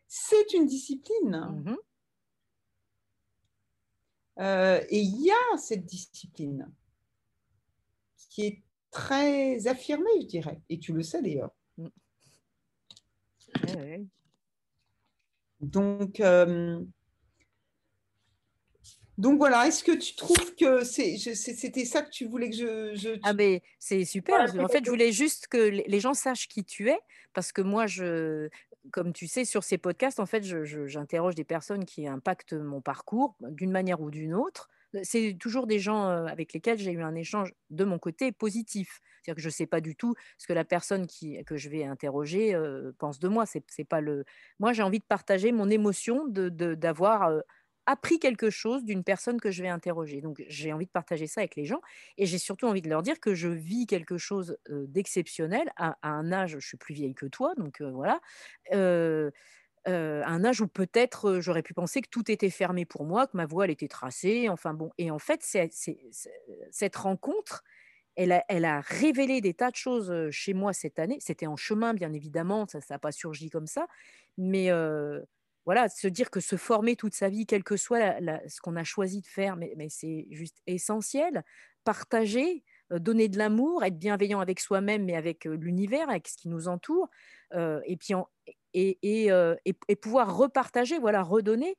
c'est 0.08 0.54
une 0.54 0.68
discipline. 0.68 1.64
Mmh 1.66 1.76
euh, 4.42 4.80
et 4.90 5.00
il 5.02 5.22
y 5.22 5.32
a 5.32 5.58
cette 5.58 5.86
discipline 5.86 6.72
qui 8.30 8.46
est 8.46 8.64
très 8.90 9.68
affirmée, 9.68 10.22
je 10.22 10.28
dirais. 10.28 10.62
Et 10.70 10.80
tu 10.80 10.94
le 10.94 11.02
sais 11.02 11.22
d'ailleurs. 11.22 11.52
Mmh. 11.78 11.88
Donc, 15.60 16.22
euh, 16.22 16.82
donc 19.20 19.38
voilà, 19.38 19.68
est-ce 19.68 19.84
que 19.84 19.92
tu 19.92 20.16
trouves 20.16 20.56
que 20.56 20.86
c'était 20.86 21.84
ça 21.84 22.02
que 22.02 22.10
tu 22.10 22.26
voulais 22.26 22.50
que 22.50 22.96
je... 22.96 23.20
Ah 23.24 23.34
mais 23.34 23.62
c'est 23.78 24.06
super. 24.06 24.56
en 24.58 24.68
fait, 24.70 24.86
je 24.86 24.90
voulais 24.90 25.12
juste 25.12 25.48
que 25.48 25.58
les 25.58 26.00
gens 26.00 26.14
sachent 26.14 26.48
qui 26.48 26.64
tu 26.64 26.90
es, 26.90 26.98
parce 27.34 27.52
que 27.52 27.62
moi, 27.62 27.86
je, 27.86 28.48
comme 28.92 29.12
tu 29.12 29.28
sais, 29.28 29.44
sur 29.44 29.66
ces 29.66 29.78
podcasts, 29.78 30.22
en 30.22 30.26
fait, 30.26 30.44
j'interroge 30.88 31.36
des 31.36 31.44
personnes 31.44 31.84
qui 31.84 32.08
impactent 32.08 32.54
mon 32.54 32.80
parcours 32.80 33.36
d'une 33.42 33.72
manière 33.72 34.00
ou 34.00 34.10
d'une 34.10 34.34
autre. 34.34 34.70
C'est 35.04 35.36
toujours 35.38 35.68
des 35.68 35.80
gens 35.80 36.08
euh, 36.08 36.26
avec 36.26 36.54
lesquels 36.54 36.80
j'ai 36.80 36.94
eu 36.94 37.04
un 37.04 37.14
échange 37.14 37.54
de 37.70 37.84
mon 37.84 38.00
côté 38.00 38.32
positif. 38.32 39.02
C'est-à-dire 39.22 39.36
que 39.36 39.42
je 39.42 39.50
ne 39.50 39.54
sais 39.54 39.68
pas 39.68 39.82
du 39.82 39.98
tout 39.98 40.16
ce 40.38 40.48
que 40.48 40.54
la 40.54 40.64
personne 40.64 41.06
qui, 41.06 41.44
que 41.44 41.58
je 41.58 41.70
vais 41.70 41.84
interroger 41.84 42.56
euh, 42.56 42.92
pense 42.98 43.20
de 43.20 43.28
moi. 43.28 43.46
C'est, 43.46 43.84
pas 43.84 44.02
le... 44.02 44.24
Moi, 44.60 44.72
j'ai 44.74 44.82
envie 44.82 45.00
de 45.00 45.04
partager 45.04 45.52
mon 45.52 45.70
émotion 45.70 46.26
d'avoir... 46.26 47.30
De, 47.30 47.36
euh, 47.36 47.42
appris 47.90 48.20
quelque 48.20 48.52
chose 48.52 48.84
d'une 48.84 49.04
personne 49.04 49.42
que 49.42 49.50
je 49.50 49.64
vais 49.64 49.68
interroger. 49.68 50.22
Donc, 50.22 50.44
j'ai 50.48 50.72
envie 50.72 50.86
de 50.86 50.92
partager 50.92 51.26
ça 51.26 51.42
avec 51.42 51.56
les 51.56 51.66
gens 51.66 51.82
et 52.20 52.28
j'ai 52.28 52.38
surtout 52.38 52.68
envie 52.68 52.84
de 52.84 52.90
leur 52.90 53.02
dire 53.02 53.20
que 53.20 53.34
je 53.34 53.48
vis 53.48 53.88
quelque 53.88 54.20
chose 54.20 54.58
d'exceptionnel 54.70 55.72
à, 55.76 55.98
un 56.04 56.32
âge, 56.32 56.58
je 56.60 56.68
suis 56.68 56.78
plus 56.78 56.94
vieille 56.94 57.16
que 57.16 57.26
toi, 57.26 57.56
donc 57.58 57.82
voilà, 57.82 58.22
à 58.72 60.30
un 60.32 60.46
âge 60.46 60.62
où 60.62 60.68
peut-être 60.68 61.40
j'aurais 61.40 61.64
pu 61.64 61.74
penser 61.74 62.02
que 62.02 62.10
tout 62.10 62.30
était 62.30 62.52
fermé 62.52 62.86
pour 62.86 63.06
moi, 63.06 63.26
que 63.26 63.36
ma 63.36 63.48
voie 63.48 63.66
elle 63.66 63.72
était 63.72 63.88
tracée, 63.88 64.50
enfin 64.50 64.76
bon. 64.76 64.92
Et 65.00 65.10
en 65.10 65.20
fait, 65.20 65.42
cette 65.42 66.96
rencontre, 66.96 67.64
elle 68.16 68.34
a, 68.34 68.44
elle 68.50 68.66
a, 68.66 68.82
révélé 68.82 69.42
des 69.42 69.56
tas 69.56 69.72
de 69.72 69.76
choses 69.76 70.30
chez 70.30 70.54
moi 70.54 70.74
cette 70.74 71.00
année. 71.00 71.18
C'était 71.22 71.48
en 71.48 71.56
chemin, 71.56 71.96
bien 71.96 72.14
évidemment, 72.14 72.68
ça 72.68 72.80
n'a 72.88 73.00
pas 73.00 73.12
surgi 73.12 73.50
comme 73.50 73.68
ça, 73.68 73.88
mais 74.38 74.70
voilà, 75.66 75.90
se 75.90 76.08
dire 76.08 76.32
que 76.32 76.40
se 76.40 76.56
former 76.56 76.96
toute 76.96 77.14
sa 77.14 77.30
vie, 77.30 77.46
quel 77.46 77.64
que 77.64 77.78
soit 77.78 78.18
ce 78.48 78.62
qu'on 78.62 78.76
a 78.76 78.84
choisi 78.84 79.22
de 79.22 79.28
faire, 79.28 79.56
mais, 79.56 79.90
c'est 79.90 80.28
juste 80.32 80.58
essentiel. 80.68 81.44
Partager, 81.84 82.64
euh, 82.92 83.00
donner 83.00 83.30
de 83.30 83.38
l'amour, 83.38 83.84
être 83.84 83.98
bienveillant 83.98 84.40
avec 84.40 84.60
soi-même, 84.60 85.06
mais 85.06 85.16
avec 85.16 85.46
euh, 85.46 85.56
l'univers, 85.56 86.10
avec 86.10 86.28
ce 86.28 86.38
qui 86.38 86.50
nous 86.50 86.68
entoure, 86.68 87.10
euh, 87.54 87.82
et 87.86 87.98
puis 87.98 88.14
et, 88.74 89.96
pouvoir 90.02 90.36
repartager, 90.36 91.00
voilà, 91.00 91.24
redonner, 91.24 91.78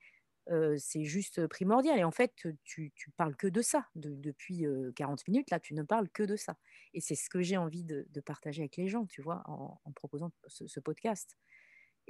c'est 0.78 1.05
juste 1.05 1.47
primordial. 1.47 1.99
Et 1.99 2.05
en 2.05 2.11
fait, 2.11 2.33
tu, 2.64 2.93
tu 2.95 3.11
parles 3.16 3.37
que 3.37 3.47
de 3.47 3.62
ça 3.62 3.87
depuis 3.95 4.66
40 4.97 5.28
minutes. 5.28 5.51
Là, 5.51 5.61
tu 5.61 5.74
ne 5.74 5.85
parles 5.85 6.09
que 6.09 6.24
de 6.24 6.35
ça. 6.35 6.57
Et 6.93 7.01
c'est 7.01 7.14
ce 7.14 7.31
que 7.31 7.41
j'ai 7.41 7.57
envie 7.57 7.85
de, 7.85 8.05
partager 8.26 8.62
avec 8.62 8.76
les 8.76 8.89
gens, 8.89 9.07
tu 9.07 9.22
vois, 9.22 9.45
en, 9.47 9.93
proposant 9.95 10.33
ce 10.49 10.81
podcast. 10.81 11.37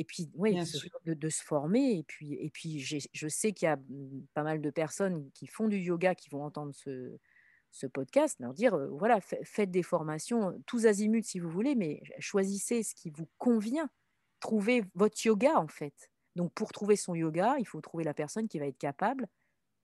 Et 0.01 0.05
puis, 0.05 0.31
oui, 0.35 0.55
de, 1.05 1.29
se 1.29 1.43
former. 1.43 1.99
Et 1.99 2.03
puis, 2.03 2.33
et 2.33 2.49
puis 2.49 2.81
je 2.81 3.29
sais 3.29 3.53
qu'il 3.53 3.67
y 3.67 3.69
a 3.69 3.77
mmh, 3.77 4.27
pas 4.33 4.43
mal 4.43 4.63
de 4.63 4.71
personnes 4.71 5.31
qui 5.33 5.47
font 5.47 5.69
du 5.69 5.77
yoga 5.77 6.15
qui 6.15 6.31
vont 6.31 6.43
entendre 6.43 6.73
ce, 6.75 7.19
ce 7.71 7.87
podcast, 7.87 8.39
leur 8.41 8.55
dire, 8.55 8.79
voilà, 8.93 9.21
faites 9.21 9.71
des 9.71 9.83
formations, 9.83 10.59
tous 10.67 10.87
azimuts 10.87 11.23
si 11.23 11.39
vous 11.39 11.51
voulez, 11.51 11.75
mais 11.75 12.03
choisissez 12.19 12.83
ce 12.83 12.95
qui 12.95 13.11
vous 13.11 13.29
convient. 13.37 13.91
Trouvez 14.41 14.85
votre 14.95 15.23
yoga, 15.27 15.59
en 15.59 15.69
fait. 15.69 16.11
Donc, 16.35 16.51
pour 16.55 16.73
trouver 16.73 16.97
son 16.97 17.15
yoga, 17.15 17.57
il 17.59 17.67
faut 17.67 17.83
trouver 17.83 18.05
la 18.05 18.15
personne 18.15 18.49
qui 18.49 18.59
va 18.59 18.67
être 18.67 18.79
capable 18.79 19.29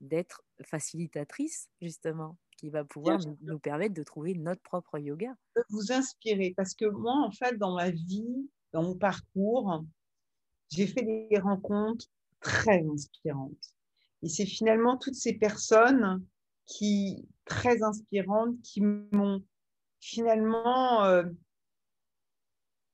d'être 0.00 0.42
facilitatrice, 0.62 1.68
justement, 1.82 2.38
qui 2.56 2.70
va 2.70 2.84
pouvoir 2.84 3.18
nous, 3.18 3.36
nous, 3.42 3.58
permettre 3.58 3.92
de 3.94 4.02
trouver 4.02 4.34
notre 4.34 4.62
propre 4.62 4.98
yoga. 4.98 5.34
Vous 5.68 5.92
inspirer, 5.92 6.54
parce 6.56 6.74
que 6.74 6.86
moi, 6.86 7.12
en 7.12 7.30
fait, 7.32 7.58
dans 7.58 7.74
ma 7.74 7.90
vie, 7.90 8.48
dans 8.72 8.82
mon 8.82 8.96
parcours, 8.96 9.84
j'ai 10.70 10.86
fait 10.86 11.02
des 11.02 11.38
rencontres 11.38 12.06
très 12.40 12.84
inspirantes. 12.86 13.74
Et 14.22 14.28
c'est 14.28 14.46
finalement 14.46 14.96
toutes 14.96 15.14
ces 15.14 15.34
personnes 15.34 16.24
qui, 16.66 17.28
très 17.44 17.82
inspirantes, 17.82 18.60
qui 18.62 18.80
m'ont 18.80 19.42
finalement, 20.00 21.04
euh, 21.04 21.24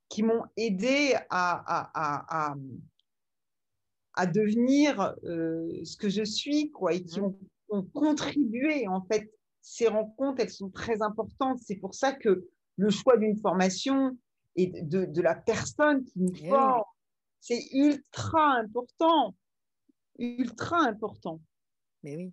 qui 0.09 0.23
m'ont 0.23 0.45
aidé 0.57 1.15
à, 1.31 1.91
à, 1.91 2.55
à, 4.15 4.27
devenir 4.27 5.15
euh, 5.25 5.85
ce 5.85 5.97
que 5.97 6.09
je 6.09 6.25
suis, 6.25 6.71
quoi, 6.71 6.95
et 6.95 7.03
qui 7.03 7.21
mmh. 7.21 7.35
ont, 7.71 7.83
contribué. 7.95 8.87
En 8.89 9.03
fait, 9.03 9.33
ces 9.63 9.89
rencontres, 9.89 10.43
elles 10.43 10.51
sont 10.51 10.69
très 10.69 11.01
importantes. 11.01 11.59
C'est 11.63 11.77
pour 11.77 11.95
ça 11.95 12.13
que 12.13 12.47
le 12.77 12.91
choix 12.91 13.17
d'une 13.17 13.39
formation 13.39 14.19
et 14.57 14.67
de, 14.67 15.07
de 15.07 15.23
la 15.23 15.35
personne 15.35 16.05
qui 16.05 16.19
nous 16.19 16.33
eh 16.35 16.49
forme, 16.51 16.83
c'est 17.43 17.67
ultra 17.73 18.55
important. 18.55 19.35
Ultra 20.19 20.79
important. 20.79 21.41
Mais 22.05 22.17
oui. 22.17 22.33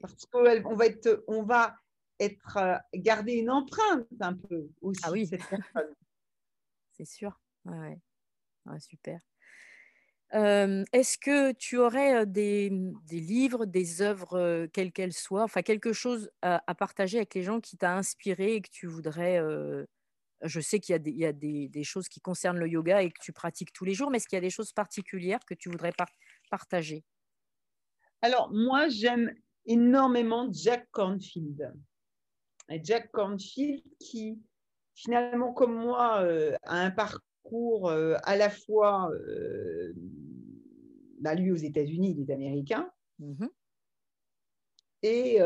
Parce 0.00 0.26
qu'on 0.26 0.42
va 0.42 0.86
être, 0.86 1.24
on 1.28 1.44
va 1.44 1.76
être, 2.18 2.56
euh, 2.56 2.76
garder 2.94 3.34
une 3.34 3.50
empreinte 3.50 4.06
un 4.20 4.34
peu 4.34 4.68
aussi. 4.80 5.00
Ah 5.04 5.12
oui. 5.12 5.30
c'est 6.92 7.04
sûr. 7.04 7.40
Ouais, 7.64 7.98
super. 8.80 9.20
Euh, 10.34 10.84
est-ce 10.92 11.18
que 11.18 11.52
tu 11.52 11.78
aurais 11.78 12.22
euh, 12.22 12.24
des, 12.24 12.70
livres, 13.10 13.64
des 13.64 14.02
œuvres, 14.02 14.66
quelles 14.72 14.92
qu'elles 14.92 15.12
soient, 15.12 15.44
enfin 15.44 15.62
quelque 15.62 15.92
chose 15.92 16.30
à, 16.42 16.74
partager 16.74 17.18
avec 17.18 17.34
les 17.34 17.42
gens 17.42 17.60
qui 17.60 17.76
t'a 17.76 17.96
inspiré 17.96 18.54
et 18.56 18.60
que 18.60 18.70
tu 18.70 18.86
voudrais 18.88 19.40
je 20.42 20.60
sais 20.60 20.80
qu'il 20.80 20.92
y 20.92 21.24
a, 21.24 21.32
des, 21.32 21.84
choses 21.84 22.08
qui 22.08 22.20
concernent 22.20 22.58
le 22.58 22.68
yoga 22.68 23.02
et 23.02 23.10
que 23.10 23.20
tu 23.20 23.32
pratiques 23.32 23.72
tous 23.72 23.84
les 23.84 23.94
jours, 23.94 24.10
mais 24.10 24.16
est-ce 24.16 24.28
qu'il 24.28 24.36
y 24.36 24.38
a 24.38 24.42
des 24.42 24.50
choses 24.50 24.72
particulières 24.72 25.40
que 25.46 25.54
tu 25.54 25.68
voudrais 25.68 25.92
partager? 26.50 27.04
Alors, 28.22 28.52
moi, 28.52 28.88
j'aime 28.88 29.34
énormément 29.66 30.48
Jack 30.52 30.88
Cornfield. 30.90 31.72
Jack 32.82 33.10
Cornfield 33.12 33.82
qui, 33.98 34.40
finalement, 34.94 35.52
comme 35.52 35.74
moi, 35.74 36.22
euh, 36.22 36.56
a 36.62 36.80
un 36.80 36.90
parcours 36.90 37.90
euh, 37.90 38.16
à 38.22 38.36
la 38.36 38.50
fois, 38.50 39.10
euh, 39.12 39.92
bah, 41.20 41.34
lui 41.34 41.50
aux 41.50 41.56
États-Unis, 41.56 42.16
il 42.16 42.30
est 42.30 42.32
américain, 42.32 42.90
mmh 43.18 43.46
et, 45.04 45.38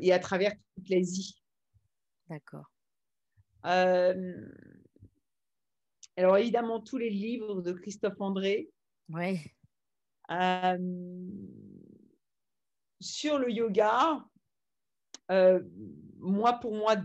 et, 0.00 0.12
à 0.14 0.18
travers 0.18 0.54
toute 0.74 0.88
l'Asie. 0.88 1.42
D'accord. 2.30 2.71
Euh, 3.66 4.48
alors, 6.16 6.36
évidemment, 6.36 6.80
tous 6.80 6.98
les 6.98 7.10
livres 7.10 7.62
de 7.62 7.72
Christophe 7.72 8.20
André. 8.20 8.70
Oui. 9.08 9.40
Euh, 10.30 10.78
sur 13.00 13.38
le 13.38 13.50
yoga, 13.50 14.24
euh, 15.30 15.62
moi, 16.18 16.54
pour 16.54 16.74
moi, 16.74 16.96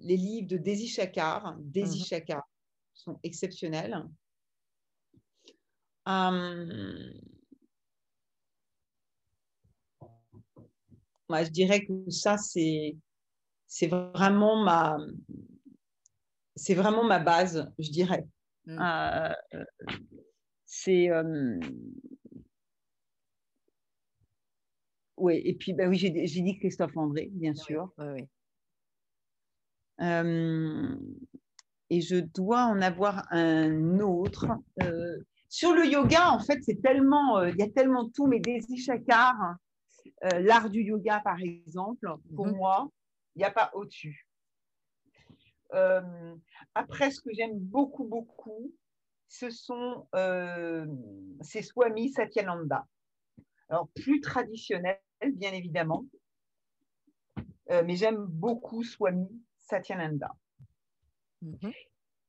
les 0.00 0.16
livres 0.16 0.48
de 0.48 0.56
Desi 0.56 0.88
Chakar, 0.88 1.56
Desi 1.60 2.00
mhm. 2.00 2.04
Chakar 2.04 2.42
sont 2.94 3.18
exceptionnels. 3.22 4.04
moi, 11.26 11.42
je 11.42 11.50
dirais 11.50 11.84
que 11.84 12.10
ça, 12.10 12.36
c'est 12.36 12.96
c'est 13.74 13.88
vraiment 13.88 14.62
ma, 14.62 14.98
c'est 16.54 16.74
vraiment 16.74 17.02
ma 17.02 17.18
base, 17.18 17.72
je 17.80 17.90
dirais. 17.90 18.24
Mm. 18.66 18.78
Euh, 18.80 19.64
c'est. 20.64 21.10
Oui, 25.16 25.42
et 25.44 25.54
puis 25.54 25.72
bah 25.72 25.88
oui, 25.88 25.98
j'ai 25.98 26.10
dit 26.10 26.56
Christophe 26.60 26.96
André, 26.96 27.30
bien 27.32 27.54
sûr. 27.54 27.92
Oui, 27.98 28.28
et 31.90 32.00
je 32.00 32.16
dois 32.16 32.66
en 32.66 32.80
avoir 32.80 33.26
un 33.32 33.98
autre. 33.98 34.46
sur 35.48 35.74
le 35.74 35.84
yoga, 35.84 36.30
en 36.30 36.38
fait, 36.38 36.60
c'est 36.62 36.80
tellement, 36.80 37.42
il 37.42 37.56
y 37.56 37.62
a 37.62 37.70
tellement 37.70 38.08
tout, 38.08 38.28
mais 38.28 38.38
Daisy 38.38 38.76
Chakar, 38.76 39.56
l'art 40.22 40.70
du 40.70 40.82
yoga, 40.82 41.20
par 41.24 41.40
exemple, 41.40 42.08
pour 42.36 42.46
mmh 42.46 42.56
moi, 42.56 42.88
il 43.34 43.38
n'y 43.38 43.44
a 43.44 43.50
pas 43.50 43.70
au-dessus. 43.74 44.28
après, 46.74 47.10
ce 47.10 47.20
que 47.20 47.30
j'aime 47.32 47.58
beaucoup, 47.58 48.04
beaucoup, 48.04 48.72
ce 49.28 49.50
sont 49.50 50.06
euh, 50.14 50.86
ces 51.40 51.62
Swami 51.62 52.10
Satyananda. 52.10 52.86
Alors, 53.68 53.88
plus 53.88 54.20
traditionnel, 54.20 55.00
bien 55.32 55.52
évidemment, 55.52 56.06
euh, 57.70 57.82
mais 57.84 57.96
j'aime 57.96 58.24
beaucoup 58.26 58.84
Swami 58.84 59.28
Satyananda. 59.58 60.30
Mhm. 61.42 61.72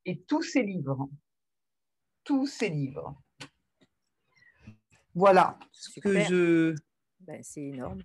Et 0.05 0.21
tous 0.21 0.41
ses 0.41 0.63
livres, 0.63 1.09
tous 2.23 2.47
ses 2.47 2.69
livres. 2.69 3.21
Voilà 5.13 5.59
ce 5.71 5.99
que 5.99 6.19
je. 6.21 6.75
Ben, 7.21 7.41
c'est 7.43 7.63
énorme. 7.63 8.01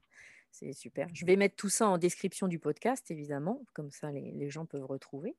C'est 0.60 0.74
super. 0.74 1.08
Je 1.14 1.24
vais 1.24 1.36
mettre 1.36 1.56
tout 1.56 1.70
ça 1.70 1.88
en 1.88 1.96
description 1.96 2.46
du 2.46 2.58
podcast, 2.58 3.10
évidemment, 3.10 3.64
comme 3.72 3.90
ça 3.90 4.12
les 4.12 4.50
gens 4.50 4.66
peuvent 4.66 4.84
retrouver. 4.84 5.34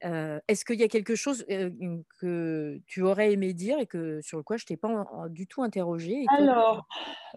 Est-ce 0.00 0.64
qu'il 0.64 0.80
y 0.80 0.84
a 0.84 0.88
quelque 0.88 1.14
chose 1.14 1.44
que 1.46 2.80
tu 2.86 3.02
aurais 3.02 3.32
aimé 3.32 3.52
dire 3.52 3.78
et 3.78 3.86
que 3.86 4.20
sur 4.20 4.36
le 4.38 4.44
quoi 4.44 4.56
je 4.56 4.64
t'ai 4.64 4.76
pas 4.76 5.06
du 5.28 5.46
tout 5.46 5.62
interrogé 5.62 6.24
Alors, 6.28 6.86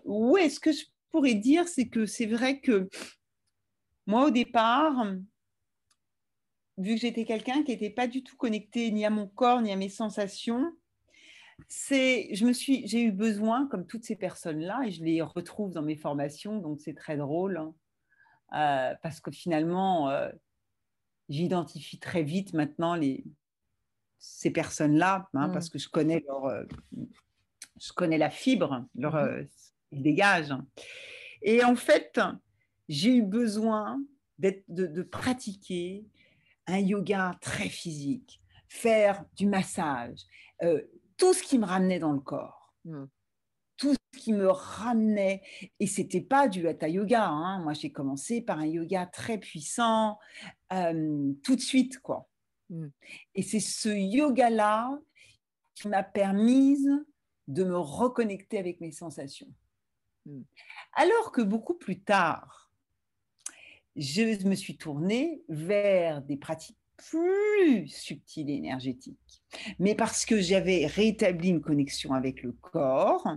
oui, 0.04 0.50
ce 0.50 0.60
que 0.60 0.72
je 0.72 0.86
pourrais 1.12 1.36
dire, 1.36 1.68
c'est 1.68 1.88
que 1.88 2.06
c'est 2.06 2.26
vrai 2.26 2.60
que 2.60 2.88
moi, 4.06 4.28
au 4.28 4.30
départ, 4.30 5.06
vu 6.78 6.96
que 6.96 7.02
j'étais 7.02 7.26
quelqu'un 7.26 7.64
qui 7.64 7.72
n'était 7.72 7.90
pas 7.90 8.08
du 8.08 8.24
tout 8.24 8.36
connecté 8.36 8.92
ni 8.92 9.06
à 9.06 9.10
mon 9.10 9.28
corps 9.28 9.62
ni 9.62 9.72
à 9.72 9.76
mes 9.76 9.90
sensations, 9.90 10.72
c'est, 11.68 12.30
je 12.34 12.46
me 12.46 12.54
suis, 12.54 12.88
j'ai 12.88 13.02
eu 13.04 13.12
besoin, 13.12 13.68
comme 13.68 13.86
toutes 13.86 14.04
ces 14.04 14.16
personnes-là, 14.16 14.82
et 14.86 14.92
je 14.92 15.04
les 15.04 15.22
retrouve 15.22 15.72
dans 15.72 15.82
mes 15.82 15.96
formations, 15.96 16.60
donc 16.60 16.80
c'est 16.82 16.94
très 16.94 17.18
drôle, 17.18 17.58
hein, 18.52 18.96
parce 19.02 19.20
que 19.20 19.32
finalement, 19.32 20.12
j'identifie 21.30 22.00
très 22.00 22.24
vite 22.24 22.54
maintenant 22.54 22.96
les, 22.96 23.24
ces 24.20 24.52
personnes-là, 24.52 25.30
hein, 25.34 25.50
parce 25.50 25.70
que 25.70 25.78
je 25.78 25.90
connais 25.90 26.24
leur, 26.28 26.46
euh, 26.46 26.64
je 27.80 27.94
connais 27.94 28.18
la 28.18 28.30
fibre, 28.30 28.86
leur, 28.96 29.16
mmh 29.16 29.18
euh, 29.18 29.44
ils 29.92 30.02
dégagent. 30.02 30.56
Et 31.42 31.64
en 31.64 31.76
fait, 31.76 32.20
j'ai 32.90 33.16
eu 33.18 33.22
besoin 33.22 34.02
de, 34.40 34.64
de, 34.68 35.04
pratiquer 35.04 36.06
un 36.68 36.80
yoga 36.80 37.38
très 37.40 37.70
physique, 37.70 38.42
faire 38.68 39.24
du 39.36 39.46
massage, 39.46 40.22
euh, 40.64 40.82
tout 41.18 41.34
ce 41.34 41.44
qui 41.44 41.58
me 41.58 41.66
ramenait 41.66 42.00
dans 42.00 42.12
le 42.12 42.20
corps. 42.20 42.74
Mmh 42.86 43.06
tout 43.78 43.94
ce 43.94 44.20
qui 44.20 44.34
me 44.34 44.50
ramenait. 44.50 45.42
Et 45.80 45.88
c'était 45.88 46.22
pas 46.22 46.48
du 46.48 46.68
hatha 46.68 46.88
yoga. 46.88 47.28
Hein. 47.28 47.62
Moi, 47.62 47.74
j'ai 47.74 47.92
commencé 47.92 48.42
par 48.42 48.60
un 48.60 48.66
yoga 48.66 49.06
très 49.06 49.38
puissant, 49.38 50.18
tout 50.70 51.56
de 51.56 51.62
suite, 51.62 52.00
quoi. 52.00 52.30
Mmh. 52.70 52.88
Et 53.36 53.44
c'est 53.44 53.60
ce 53.60 53.90
yoga-là 53.90 55.00
qui 55.76 55.88
m'a 55.88 56.04
permise 56.04 56.90
de 57.48 57.64
me 57.64 57.78
reconnecter 57.78 58.58
avec 58.58 58.82
mes 58.82 58.92
sensations. 58.92 59.54
Mmh. 60.26 60.42
Alors 60.94 61.32
que 61.32 61.42
beaucoup 61.42 61.76
plus 61.76 62.02
tard, 62.02 62.72
je 63.96 64.48
me 64.48 64.56
suis 64.56 64.78
tournée 64.78 65.44
vers 65.48 66.22
des 66.24 66.38
pratiques 66.38 66.80
plus 66.98 67.88
subtiles 67.88 68.50
et 68.50 68.56
énergétiques. 68.56 69.44
Mais 69.80 69.96
parce 69.96 70.26
que 70.26 70.40
j'avais 70.40 70.86
rétabli 70.86 71.50
une 71.50 71.62
connexion 71.62 72.14
avec 72.14 72.44
le 72.44 72.52
corps, 72.52 73.28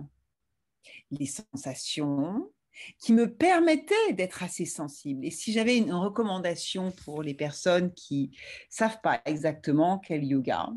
les 1.11 1.25
sensations 1.25 2.51
qui 2.99 3.13
me 3.13 3.33
permettaient 3.33 4.13
d'être 4.13 4.43
assez 4.43 4.65
sensible. 4.65 5.25
Et 5.25 5.31
si 5.31 5.51
j'avais 5.51 5.77
une 5.77 5.93
recommandation 5.93 6.91
pour 7.03 7.23
les 7.23 7.33
personnes 7.33 7.93
qui 7.93 8.31
savent 8.69 9.01
pas 9.01 9.21
exactement 9.25 9.99
quel 9.99 10.23
yoga, 10.23 10.69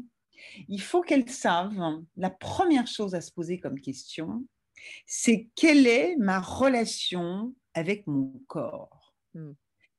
il 0.68 0.80
faut 0.80 1.02
qu'elles 1.02 1.30
savent, 1.30 2.02
la 2.16 2.30
première 2.30 2.86
chose 2.86 3.14
à 3.14 3.20
se 3.20 3.30
poser 3.30 3.60
comme 3.60 3.80
question, 3.80 4.44
c'est 5.06 5.48
quelle 5.54 5.86
est 5.86 6.16
ma 6.16 6.40
relation 6.40 7.54
avec 7.74 8.06
mon 8.06 8.32
corps? 8.48 9.14
Hmm. 9.34 9.52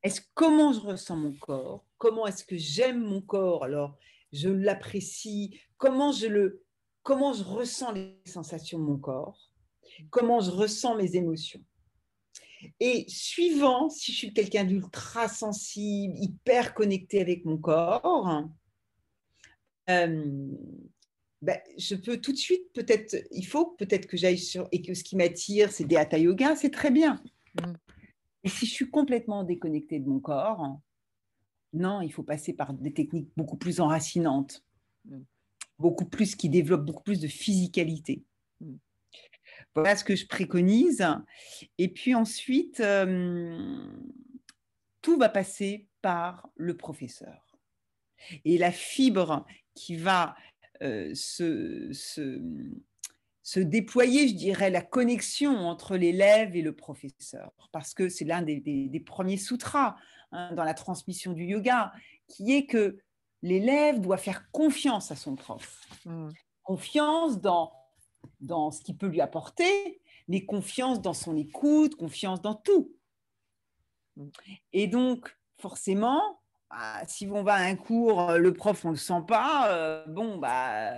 Est-ce 0.03 0.21
comment 0.33 0.73
je 0.73 0.81
ressens 0.81 1.15
mon 1.15 1.33
corps? 1.33 1.85
Comment 2.03 2.27
est-ce 2.27 2.43
que 2.43 2.57
j'aime 2.57 3.01
mon 3.01 3.21
corps 3.21 3.63
Alors, 3.63 3.97
je 4.33 4.49
l'apprécie. 4.49 5.57
Comment 5.77 6.11
je 6.11 6.27
le 6.27 6.61
comment 7.01 7.31
je 7.31 7.43
ressens 7.43 7.93
les 7.93 8.19
sensations 8.25 8.77
de 8.77 8.83
mon 8.83 8.97
corps 8.97 9.53
comment 10.09 10.41
je 10.41 10.51
ressens 10.51 10.95
mes 10.95 11.15
émotions. 11.15 11.61
Et 12.81 13.05
suivant, 13.07 13.89
si 13.89 14.11
je 14.11 14.17
suis 14.17 14.33
quelqu'un 14.33 14.65
d'ultra 14.65 15.29
sensible, 15.29 16.13
hyper 16.17 16.73
connecté 16.73 17.21
avec 17.21 17.45
mon 17.45 17.57
corps, 17.57 18.43
euh, 19.89 20.47
ben, 21.41 21.59
je 21.77 21.95
peux 21.95 22.19
tout 22.19 22.33
de 22.33 22.37
suite, 22.37 22.73
peut-être, 22.73 23.15
il 23.31 23.45
faut 23.45 23.67
peut-être 23.77 24.07
que 24.07 24.17
j'aille 24.17 24.39
sur, 24.39 24.67
et 24.73 24.81
que 24.81 24.93
ce 24.93 25.05
qui 25.05 25.15
m'attire, 25.15 25.71
c'est 25.71 25.85
des 25.85 25.95
hatha 25.95 26.17
yoga, 26.17 26.57
c'est 26.57 26.71
très 26.71 26.91
bien. 26.91 27.21
Mm. 27.61 27.73
Et 28.45 28.49
si 28.49 28.65
je 28.65 28.73
suis 28.73 28.89
complètement 28.89 29.45
déconnectée 29.45 29.99
de 29.99 30.09
mon 30.09 30.19
corps, 30.19 30.79
non, 31.73 32.01
il 32.01 32.11
faut 32.11 32.23
passer 32.23 32.53
par 32.53 32.73
des 32.73 32.93
techniques 32.93 33.29
beaucoup 33.35 33.57
plus 33.57 33.79
enracinantes, 33.79 34.63
mm. 35.05 35.21
beaucoup 35.79 36.05
plus 36.05 36.35
qui 36.35 36.49
développent 36.49 36.85
beaucoup 36.85 37.03
plus 37.03 37.19
de 37.19 37.27
physicalité. 37.27 38.23
Mm. 38.61 38.75
Voilà 39.75 39.95
ce 39.95 40.03
que 40.03 40.15
je 40.15 40.27
préconise. 40.27 41.05
Et 41.77 41.87
puis 41.87 42.13
ensuite, 42.13 42.79
euh, 42.79 43.87
tout 45.01 45.17
va 45.17 45.29
passer 45.29 45.87
par 46.01 46.49
le 46.55 46.77
professeur. 46.77 47.57
Et 48.45 48.57
la 48.57 48.71
fibre 48.71 49.45
qui 49.73 49.95
va 49.95 50.35
euh, 50.81 51.11
se, 51.13 51.91
se, 51.91 53.59
déployer, 53.59 54.27
je 54.27 54.35
dirais, 54.35 54.69
la 54.69 54.81
connexion 54.81 55.55
entre 55.57 55.97
l'élève 55.97 56.55
et 56.55 56.61
le 56.61 56.73
professeur, 56.73 57.51
parce 57.71 57.93
que 57.93 58.09
c'est 58.09 58.25
l'un 58.25 58.41
des, 58.41 59.03
premiers 59.05 59.37
sutras 59.37 59.95
hein, 60.33 60.53
dans 60.53 60.63
la 60.63 60.73
transmission 60.73 61.33
du 61.33 61.45
yoga, 61.45 61.93
qui 62.27 62.53
est 62.53 62.65
que 62.65 62.97
l'élève 63.41 63.99
doit 64.01 64.17
faire 64.17 64.49
confiance 64.51 65.11
à 65.11 65.15
son 65.15 65.35
prof. 65.35 65.81
Mmh. 66.05 66.29
Confiance 66.63 67.39
dans 67.39 67.71
dans 68.39 68.71
ce 68.71 68.81
qu'il 68.81 68.97
peut 68.97 69.07
lui 69.07 69.21
apporter, 69.21 70.01
mais 70.27 70.45
confiance 70.45 71.01
dans 71.01 71.13
son 71.13 71.35
écoute, 71.35 71.95
confiance 71.95 72.41
dans 72.41 72.55
tout. 72.55 72.93
Et 74.71 74.87
donc, 74.87 75.35
forcément, 75.57 76.41
bah, 76.69 77.01
si 77.07 77.27
on 77.27 77.43
va 77.43 77.55
à 77.55 77.63
un 77.63 77.75
cours, 77.75 78.33
le 78.33 78.53
prof, 78.53 78.85
on 78.85 78.89
ne 78.89 78.93
le 78.93 78.99
sent 78.99 79.23
pas, 79.27 79.71
euh, 79.71 80.05
bon, 80.07 80.37
bah, 80.37 80.97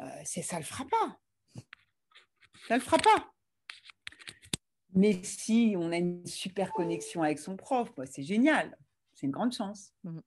euh, 0.00 0.06
c'est 0.24 0.42
ça 0.42 0.56
ne 0.56 0.60
le 0.60 0.66
fera 0.66 0.84
pas. 0.84 1.18
Ça 2.66 2.74
ne 2.74 2.78
le 2.80 2.84
fera 2.84 2.98
pas. 2.98 3.32
Mais 4.98 5.22
si 5.22 5.74
on 5.78 5.92
a 5.92 5.96
une 5.96 6.26
super 6.26 6.72
connexion 6.72 7.22
avec 7.22 7.38
son 7.38 7.56
prof, 7.56 7.88
bah, 7.96 8.04
c'est 8.04 8.24
génial. 8.24 8.76
C'est 9.14 9.26
une 9.26 9.32
grande 9.32 9.52
chance. 9.52 9.92
Mmh. 10.02 10.18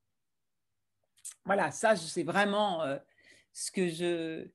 Voilà, 1.43 1.71
ça, 1.71 1.97
c'est 1.97 2.23
vraiment 2.23 2.81
euh, 2.83 2.97
ce 3.51 3.69
que 3.69 3.89
je, 3.89 4.49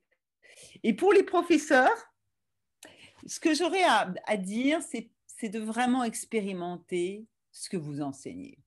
et 0.83 0.95
pour 0.95 1.13
les 1.13 1.21
professeurs, 1.21 2.13
ce 3.27 3.39
que 3.39 3.53
j'aurais 3.53 3.83
à, 3.83 4.37
dire, 4.37 4.79
c'est 4.81 5.49
de 5.49 5.59
vraiment 5.59 6.03
expérimenter 6.03 7.27
ce 7.51 7.69
que 7.69 7.77
vous 7.77 8.01
enseignez. 8.01 8.57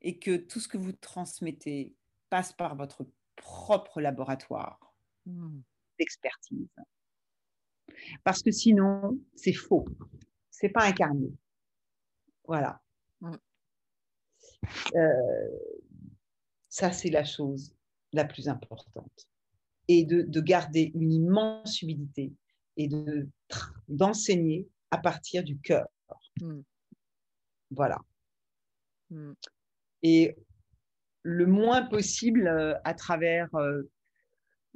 Et 0.00 0.18
que 0.18 0.36
tout 0.36 0.60
ce 0.60 0.68
que 0.68 0.78
vous 0.78 0.92
transmettez 0.92 1.94
passe 2.30 2.54
par 2.54 2.74
votre 2.74 3.06
propre 3.34 4.00
laboratoire 4.00 4.94
hmm. 5.26 5.60
d'expertise. 5.98 6.68
Parce 8.24 8.42
que 8.42 8.50
sinon, 8.50 9.18
c'est 9.34 9.52
faux. 9.52 9.86
C'est 10.50 10.68
pas 10.68 10.84
incarné. 10.84 11.32
Voilà. 12.44 12.80
Hmm. 13.20 13.36
Euh, 14.94 15.58
ça, 16.68 16.92
c'est 16.92 17.10
la 17.10 17.24
chose 17.24 17.74
la 18.12 18.24
plus 18.24 18.48
importante 18.48 19.28
et 19.88 20.04
de, 20.04 20.40
garder 20.40 20.90
une 20.94 21.12
immense 21.12 21.82
humilité 21.82 22.32
et 22.76 22.88
de, 22.88 23.28
d'enseigner 23.88 24.68
à 24.90 24.98
partir 24.98 25.44
du 25.44 25.58
cœur. 25.58 25.86
Hmm. 26.40 26.60
Voilà. 27.70 27.98
Hmm. 29.10 29.32
Et 30.02 30.36
le 31.22 31.46
moins 31.46 31.82
possible 31.82 32.46
euh, 32.46 32.74
à 32.84 32.94
travers 32.94 33.52
euh, 33.56 33.82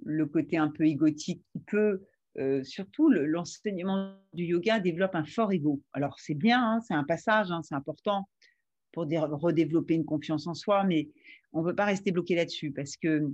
le 0.05 0.27
côté 0.27 0.57
un 0.57 0.69
peu 0.69 0.85
égotique 0.87 1.45
qui 1.53 1.61
peut, 1.61 2.03
euh, 2.39 2.63
surtout 2.63 3.11
l'enseignement 3.11 4.15
du 4.33 4.45
yoga 4.45 4.79
développe 4.79 5.15
un 5.15 5.25
fort 5.25 5.53
ego. 5.53 5.83
Alors 5.93 6.19
c'est 6.21 6.35
bien, 6.35 6.63
hein, 6.63 6.81
c'est 6.81 6.95
un 6.95 7.05
passage, 7.05 7.51
hein, 7.51 7.63
c'est 7.63 7.75
important 7.75 8.29
pour 8.93 9.05
redévelopper 9.05 9.95
une 9.95 10.05
confiance 10.05 10.47
en 10.47 10.55
soi, 10.55 10.85
mais 10.85 11.09
on 11.53 11.63
ne 11.63 11.69
peut 11.69 11.75
pas 11.75 11.85
rester 11.85 12.13
bloqué 12.13 12.35
là-dessus 12.35 12.73
parce 12.73 12.97
que, 12.97 13.33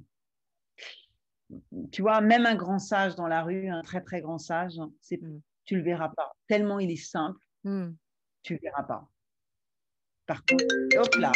tu 1.93 2.03
vois, 2.03 2.21
même 2.21 2.47
un 2.47 2.57
grand 2.57 2.79
sage 2.79 3.15
dans 3.17 3.27
la 3.27 3.43
rue, 3.43 3.69
un 3.69 3.83
très 3.83 4.03
très 4.03 4.21
grand 4.21 4.39
sage, 4.39 4.81
c'est, 5.01 5.21
mm. 5.21 5.41
tu 5.65 5.77
le 5.77 5.83
verras 5.83 6.11
pas. 6.11 6.33
Tellement 6.47 6.79
il 6.79 6.91
est 6.91 6.97
simple, 6.97 7.39
mm. 7.65 7.91
tu 8.43 8.55
le 8.55 8.61
verras 8.63 8.83
pas. 8.83 9.09
Par 10.27 10.45
contre, 10.45 10.65
hop 10.99 11.15
là, 11.17 11.33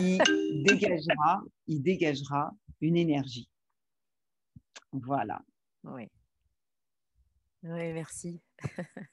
il 0.00 0.18
dégagera, 0.64 1.42
il 1.66 1.82
dégagera 1.82 2.52
une 2.80 2.96
énergie. 2.96 3.48
Voilà. 4.92 5.42
Oui. 5.84 6.08
Oui, 7.62 7.92
merci. 7.92 8.40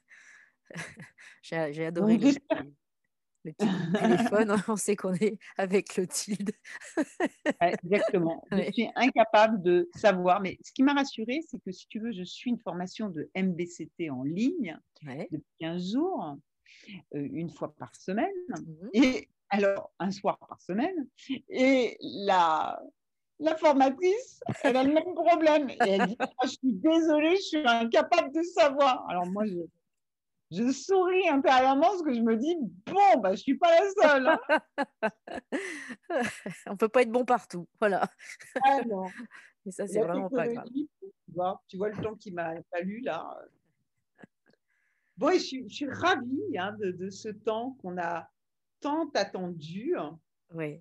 j'ai 1.42 1.86
adoré 1.86 2.18
le, 2.18 2.32
le 3.44 3.52
téléphone. 3.98 4.56
On 4.68 4.76
sait 4.76 4.96
qu'on 4.96 5.14
est 5.14 5.38
avec 5.56 5.88
Clotilde. 5.88 6.52
exactement. 7.60 8.44
Je 8.52 8.70
suis 8.72 8.88
incapable 8.94 9.62
de 9.62 9.88
savoir. 9.94 10.40
Mais 10.40 10.58
ce 10.64 10.72
qui 10.72 10.82
m'a 10.82 10.94
rassurée, 10.94 11.40
c'est 11.48 11.58
que 11.60 11.72
si 11.72 11.86
tu 11.88 12.00
veux, 12.00 12.12
je 12.12 12.24
suis 12.24 12.50
une 12.50 12.58
formation 12.58 13.08
de 13.08 13.30
MBCT 13.36 14.10
en 14.10 14.22
ligne 14.22 14.78
depuis 15.02 15.54
15 15.60 15.92
jours, 15.92 16.36
euh, 17.14 17.28
une 17.32 17.50
fois 17.50 17.74
par 17.74 17.94
semaine. 17.94 18.34
Mmh 18.48 18.88
Et 18.92 19.28
alors, 19.48 19.92
un 19.98 20.10
soir 20.10 20.38
par 20.38 20.60
semaine. 20.60 21.06
Et 21.48 21.96
la, 22.00 22.80
la 23.38 23.56
formatrice, 23.56 24.40
elle 24.62 24.76
a 24.76 24.84
le 24.84 24.92
même 24.92 25.14
problème. 25.14 25.70
Et 25.70 25.76
elle 25.80 26.06
dit, 26.06 26.16
ah, 26.20 26.26
je 26.44 26.48
suis 26.48 26.72
désolée, 26.72 27.36
je 27.36 27.42
suis 27.42 27.66
incapable 27.66 28.32
de 28.32 28.42
savoir. 28.42 29.04
Alors 29.08 29.26
moi, 29.26 29.44
je, 29.46 29.58
je 30.50 30.72
souris 30.72 31.28
intérieurement 31.28 31.88
parce 31.88 32.02
que 32.02 32.14
je 32.14 32.20
me 32.20 32.36
dis, 32.36 32.56
bon, 32.86 33.20
bah, 33.20 33.30
je 33.30 33.32
ne 33.32 33.36
suis 33.36 33.58
pas 33.58 33.70
la 33.70 33.90
seule. 33.90 34.28
Hein. 34.28 34.40
On 36.66 36.72
ne 36.72 36.76
peut 36.76 36.88
pas 36.88 37.02
être 37.02 37.12
bon 37.12 37.24
partout. 37.24 37.68
Voilà. 37.80 38.08
Ah 38.64 38.80
non. 38.86 39.06
Et 39.66 39.72
ça, 39.72 39.86
c'est 39.86 40.00
vraiment 40.00 40.30
pas 40.30 40.46
grave. 40.46 40.68
Tu 40.72 40.88
vois, 41.34 41.60
tu 41.66 41.76
vois 41.76 41.88
le 41.88 42.00
temps 42.00 42.14
qui 42.14 42.30
m'a 42.30 42.54
fallu 42.70 43.00
là. 43.00 43.36
Bon, 45.16 45.32
je, 45.32 45.38
suis, 45.38 45.68
je 45.68 45.74
suis 45.74 45.90
ravie 45.90 46.56
hein, 46.56 46.76
de, 46.78 46.92
de, 46.92 47.10
ce 47.10 47.30
temps 47.30 47.76
qu'on 47.80 47.98
a 47.98 48.30
tant 48.80 49.08
attendu. 49.14 49.96
Oui. 50.52 50.80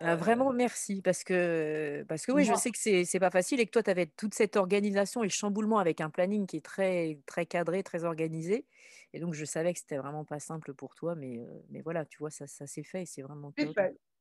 Bah, 0.00 0.16
vraiment 0.16 0.52
merci 0.52 1.02
parce 1.02 1.24
que 1.24 2.04
parce 2.08 2.24
que 2.26 2.32
oui, 2.32 2.44
je 2.44 2.54
sais 2.54 2.70
que 2.70 2.78
c'est 2.78 3.04
c'est 3.04 3.18
pas 3.18 3.30
facile 3.30 3.58
et 3.60 3.66
que 3.66 3.70
toi 3.72 3.82
tu 3.82 3.90
avais 3.90 4.06
toute 4.06 4.34
cette 4.34 4.56
organisation 4.56 5.22
et 5.24 5.26
le 5.26 5.30
chamboulement 5.32 5.78
avec 5.78 6.00
un 6.00 6.10
planning 6.10 6.46
qui 6.46 6.56
est 6.58 6.64
très 6.64 7.20
très 7.26 7.46
cadré, 7.46 7.82
très 7.82 8.04
organisé 8.04 8.66
et 9.12 9.20
donc 9.20 9.34
je 9.34 9.44
savais 9.44 9.72
que 9.72 9.80
c'était 9.80 9.96
vraiment 9.98 10.24
pas 10.24 10.38
simple 10.40 10.74
pour 10.74 10.94
toi 10.94 11.14
mais 11.16 11.40
mais 11.70 11.80
voilà, 11.82 12.04
tu 12.04 12.18
vois 12.18 12.30
ça 12.30 12.46
ça 12.46 12.66
s'est 12.66 12.84
fait 12.84 13.02
et 13.02 13.06
c'est 13.06 13.22
vraiment 13.22 13.52
C'est 13.58 13.66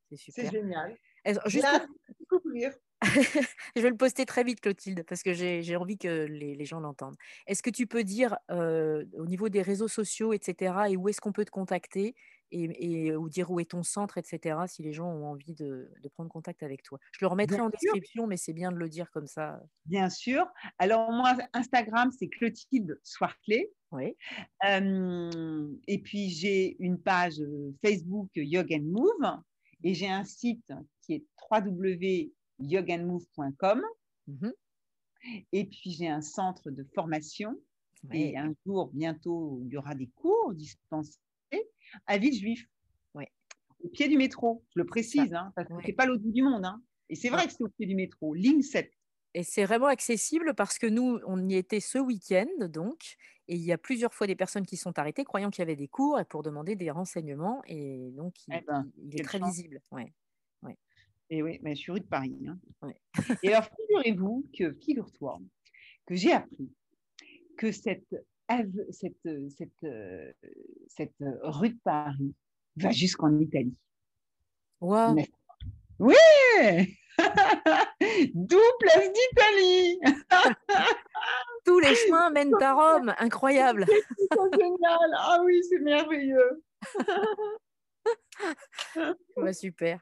C'est 0.09 0.15
super. 0.17 0.45
C'est 0.45 0.51
génial. 0.51 0.97
juste 1.47 1.67
je 3.75 3.81
vais 3.81 3.89
le 3.89 3.97
poster 3.97 4.25
très 4.25 4.43
vite, 4.43 4.59
Clotilde, 4.59 5.03
parce 5.03 5.21
que 5.21 5.33
j'ai 5.33 5.75
envie 5.75 5.97
que 5.99 6.25
les, 6.25 6.55
les 6.55 6.65
gens 6.65 6.79
l'entendent. 6.79 7.15
Est-ce 7.45 7.61
que 7.61 7.69
tu 7.69 7.85
peux 7.85 8.03
dire 8.03 8.37
au 8.49 9.25
niveau 9.25 9.49
des 9.49 9.61
réseaux 9.61 9.87
sociaux, 9.87 10.33
etc., 10.33 10.89
et 10.89 10.97
où 10.97 11.07
est-ce 11.09 11.21
qu'on 11.21 11.31
peut 11.31 11.45
te 11.45 11.51
contacter? 11.51 12.15
Et, 12.51 13.15
ou 13.15 13.29
dire 13.29 13.49
où 13.51 13.59
est 13.59 13.69
ton 13.71 13.83
centre, 13.83 14.17
etc., 14.17 14.57
si 14.67 14.81
les 14.83 14.93
gens 14.93 15.07
ont 15.07 15.27
envie 15.27 15.53
de, 15.53 15.91
prendre 16.13 16.29
contact 16.29 16.63
avec 16.63 16.83
toi. 16.83 16.99
Je 17.11 17.19
le 17.21 17.27
remettrai 17.27 17.59
en 17.59 17.69
description, 17.69 18.27
mais 18.27 18.37
c'est 18.37 18.53
bien 18.53 18.71
de 18.71 18.77
le 18.77 18.87
dire 18.89 19.11
comme 19.11 19.27
ça. 19.27 19.61
Bien 19.85 20.09
sûr. 20.09 20.47
Alors, 20.79 21.11
moi, 21.11 21.37
Instagram, 21.53 22.09
c'est 22.17 22.27
Clotilde 22.27 22.99
Soirclay. 23.03 23.69
Oui. 23.91 24.15
et 25.87 25.99
puis, 25.99 26.29
j'ai 26.29 26.75
une 26.79 26.97
page 26.99 27.41
Facebook 27.83 28.29
Yoga 28.35 28.77
and 28.77 28.83
Move 28.83 29.41
et 29.83 29.93
j'ai 29.93 30.09
un 30.09 30.23
site 30.23 30.71
qui 31.01 31.15
est 31.15 31.25
www.yogaandmove.com. 31.51 33.83
Mmh 34.27 34.49
et 35.51 35.65
puis, 35.65 35.91
j'ai 35.91 36.07
un 36.07 36.21
centre 36.21 36.69
de 36.69 36.85
formation. 36.95 37.59
Et 38.13 38.37
un 38.37 38.53
jour, 38.65 38.91
bientôt, 38.93 39.59
il 39.65 39.73
y 39.73 39.77
aura 39.77 39.93
des 39.95 40.07
cours 40.07 40.53
dispensés 40.53 41.19
à 42.05 42.17
Villejuif, 42.17 42.67
ouais. 43.13 43.31
au 43.83 43.89
pied 43.89 44.07
du 44.07 44.17
métro. 44.17 44.63
Je 44.75 44.79
le 44.79 44.85
précise, 44.85 45.33
hein, 45.33 45.51
parce 45.55 45.67
que 45.67 45.73
c'est 45.85 45.93
pas 45.93 46.05
l'autre 46.05 46.23
bout 46.23 46.31
du 46.31 46.43
monde. 46.43 46.65
Hein. 46.65 46.81
Et 47.09 47.15
c'est 47.15 47.29
vrai 47.29 47.47
que 47.47 47.53
c'est 47.53 47.63
au 47.63 47.69
pied 47.69 47.85
du 47.85 47.95
métro, 47.95 48.33
ligne 48.33 48.61
7. 48.61 48.91
Et 49.33 49.43
c'est 49.43 49.65
vraiment 49.65 49.87
accessible 49.87 50.55
parce 50.55 50.79
que 50.79 50.87
nous, 50.87 51.19
on 51.25 51.47
y 51.47 51.55
était 51.55 51.79
ce 51.79 51.99
week-end, 51.99 52.67
donc, 52.69 53.17
et 53.47 53.55
il 53.55 53.61
y 53.61 53.71
a 53.71 53.77
plusieurs 53.77 54.13
fois 54.13 54.25
des 54.25 54.35
personnes 54.35 54.65
qui 54.65 54.77
sont 54.77 54.97
arrêtées 54.97 55.23
croyant 55.23 55.49
qu'il 55.49 55.61
y 55.61 55.63
avait 55.63 55.75
des 55.75 55.87
cours 55.87 56.19
et 56.19 56.25
pour 56.25 56.43
demander 56.43 56.75
des 56.75 56.91
renseignements. 56.91 57.61
Et 57.67 58.09
donc, 58.13 58.33
il, 58.47 58.55
eh 58.55 58.65
ben, 58.65 58.89
est 59.11 59.23
très 59.23 59.39
visible. 59.39 59.81
Ouais. 59.91 60.11
Et 61.29 61.43
oui, 61.43 61.59
mais 61.61 61.75
je 61.75 61.81
suis 61.81 61.91
rue 61.91 61.99
de 61.99 62.05
Paris. 62.05 62.37
Hein. 62.47 62.57
et 63.43 63.53
alors, 63.53 63.69
figurez-vous 63.75 64.49
que, 64.57 64.73
figure-toi, 64.73 65.39
que 66.05 66.15
j'ai 66.15 66.31
appris 66.31 66.71
que 67.57 67.71
cette 67.71 68.15
cette, 68.91 69.27
cette, 69.49 69.85
cette 70.87 71.15
rue 71.43 71.69
de 71.69 71.79
Paris 71.83 72.33
va 72.77 72.91
jusqu'en 72.91 73.37
Italie. 73.39 73.75
Wow. 74.79 75.15
Oui 75.99 76.15
D'où 78.33 78.59
place 78.79 79.11
d'Italie 79.11 79.99
Tous 81.65 81.79
les 81.79 81.95
chemins 81.95 82.29
mènent 82.29 82.53
à 82.61 82.73
Rome, 82.73 83.13
incroyable. 83.17 83.85
C'est 84.17 84.59
génial, 84.59 85.15
ah 85.17 85.39
oui, 85.43 85.61
c'est 85.67 85.79
merveilleux. 85.79 86.63
ouais, 89.37 89.53
super. 89.53 89.99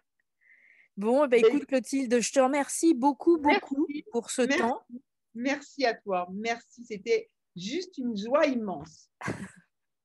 Bon, 0.98 1.26
bah, 1.28 1.38
écoute 1.38 1.66
Clotilde, 1.66 2.20
je 2.20 2.32
te 2.32 2.40
remercie 2.40 2.94
beaucoup, 2.94 3.38
beaucoup 3.38 3.88
pour 4.12 4.30
ce 4.30 4.44
temps. 4.44 4.86
Merci 5.34 5.86
à 5.86 5.94
toi, 5.94 6.28
merci. 6.32 6.86
C'était 6.86 7.30
juste 7.56 7.98
une 7.98 8.16
joie 8.18 8.46
immense. 8.46 9.10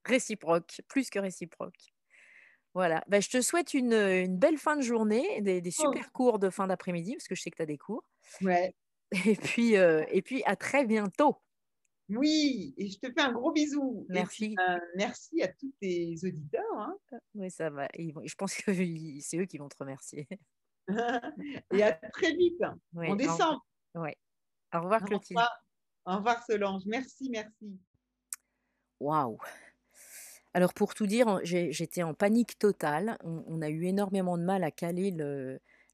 réciproque, 0.05 0.81
plus 0.89 1.11
que 1.11 1.19
réciproque. 1.19 1.93
Voilà, 2.75 3.03
bah, 3.09 3.21
je 3.21 3.29
te 3.29 3.41
souhaite 3.41 3.75
une, 3.75 4.37
belle 4.39 4.59
fin 4.59 4.77
de 4.77 4.83
journée, 4.83 5.41
des, 5.41 5.61
oh. 5.67 5.71
super 5.71 6.13
cours 6.13 6.39
de 6.39 6.51
fin 6.51 6.69
d'après-midi, 6.69 7.15
parce 7.15 7.27
que 7.27 7.35
je 7.35 7.43
sais 7.43 7.51
que 7.51 7.57
tu 7.57 7.63
as 7.63 7.67
des 7.67 7.79
cours. 7.79 8.05
Ouais. 8.43 8.75
Et 9.27 9.35
puis, 9.35 9.77
euh, 9.77 10.05
et 10.13 10.23
puis 10.23 10.45
à 10.47 10.55
très 10.55 10.87
bientôt. 10.87 11.37
Oui, 12.11 12.75
et 12.77 12.89
je 12.89 12.97
te 12.99 13.13
fais 13.13 13.23
un 13.23 13.33
gros 13.33 13.51
bisou. 13.51 14.07
Merci. 14.09 14.55
Euh, 14.69 14.79
merci 14.95 15.43
à 15.43 15.49
tous 15.49 15.73
tes 15.81 16.15
auditeurs. 16.25 16.79
Hein. 16.79 16.97
Oui, 17.35 17.51
ça 17.51 17.71
va. 17.71 17.89
je 17.97 18.35
pense 18.37 18.55
que 18.55 18.73
c'est 19.21 19.39
eux 19.39 19.47
qui 19.47 19.59
vont 19.59 19.69
te 19.69 19.77
remercier. 19.81 20.29
et 21.75 21.83
à 21.83 21.93
très 21.93 22.33
vite, 22.35 22.63
en 22.95 23.17
décembre. 23.17 23.67
Oui. 23.97 24.11
Au 24.73 24.81
revoir, 24.81 25.05
Clotilde. 25.05 25.39
Au 25.39 25.43
revoir 25.43 25.61
Solange. 26.47 26.83
Merci, 26.87 27.31
merci. 27.31 27.79
Waouh. 29.01 29.39
Alors 30.53 30.75
pour 30.75 30.95
tout 30.95 31.07
dire, 31.07 31.41
j'étais 31.45 32.03
en 32.03 32.15
panique 32.15 32.59
totale. 32.59 33.17
On, 33.23 33.63
a 33.63 33.69
eu 33.69 33.85
énormément 33.85 34.37
de 34.37 34.43
mal 34.43 34.65
à 34.65 34.71
caler 34.71 35.13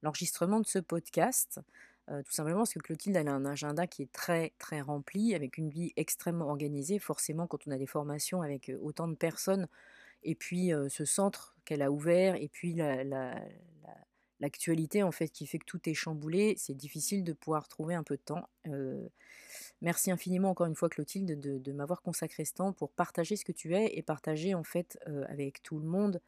l'enregistrement 0.02 0.60
de 0.60 0.66
ce 0.66 0.78
podcast. 0.78 1.60
Euh, 2.08 2.22
tout 2.22 2.32
simplement 2.32 2.58
parce 2.58 2.72
que 2.72 2.78
Clotilde 2.78 3.16
a 3.16 3.20
un 3.20 3.44
agenda 3.44 3.86
qui 3.88 4.02
est 4.02 4.12
très 4.12 4.52
très 4.58 4.80
rempli, 4.80 5.34
avec 5.34 5.58
une 5.58 5.70
vie 5.70 5.92
extrêmement 5.96 6.46
organisée. 6.46 6.98
Forcément, 6.98 7.46
quand 7.46 7.66
on 7.66 7.72
a 7.72 7.78
des 7.78 7.86
formations 7.86 8.42
avec 8.42 8.68
euh, 8.70 8.78
autant 8.80 9.08
de 9.08 9.16
personnes, 9.16 9.66
et 10.22 10.34
puis 10.34 10.72
euh, 10.72 10.88
ce 10.88 11.04
centre 11.04 11.56
qu'elle 11.64 11.82
a 11.82 11.90
ouvert, 11.90 12.36
et 12.36 12.48
puis 12.48 12.76
l'actualité 14.38 15.02
en 15.02 15.10
fait 15.10 15.28
qui 15.28 15.46
fait 15.46 15.58
que 15.58 15.66
tout 15.66 15.88
est 15.88 15.94
chamboulé, 15.94 16.54
c'est 16.56 16.74
difficile 16.74 17.24
de 17.24 17.32
pouvoir 17.32 17.66
trouver 17.68 17.94
un 17.94 18.04
peu 18.04 18.16
de 18.16 18.22
temps. 18.22 18.48
Merci 19.82 20.10
infiniment 20.10 20.50
encore 20.50 20.66
une 20.66 20.74
fois 20.74 20.88
Clotilde 20.88 21.38
de, 21.38 21.72
m'avoir 21.72 22.00
consacré 22.00 22.44
ce 22.44 22.54
temps 22.54 22.72
pour 22.72 22.90
partager 22.92 23.36
ce 23.36 23.44
que 23.44 23.52
tu 23.52 23.74
es 23.74 23.96
et 23.96 24.02
partager 24.02 24.54
en 24.54 24.64
fait 24.64 24.98
euh, 25.06 25.24
avec 25.28 25.62
tout 25.62 25.78
le 25.78 25.86
monde 25.86 26.20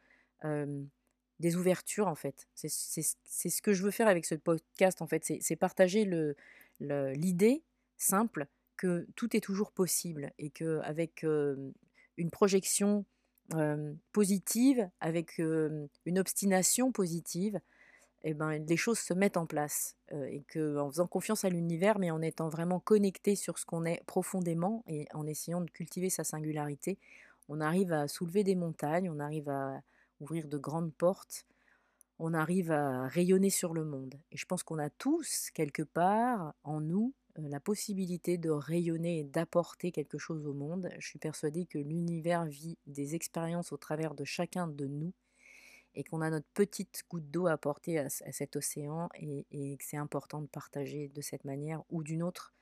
des 1.40 1.56
ouvertures 1.56 2.08
en 2.08 2.14
fait. 2.14 2.48
C'est 2.54 2.68
ce 2.68 3.62
que 3.62 3.72
je 3.72 3.82
veux 3.82 3.90
faire 3.90 4.08
avec 4.08 4.24
ce 4.24 4.34
podcast 4.34 5.02
en 5.02 5.06
fait, 5.06 5.24
c'est 5.40 5.56
partager 5.56 6.04
l'idée 6.80 7.54
le, 7.54 7.62
simple 7.96 8.46
que 8.76 9.06
tout 9.16 9.36
est 9.36 9.40
toujours 9.40 9.72
possible 9.72 10.32
et 10.38 10.50
que 10.50 10.80
avec 10.84 11.24
une 11.24 12.30
projection 12.30 13.04
positive, 14.12 14.88
avec 15.00 15.38
une 15.38 16.18
obstination 16.18 16.92
positive, 16.92 17.60
ben, 18.24 18.58
les 18.58 18.76
choses 18.76 18.98
se 18.98 19.14
mettent 19.14 19.36
en 19.36 19.46
place 19.46 19.96
et 20.12 20.42
que 20.48 20.78
en 20.78 20.90
faisant 20.90 21.06
confiance 21.06 21.44
à 21.44 21.50
l'univers, 21.50 21.98
mais 21.98 22.10
en 22.10 22.20
étant 22.20 22.48
vraiment 22.48 22.80
connecté 22.80 23.36
sur 23.36 23.58
ce 23.58 23.66
qu'on 23.66 23.84
est 23.84 24.02
profondément 24.06 24.82
et 24.86 25.06
en 25.14 25.26
essayant 25.26 25.60
de 25.60 25.70
cultiver 25.70 26.10
sa 26.10 26.24
singularité, 26.24 26.98
on 27.48 27.60
arrive 27.60 27.92
à 27.92 28.08
soulever 28.08 28.44
des 28.44 28.54
montagnes, 28.56 29.10
on 29.10 29.20
arrive 29.20 29.48
à 29.48 29.82
ouvrir 30.20 30.48
de 30.48 30.58
grandes 30.58 30.92
portes. 30.94 31.46
on 32.18 32.34
arrive 32.34 32.72
à 32.72 33.06
rayonner 33.08 33.50
sur 33.50 33.74
le 33.74 33.84
monde. 33.84 34.16
Et 34.32 34.36
je 34.36 34.46
pense 34.46 34.62
qu'on 34.62 34.78
a 34.78 34.90
tous, 34.90 35.50
quelque 35.54 35.82
part, 35.82 36.54
en 36.64 36.80
nous, 36.80 37.14
la 37.36 37.60
possibilité 37.60 38.38
de 38.38 38.50
rayonner 38.50 39.20
et 39.20 39.24
d'apporter 39.24 39.92
quelque 39.92 40.18
chose 40.18 40.44
au 40.46 40.54
monde. 40.54 40.90
Je 40.98 41.06
suis 41.06 41.20
persuadée 41.20 41.66
que 41.66 41.78
l'univers 41.78 42.44
vit 42.46 42.76
des 42.86 43.14
expériences 43.14 43.72
au 43.72 43.76
travers 43.76 44.14
de 44.14 44.24
chacun 44.24 44.66
de 44.66 44.86
nous 44.86 45.12
et 45.94 46.04
qu'on 46.04 46.20
a 46.20 46.30
notre 46.30 46.46
petite 46.54 47.04
goutte 47.10 47.30
d'eau 47.30 47.46
à 47.46 47.52
apporter 47.52 47.98
à, 47.98 48.08
cet 48.08 48.56
océan 48.56 49.08
et, 49.14 49.76
que 49.76 49.84
c'est 49.84 49.96
important 49.96 50.40
de 50.40 50.46
partager 50.46 51.08
de 51.08 51.20
cette 51.20 51.44
manière 51.44 51.82
ou 51.90 52.02
d'une 52.02 52.22
autre. 52.22 52.54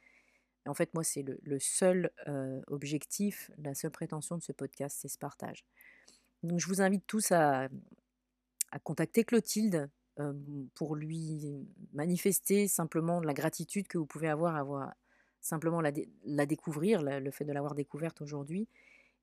en 0.66 0.74
fait, 0.74 0.92
moi, 0.94 1.04
c'est 1.04 1.22
le, 1.22 1.58
seul 1.58 2.10
euh, 2.28 2.60
objectif, 2.68 3.50
la 3.58 3.74
seule 3.74 3.90
prétention 3.90 4.36
de 4.36 4.42
ce 4.42 4.52
podcast, 4.52 4.98
c'est 5.00 5.08
ce 5.08 5.18
partage. 5.18 5.64
Donc, 6.42 6.60
je 6.60 6.66
vous 6.66 6.80
invite 6.80 7.06
tous 7.06 7.32
à, 7.32 7.68
contacter 8.84 9.24
Clotilde 9.24 9.88
pour 10.74 10.96
lui 10.96 11.66
manifester 11.92 12.68
simplement 12.68 13.20
la 13.20 13.32
gratitude 13.34 13.86
que 13.88 13.96
vous 13.96 14.06
pouvez 14.06 14.28
avoir 14.28 14.56
à 14.56 14.60
avoir 14.60 14.94
simplement 15.40 15.80
la 15.80 16.46
découvrir, 16.46 17.02
le 17.02 17.30
fait 17.30 17.44
de 17.44 17.52
l'avoir 17.52 17.74
découverte 17.74 18.20
aujourd'hui. 18.20 18.68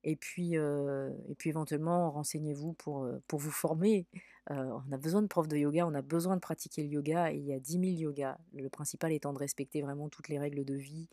Et 0.03 0.15
puis, 0.15 0.55
et 0.55 1.35
puis 1.37 1.49
éventuellement, 1.49 2.11
renseignez-vous 2.11 2.73
pour, 2.73 3.07
pour 3.27 3.39
vous 3.39 3.51
former. 3.51 4.05
on 4.49 4.91
a 4.91 4.97
besoin 4.97 5.21
de 5.21 5.27
profs 5.27 5.47
de 5.47 5.57
yoga, 5.57 5.87
on 5.87 5.93
a 5.93 6.01
besoin 6.01 6.35
de 6.35 6.41
pratiquer 6.41 6.83
le 6.83 6.89
yoga, 6.89 7.31
et 7.31 7.37
il 7.37 7.45
y 7.45 7.53
a 7.53 7.59
10 7.59 7.73
000 7.73 7.83
yogas. 7.83 8.37
Le 8.53 8.69
principal 8.69 9.13
étant 9.13 9.31
de 9.33 9.39
respecter 9.39 9.81
vraiment 9.81 10.09
toutes 10.09 10.27
les 10.27 10.39
règles 10.39 10.65
de 10.65 10.75
vie 10.75 11.07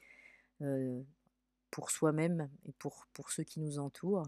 pour 1.70 1.90
soi-même 1.90 2.50
et 2.66 2.72
pour, 2.72 3.06
pour 3.12 3.30
ceux 3.30 3.44
qui 3.44 3.60
nous 3.60 3.78
entourent 3.78 4.26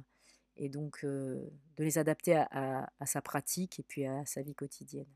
et 0.56 0.68
donc 0.68 1.04
de 1.04 1.50
les 1.78 1.98
adapter 1.98 2.36
à, 2.50 2.88
sa 3.06 3.22
pratique 3.22 3.80
et 3.80 3.82
puis 3.82 4.06
à 4.06 4.24
sa 4.26 4.42
vie 4.42 4.54
quotidienne. 4.54 5.12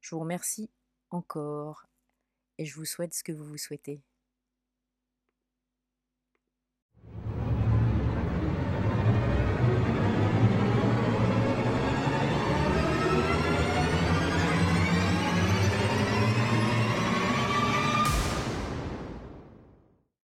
Je 0.00 0.14
vous 0.14 0.20
remercie 0.20 0.70
encore 1.10 1.86
et 2.58 2.64
je 2.64 2.74
vous 2.74 2.84
souhaite 2.84 3.14
ce 3.14 3.24
que 3.24 3.32
vous 3.32 3.44
vous 3.44 3.58
souhaitez. 3.58 4.02